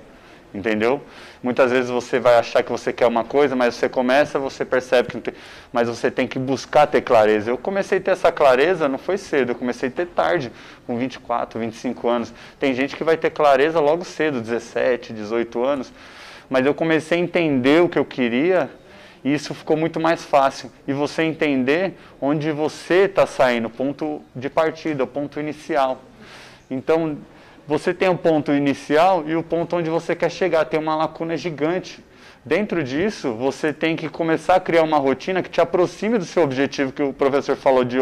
entendeu? 0.55 1.01
Muitas 1.43 1.71
vezes 1.71 1.91
você 1.91 2.21
vai 2.21 2.37
achar 2.37 2.63
que 2.63 2.71
você 2.71 2.93
quer 2.93 3.07
uma 3.07 3.25
coisa, 3.25 3.57
mas 3.57 3.75
você 3.75 3.89
começa, 3.89 4.39
você 4.39 4.65
percebe 4.65 5.09
que 5.09 5.15
não 5.17 5.23
tem, 5.23 5.35
mas 5.73 5.89
você 5.89 6.11
tem 6.11 6.27
que 6.27 6.39
buscar 6.39 6.87
ter 6.87 7.01
clareza. 7.01 7.51
Eu 7.51 7.59
comecei 7.59 7.99
a 7.99 8.01
ter 8.01 8.11
essa 8.13 8.31
clareza, 8.31 8.89
não 8.89 8.99
foi 8.99 9.19
cedo, 9.19 9.53
eu 9.53 9.55
comecei 9.55 9.89
a 9.89 9.93
ter 9.93 10.07
tarde, 10.07 10.53
com 10.87 10.97
24, 10.97 11.59
25 11.59 12.09
anos. 12.09 12.33
Tem 12.61 12.75
gente 12.75 12.97
que 12.97 13.05
vai 13.05 13.17
ter 13.17 13.31
clareza 13.31 13.81
logo 13.81 14.05
cedo, 14.05 14.41
17, 14.41 15.13
18 15.13 15.65
anos, 15.65 15.93
mas 16.49 16.67
eu 16.67 16.75
comecei 16.75 17.19
a 17.19 17.21
entender 17.21 17.83
o 17.83 17.89
que 17.89 17.99
eu 17.99 18.05
queria 18.05 18.71
e 19.25 19.33
isso 19.33 19.55
ficou 19.55 19.77
muito 19.77 20.01
mais 20.01 20.25
fácil. 20.25 20.71
E 20.87 20.93
você 20.93 21.23
entender 21.23 21.95
onde 22.21 22.51
você 22.51 23.05
está 23.05 23.27
saindo, 23.27 23.71
ponto 23.71 24.21
de 24.35 24.51
partida, 24.51 25.07
ponto 25.07 25.39
inicial. 25.39 26.03
Então, 26.71 27.19
você 27.67 27.95
tem 27.95 28.09
o 28.09 28.17
ponto 28.17 28.53
inicial 28.53 29.25
e 29.27 29.37
o 29.37 29.43
ponto 29.43 29.77
onde 29.77 29.89
você 29.89 30.15
quer 30.15 30.31
chegar, 30.31 30.65
tem 30.65 30.81
uma 30.81 30.97
lacuna 30.97 31.37
gigante. 31.37 32.03
Dentro 32.45 32.83
disso, 32.83 33.33
você 33.35 33.73
tem 33.73 33.95
que 33.95 34.09
começar 34.09 34.57
a 34.57 34.61
criar 34.61 34.83
uma 34.83 34.99
rotina 34.99 35.43
que 35.43 35.49
te 35.49 35.61
aproxime 35.61 36.19
do 36.19 36.25
seu 36.25 36.43
objetivo, 36.43 36.93
que 36.93 37.03
o 37.03 37.13
professor 37.13 37.55
falou 37.55 37.85
de, 37.85 37.99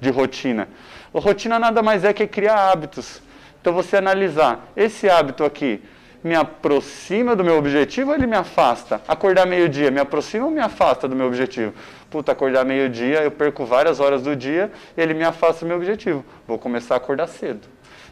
de 0.00 0.10
rotina. 0.10 0.68
A 1.14 1.20
rotina 1.20 1.60
nada 1.60 1.80
mais 1.80 2.04
é 2.04 2.12
que 2.12 2.26
criar 2.26 2.72
hábitos. 2.72 3.22
Então, 3.60 3.72
você 3.72 3.96
analisar, 3.96 4.68
esse 4.76 5.08
hábito 5.08 5.44
aqui 5.44 5.80
me 6.24 6.34
aproxima 6.34 7.36
do 7.36 7.44
meu 7.44 7.56
objetivo 7.56 8.10
ou 8.10 8.16
ele 8.16 8.26
me 8.26 8.36
afasta? 8.36 9.00
Acordar 9.06 9.46
meio-dia, 9.46 9.92
me 9.92 10.00
aproxima 10.00 10.46
ou 10.46 10.50
me 10.50 10.60
afasta 10.60 11.06
do 11.06 11.14
meu 11.14 11.28
objetivo? 11.28 11.72
Puta, 12.10 12.32
acordar 12.32 12.64
meio-dia, 12.64 13.22
eu 13.22 13.30
perco 13.30 13.64
várias 13.64 14.00
horas 14.00 14.22
do 14.22 14.34
dia, 14.34 14.72
ele 14.96 15.14
me 15.14 15.22
afasta 15.22 15.64
do 15.64 15.68
meu 15.68 15.76
objetivo. 15.76 16.24
Vou 16.48 16.58
começar 16.58 16.94
a 16.94 16.96
acordar 16.96 17.28
cedo. 17.28 17.60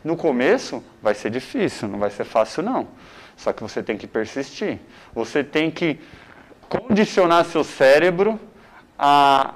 No 0.07 0.17
começo 0.17 0.85
vai 1.03 1.17
ser 1.17 1.31
difícil, 1.31 1.89
não 1.89 1.99
vai 1.99 2.11
ser 2.11 2.23
fácil 2.23 2.63
não. 2.63 2.87
Só 3.37 3.53
que 3.53 3.61
você 3.61 3.83
tem 3.83 3.97
que 3.97 4.07
persistir. 4.07 4.79
Você 5.13 5.43
tem 5.43 5.69
que 5.69 5.99
condicionar 6.69 7.45
seu 7.45 7.65
cérebro 7.65 8.39
a 8.97 9.55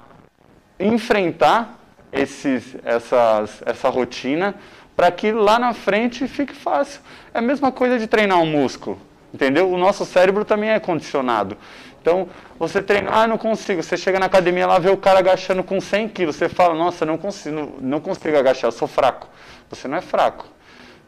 enfrentar 0.80 1.78
esses, 2.12 2.74
essas, 2.84 3.62
essa 3.64 3.88
rotina 3.90 4.56
para 4.96 5.12
que 5.12 5.30
lá 5.30 5.56
na 5.56 5.72
frente 5.72 6.26
fique 6.26 6.52
fácil. 6.52 7.00
É 7.32 7.38
a 7.38 7.42
mesma 7.42 7.70
coisa 7.70 7.96
de 7.96 8.08
treinar 8.08 8.40
um 8.40 8.46
músculo, 8.46 8.98
entendeu? 9.32 9.70
O 9.70 9.78
nosso 9.78 10.04
cérebro 10.04 10.44
também 10.44 10.70
é 10.70 10.80
condicionado. 10.80 11.56
Então, 12.02 12.28
você 12.58 12.82
treina, 12.82 13.08
ah, 13.12 13.28
não 13.28 13.38
consigo. 13.38 13.84
Você 13.84 13.96
chega 13.96 14.18
na 14.18 14.26
academia 14.26 14.66
lá, 14.66 14.80
vê 14.80 14.90
o 14.90 14.96
cara 14.96 15.20
agachando 15.20 15.62
com 15.62 15.80
100 15.80 16.08
quilos. 16.08 16.34
Você 16.34 16.48
fala, 16.48 16.74
nossa, 16.74 17.06
não 17.06 17.16
consigo, 17.16 17.54
não, 17.54 17.66
não 17.80 18.00
consigo 18.00 18.36
agachar, 18.36 18.66
eu 18.66 18.72
sou 18.72 18.88
fraco. 18.88 19.28
Você 19.70 19.88
não 19.88 19.96
é 19.96 20.00
fraco. 20.00 20.46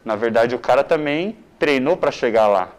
Na 0.03 0.15
verdade, 0.15 0.55
o 0.55 0.59
cara 0.59 0.83
também 0.83 1.37
treinou 1.59 1.97
para 1.97 2.11
chegar 2.11 2.47
lá. 2.47 2.71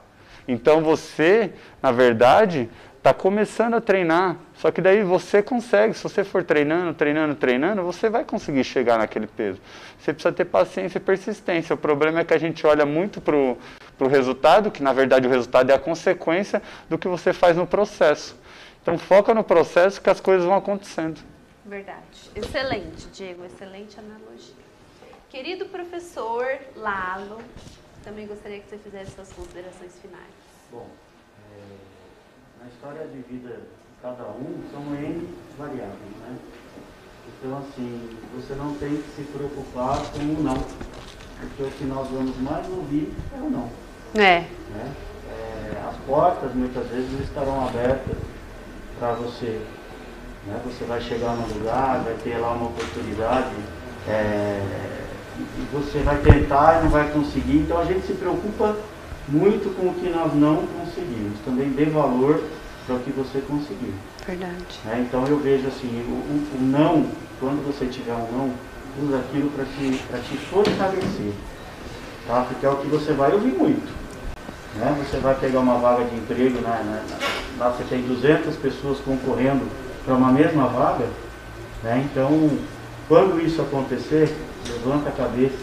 Então, 0.49 0.83
você, 0.83 1.53
na 1.83 1.93
verdade, 1.93 2.69
está 3.05 3.13
começando 3.13 3.75
a 3.75 3.81
treinar. 3.83 4.37
Só 4.57 4.71
que 4.71 4.81
daí 4.81 5.03
você 5.03 5.43
consegue, 5.43 5.93
se 5.93 6.03
você 6.03 6.25
for 6.25 6.43
treinando, 6.43 6.95
treinando, 6.95 7.35
treinando, 7.35 7.83
você 7.83 8.09
vai 8.09 8.25
conseguir 8.25 8.65
chegar 8.65 8.99
naquele 8.99 9.27
peso. 9.27 9.61
Você 9.99 10.13
precisa 10.13 10.33
ter 10.33 10.47
paciência 10.47 10.97
e 10.97 11.01
persistência. 11.01 11.75
O 11.75 11.77
problema 11.77 12.21
é 12.21 12.25
que 12.25 12.33
a 12.33 12.39
gente 12.39 12.67
olha 12.67 12.87
muito 12.87 13.21
para 13.21 13.37
o 13.37 14.09
resultado, 14.09 14.71
que 14.71 14.83
na 14.83 14.95
verdade 14.95 15.29
o 15.29 15.31
resultado 15.31 15.71
é 15.71 15.75
a 15.75 15.79
consequência 15.79 16.63
do 16.89 16.97
que 16.97 17.07
você 17.07 17.35
faz 17.35 17.59
no 17.59 17.67
processo. 17.67 18.37
Então 18.81 18.97
foca 18.97 19.35
no 19.35 19.45
processo 19.45 20.01
que 20.01 20.09
as 20.09 20.21
coisas 20.21 20.47
vão 20.47 20.57
acontecendo. 20.57 21.21
Verdade. 21.65 22.31
Excelente, 22.35 23.07
Diego. 23.13 23.45
Excelente 23.45 23.99
analogia. 23.99 24.64
Querido 25.35 25.67
professor 25.67 26.47
Lalo, 26.77 27.41
também 28.05 28.25
gostaria 28.25 28.61
que 28.61 28.71
você 28.71 28.79
fizesse 28.79 29.17
suas 29.17 29.33
considerações 29.33 29.99
finais. 30.01 30.31
Bom, 30.71 30.87
é, 31.51 32.63
na 32.63 32.71
história 32.71 33.05
de 33.09 33.19
vida 33.23 33.49
de 33.49 34.01
cada 34.01 34.29
um 34.29 34.63
são 34.71 34.95
N 34.95 35.29
variáveis, 35.59 36.17
né? 36.21 36.39
Então, 37.27 37.59
assim, 37.59 38.17
você 38.37 38.55
não 38.55 38.77
tem 38.77 38.97
que 38.97 39.09
se 39.17 39.23
preocupar 39.23 39.97
com 40.13 40.21
o 40.21 40.41
não, 40.41 40.55
porque 40.55 41.63
o 41.65 41.71
que 41.79 41.85
nós 41.85 42.07
vamos 42.11 42.37
mais 42.37 42.69
ouvir 42.69 43.13
é 43.37 43.41
o 43.41 43.51
não. 43.51 43.69
É, 44.15 44.43
né? 44.71 44.95
É, 45.33 45.89
as 45.89 45.97
portas 46.07 46.55
muitas 46.55 46.87
vezes 46.87 47.21
estarão 47.23 47.67
abertas 47.67 48.17
para 49.01 49.15
você. 49.15 49.61
Né? 50.47 50.63
Você 50.65 50.85
vai 50.85 51.01
chegar 51.01 51.35
num 51.35 51.59
lugar, 51.59 52.05
vai 52.05 52.15
ter 52.23 52.39
lá 52.39 52.53
uma 52.53 52.67
oportunidade, 52.67 53.57
é, 54.07 54.95
você 55.73 55.99
vai 56.01 56.19
tentar 56.19 56.81
e 56.81 56.85
não 56.85 56.91
vai 56.91 57.11
conseguir. 57.11 57.59
Então 57.59 57.79
a 57.79 57.85
gente 57.85 58.07
se 58.07 58.13
preocupa 58.15 58.77
muito 59.29 59.75
com 59.77 59.89
o 59.89 59.95
que 59.95 60.09
nós 60.11 60.33
não 60.35 60.67
conseguimos. 60.67 61.39
Também 61.45 61.71
dê 61.71 61.87
valor 61.87 62.43
para 62.87 62.97
o 62.97 62.99
que 63.01 63.11
você 63.11 63.41
conseguiu. 63.41 63.93
verdade. 64.27 64.53
né? 64.85 65.05
Então 65.09 65.27
eu 65.27 65.39
vejo 65.39 65.67
assim, 65.69 65.89
o, 66.09 66.13
o- 66.13 66.59
não, 66.61 67.07
quando 67.41 67.65
você 67.67 67.87
tiver 67.87 68.13
um 68.13 68.31
não, 68.33 68.53
usa 69.03 69.19
aquilo 69.19 69.51
para 69.51 69.65
te, 69.65 69.99
pra 70.09 70.19
te 70.21 70.37
fortalecer. 70.37 71.33
Tá? 72.27 72.47
Porque 72.49 72.65
é 72.65 72.69
o 72.71 72.77
que 72.77 72.87
você 72.89 73.13
vai 73.13 73.33
ouvir 73.33 73.53
muito. 73.53 73.93
Né? 74.77 74.97
Você 75.05 75.19
vai 75.19 75.35
pegar 75.35 75.61
uma 75.61 75.79
vaga 75.79 76.05
de 76.05 76.17
emprego, 76.17 76.61
né? 76.61 76.83
na- 76.85 77.17
na- 77.17 77.65
lá 77.65 77.71
você 77.71 77.85
tem 77.85 78.03
200 78.03 78.57
pessoas 78.57 78.99
concorrendo 79.01 79.65
para 80.05 80.15
uma 80.15 80.31
mesma 80.33 80.67
vaga. 80.69 81.07
Né? 81.83 82.07
Então, 82.11 82.51
quando 83.09 83.41
isso 83.41 83.61
acontecer, 83.63 84.35
levanta 84.69 85.09
a 85.09 85.13
cabeça, 85.13 85.59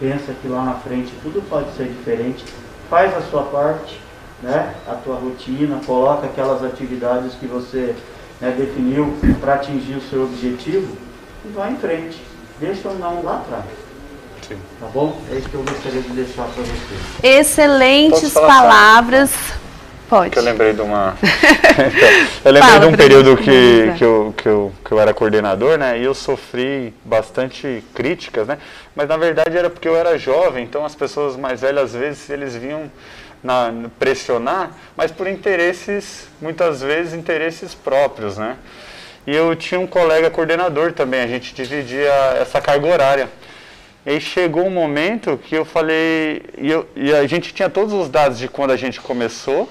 pensa 0.00 0.32
que 0.40 0.48
lá 0.48 0.64
na 0.64 0.74
frente 0.74 1.12
tudo 1.22 1.42
pode 1.48 1.74
ser 1.76 1.88
diferente, 1.88 2.44
faz 2.88 3.16
a 3.16 3.22
sua 3.22 3.42
parte 3.44 4.06
né, 4.42 4.74
a 4.86 4.94
tua 4.94 5.16
rotina, 5.16 5.80
coloca 5.86 6.26
aquelas 6.26 6.62
atividades 6.62 7.34
que 7.34 7.46
você 7.46 7.94
né, 8.40 8.54
definiu 8.56 9.14
para 9.40 9.54
atingir 9.54 9.94
o 9.94 10.02
seu 10.02 10.24
objetivo 10.24 10.96
e 11.44 11.48
vai 11.48 11.72
em 11.72 11.76
frente. 11.76 12.20
Deixa 12.60 12.88
o 12.88 12.94
não 12.94 13.22
lá 13.22 13.36
atrás. 13.36 13.64
Sim. 14.46 14.58
Tá 14.80 14.86
bom? 14.92 15.20
É 15.30 15.36
isso 15.36 15.48
que 15.48 15.54
eu 15.54 15.62
gostaria 15.62 16.02
de 16.02 16.10
deixar 16.10 16.44
para 16.44 16.62
você. 16.62 17.26
Excelentes 17.26 18.32
palavras. 18.32 19.32
Pode. 20.08 20.30
Que 20.30 20.38
eu 20.38 20.42
lembrei 20.42 20.72
de 20.72 20.80
uma. 20.80 21.16
eu 22.44 22.52
lembrei 22.52 22.72
Fala, 22.72 22.80
de 22.80 22.86
um 22.86 22.96
período 22.96 23.36
que, 23.36 23.92
que, 23.98 24.04
eu, 24.04 24.34
que, 24.36 24.48
eu, 24.48 24.72
que 24.84 24.92
eu 24.92 25.00
era 25.00 25.12
coordenador, 25.12 25.76
né? 25.76 25.98
E 25.98 26.04
eu 26.04 26.14
sofri 26.14 26.94
bastante 27.04 27.82
críticas, 27.92 28.46
né? 28.46 28.58
Mas 28.94 29.08
na 29.08 29.16
verdade 29.16 29.56
era 29.56 29.68
porque 29.68 29.88
eu 29.88 29.96
era 29.96 30.16
jovem, 30.16 30.64
então 30.64 30.84
as 30.84 30.94
pessoas 30.94 31.36
mais 31.36 31.60
velhas 31.60 31.94
às 31.94 32.00
vezes 32.00 32.30
eles 32.30 32.54
vinham 32.54 32.90
na, 33.42 33.72
pressionar, 33.98 34.70
mas 34.96 35.10
por 35.10 35.26
interesses, 35.26 36.28
muitas 36.40 36.80
vezes 36.82 37.12
interesses 37.14 37.74
próprios, 37.74 38.36
né? 38.38 38.56
E 39.26 39.34
eu 39.34 39.56
tinha 39.56 39.80
um 39.80 39.88
colega 39.88 40.30
coordenador 40.30 40.92
também, 40.92 41.20
a 41.20 41.26
gente 41.26 41.52
dividia 41.52 42.12
essa 42.40 42.60
carga 42.60 42.86
horária. 42.86 43.28
E 44.04 44.10
aí 44.10 44.20
chegou 44.20 44.64
um 44.64 44.70
momento 44.70 45.36
que 45.36 45.56
eu 45.56 45.64
falei, 45.64 46.42
e, 46.56 46.70
eu- 46.70 46.88
e 46.94 47.12
a 47.12 47.26
gente 47.26 47.52
tinha 47.52 47.68
todos 47.68 47.92
os 47.92 48.08
dados 48.08 48.38
de 48.38 48.46
quando 48.46 48.70
a 48.70 48.76
gente 48.76 49.00
começou, 49.00 49.68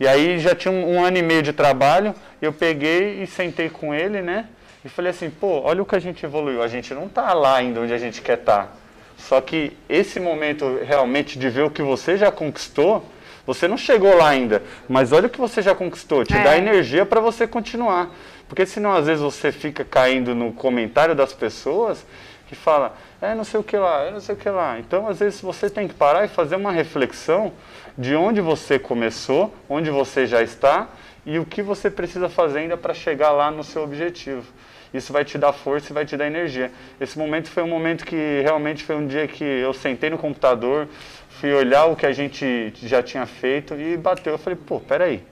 e 0.00 0.06
aí 0.08 0.38
já 0.38 0.54
tinha 0.54 0.72
um, 0.72 0.96
um 0.96 1.04
ano 1.04 1.18
e 1.18 1.22
meio 1.22 1.42
de 1.42 1.52
trabalho, 1.52 2.14
eu 2.40 2.52
peguei 2.52 3.22
e 3.22 3.26
sentei 3.26 3.68
com 3.68 3.94
ele, 3.94 4.22
né? 4.22 4.46
E 4.84 4.88
falei 4.88 5.10
assim, 5.10 5.30
pô, 5.30 5.60
olha 5.60 5.82
o 5.82 5.86
que 5.86 5.94
a 5.94 6.00
gente 6.00 6.24
evoluiu, 6.24 6.62
a 6.62 6.68
gente 6.68 6.92
não 6.92 7.08
tá 7.08 7.32
lá 7.34 7.56
ainda 7.56 7.80
onde 7.80 7.92
a 7.92 7.98
gente 7.98 8.20
quer 8.20 8.38
estar. 8.38 8.76
Só 9.16 9.40
que 9.40 9.76
esse 9.88 10.18
momento 10.18 10.80
realmente 10.84 11.38
de 11.38 11.48
ver 11.48 11.62
o 11.62 11.70
que 11.70 11.82
você 11.82 12.16
já 12.16 12.32
conquistou, 12.32 13.08
você 13.46 13.68
não 13.68 13.76
chegou 13.76 14.16
lá 14.16 14.30
ainda, 14.30 14.62
mas 14.88 15.12
olha 15.12 15.26
o 15.26 15.30
que 15.30 15.38
você 15.40 15.62
já 15.62 15.74
conquistou, 15.74 16.24
te 16.24 16.34
É. 16.34 16.42
dá 16.42 16.56
energia 16.56 17.06
para 17.06 17.20
você 17.20 17.46
continuar. 17.46 18.10
Porque 18.48 18.66
senão 18.66 18.92
às 18.92 19.06
vezes 19.06 19.22
você 19.22 19.52
fica 19.52 19.84
caindo 19.84 20.34
no 20.34 20.52
comentário 20.52 21.14
das 21.14 21.32
pessoas 21.32 22.04
que 22.48 22.54
fala, 22.56 22.94
é 23.22 23.34
não 23.34 23.44
sei 23.44 23.60
o 23.60 23.62
que 23.62 23.76
lá, 23.76 24.02
é 24.02 24.10
não 24.10 24.20
sei 24.20 24.34
o 24.34 24.38
que 24.38 24.48
lá. 24.48 24.78
Então 24.78 25.08
às 25.08 25.20
vezes 25.20 25.40
você 25.40 25.70
tem 25.70 25.88
que 25.88 25.94
parar 25.94 26.24
e 26.24 26.28
fazer 26.28 26.56
uma 26.56 26.72
reflexão 26.72 27.52
de 27.96 28.14
onde 28.14 28.40
você 28.40 28.78
começou, 28.78 29.54
onde 29.68 29.90
você 29.90 30.26
já 30.26 30.42
está 30.42 30.88
e 31.24 31.38
o 31.38 31.46
que 31.46 31.62
você 31.62 31.90
precisa 31.90 32.28
fazer 32.28 32.58
ainda 32.58 32.76
para 32.76 32.92
chegar 32.92 33.30
lá 33.30 33.50
no 33.50 33.62
seu 33.62 33.82
objetivo. 33.82 34.44
Isso 34.92 35.12
vai 35.12 35.24
te 35.24 35.38
dar 35.38 35.52
força 35.52 35.90
e 35.90 35.94
vai 35.94 36.04
te 36.04 36.16
dar 36.16 36.26
energia. 36.26 36.70
Esse 37.00 37.18
momento 37.18 37.48
foi 37.48 37.62
um 37.62 37.68
momento 37.68 38.04
que 38.04 38.42
realmente 38.42 38.84
foi 38.84 38.96
um 38.96 39.06
dia 39.06 39.26
que 39.26 39.42
eu 39.42 39.72
sentei 39.72 40.10
no 40.10 40.18
computador, 40.18 40.86
fui 41.30 41.50
olhar 41.54 41.86
o 41.86 41.96
que 41.96 42.04
a 42.04 42.12
gente 42.12 42.74
já 42.82 43.02
tinha 43.02 43.24
feito 43.24 43.74
e 43.74 43.96
bateu. 43.96 44.34
Eu 44.34 44.38
falei, 44.38 44.58
pô, 44.66 44.80
peraí. 44.80 45.24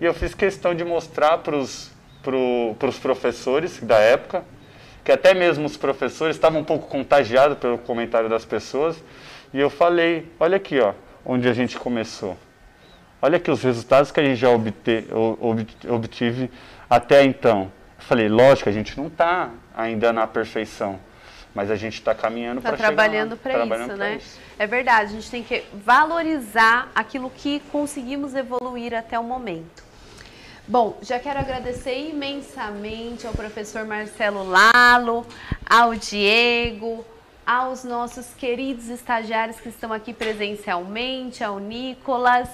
E 0.00 0.04
eu 0.04 0.14
fiz 0.14 0.32
questão 0.32 0.74
de 0.74 0.82
mostrar 0.84 1.38
para 1.38 1.56
os 1.56 1.90
professores 3.02 3.80
da 3.80 3.98
época, 3.98 4.44
que 5.06 5.12
até 5.12 5.32
mesmo 5.32 5.64
os 5.64 5.76
professores 5.76 6.34
estavam 6.34 6.60
um 6.62 6.64
pouco 6.64 6.88
contagiados 6.88 7.56
pelo 7.58 7.78
comentário 7.78 8.28
das 8.28 8.44
pessoas, 8.44 8.96
e 9.54 9.60
eu 9.60 9.70
falei, 9.70 10.28
olha 10.40 10.56
aqui, 10.56 10.80
ó, 10.80 10.94
onde 11.24 11.48
a 11.48 11.52
gente 11.52 11.78
começou. 11.78 12.36
Olha 13.22 13.36
aqui 13.36 13.48
os 13.48 13.62
resultados 13.62 14.10
que 14.10 14.18
a 14.18 14.24
gente 14.24 14.34
já 14.36 14.50
obte, 14.50 15.06
o- 15.12 15.38
obti- 15.40 15.88
obtive 15.88 16.50
até 16.90 17.22
então. 17.22 17.70
Eu 17.96 18.04
falei, 18.04 18.28
lógico, 18.28 18.68
a 18.68 18.72
gente 18.72 18.98
não 18.98 19.06
está 19.06 19.50
ainda 19.76 20.12
na 20.12 20.26
perfeição, 20.26 20.98
mas 21.54 21.70
a 21.70 21.76
gente 21.76 21.94
está 21.94 22.12
caminhando 22.12 22.58
Está 22.58 22.70
para 22.70 22.78
Tá 22.78 22.84
trabalhando 22.84 23.36
para 23.36 23.64
isso, 23.64 23.96
né? 23.96 24.16
isso. 24.16 24.40
É 24.58 24.66
verdade, 24.66 25.04
a 25.04 25.14
gente 25.14 25.30
tem 25.30 25.42
que 25.44 25.62
valorizar 25.72 26.90
aquilo 26.96 27.30
que 27.30 27.60
conseguimos 27.70 28.34
evoluir 28.34 28.92
até 28.92 29.16
o 29.16 29.22
momento. 29.24 29.85
Bom, 30.68 30.98
já 31.00 31.20
quero 31.20 31.38
agradecer 31.38 32.08
imensamente 32.08 33.24
ao 33.24 33.32
professor 33.32 33.84
Marcelo 33.84 34.42
Lalo, 34.42 35.24
ao 35.64 35.94
Diego, 35.94 37.04
aos 37.46 37.84
nossos 37.84 38.34
queridos 38.34 38.88
estagiários 38.88 39.60
que 39.60 39.68
estão 39.68 39.92
aqui 39.92 40.12
presencialmente, 40.12 41.44
ao 41.44 41.60
Nicolas 41.60 42.48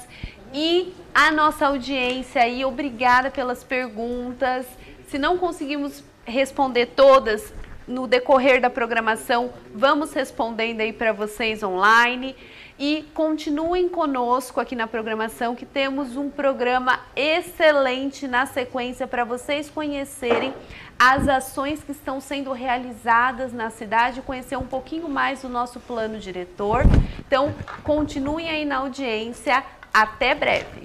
e 0.53 0.93
a 1.15 1.31
nossa 1.31 1.69
audiência 1.69 2.43
aí. 2.43 2.63
Obrigada 2.67 3.31
pelas 3.31 3.65
perguntas. 3.65 4.67
Se 5.09 5.19
não 5.19 5.39
conseguimos 5.39 6.05
responder 6.27 6.89
todas 6.89 7.55
no 7.89 8.07
decorrer 8.07 8.61
da 8.61 8.69
programação, 8.69 9.55
vamos 9.75 10.13
respondendo 10.13 10.83
aí 10.83 10.93
para 10.93 11.15
vocês 11.15 11.63
online. 11.63 12.37
E 12.85 13.05
continuem 13.15 13.89
conosco 13.89 14.59
aqui 14.59 14.75
na 14.75 14.89
programação, 14.89 15.55
que 15.55 15.65
temos 15.65 16.17
um 16.17 16.29
programa 16.29 16.99
excelente 17.15 18.27
na 18.27 18.45
sequência 18.45 19.07
para 19.07 19.23
vocês 19.23 19.71
conhecerem 19.71 20.53
as 20.99 21.29
ações 21.29 21.85
que 21.85 21.93
estão 21.93 22.21
sendo 22.21 22.51
realizadas 22.53 23.53
na 23.53 23.71
cidade, 23.71 24.21
conhecer 24.23 24.57
um 24.57 24.67
pouquinho 24.67 25.09
mais 25.09 25.43
do 25.43 25.49
nosso 25.49 25.79
plano 25.79 26.19
diretor. 26.19 26.83
Então, 27.21 27.55
continuem 27.85 28.51
aí 28.51 28.65
na 28.65 28.79
audiência. 28.79 29.63
Até 29.95 30.35
breve. 30.35 30.83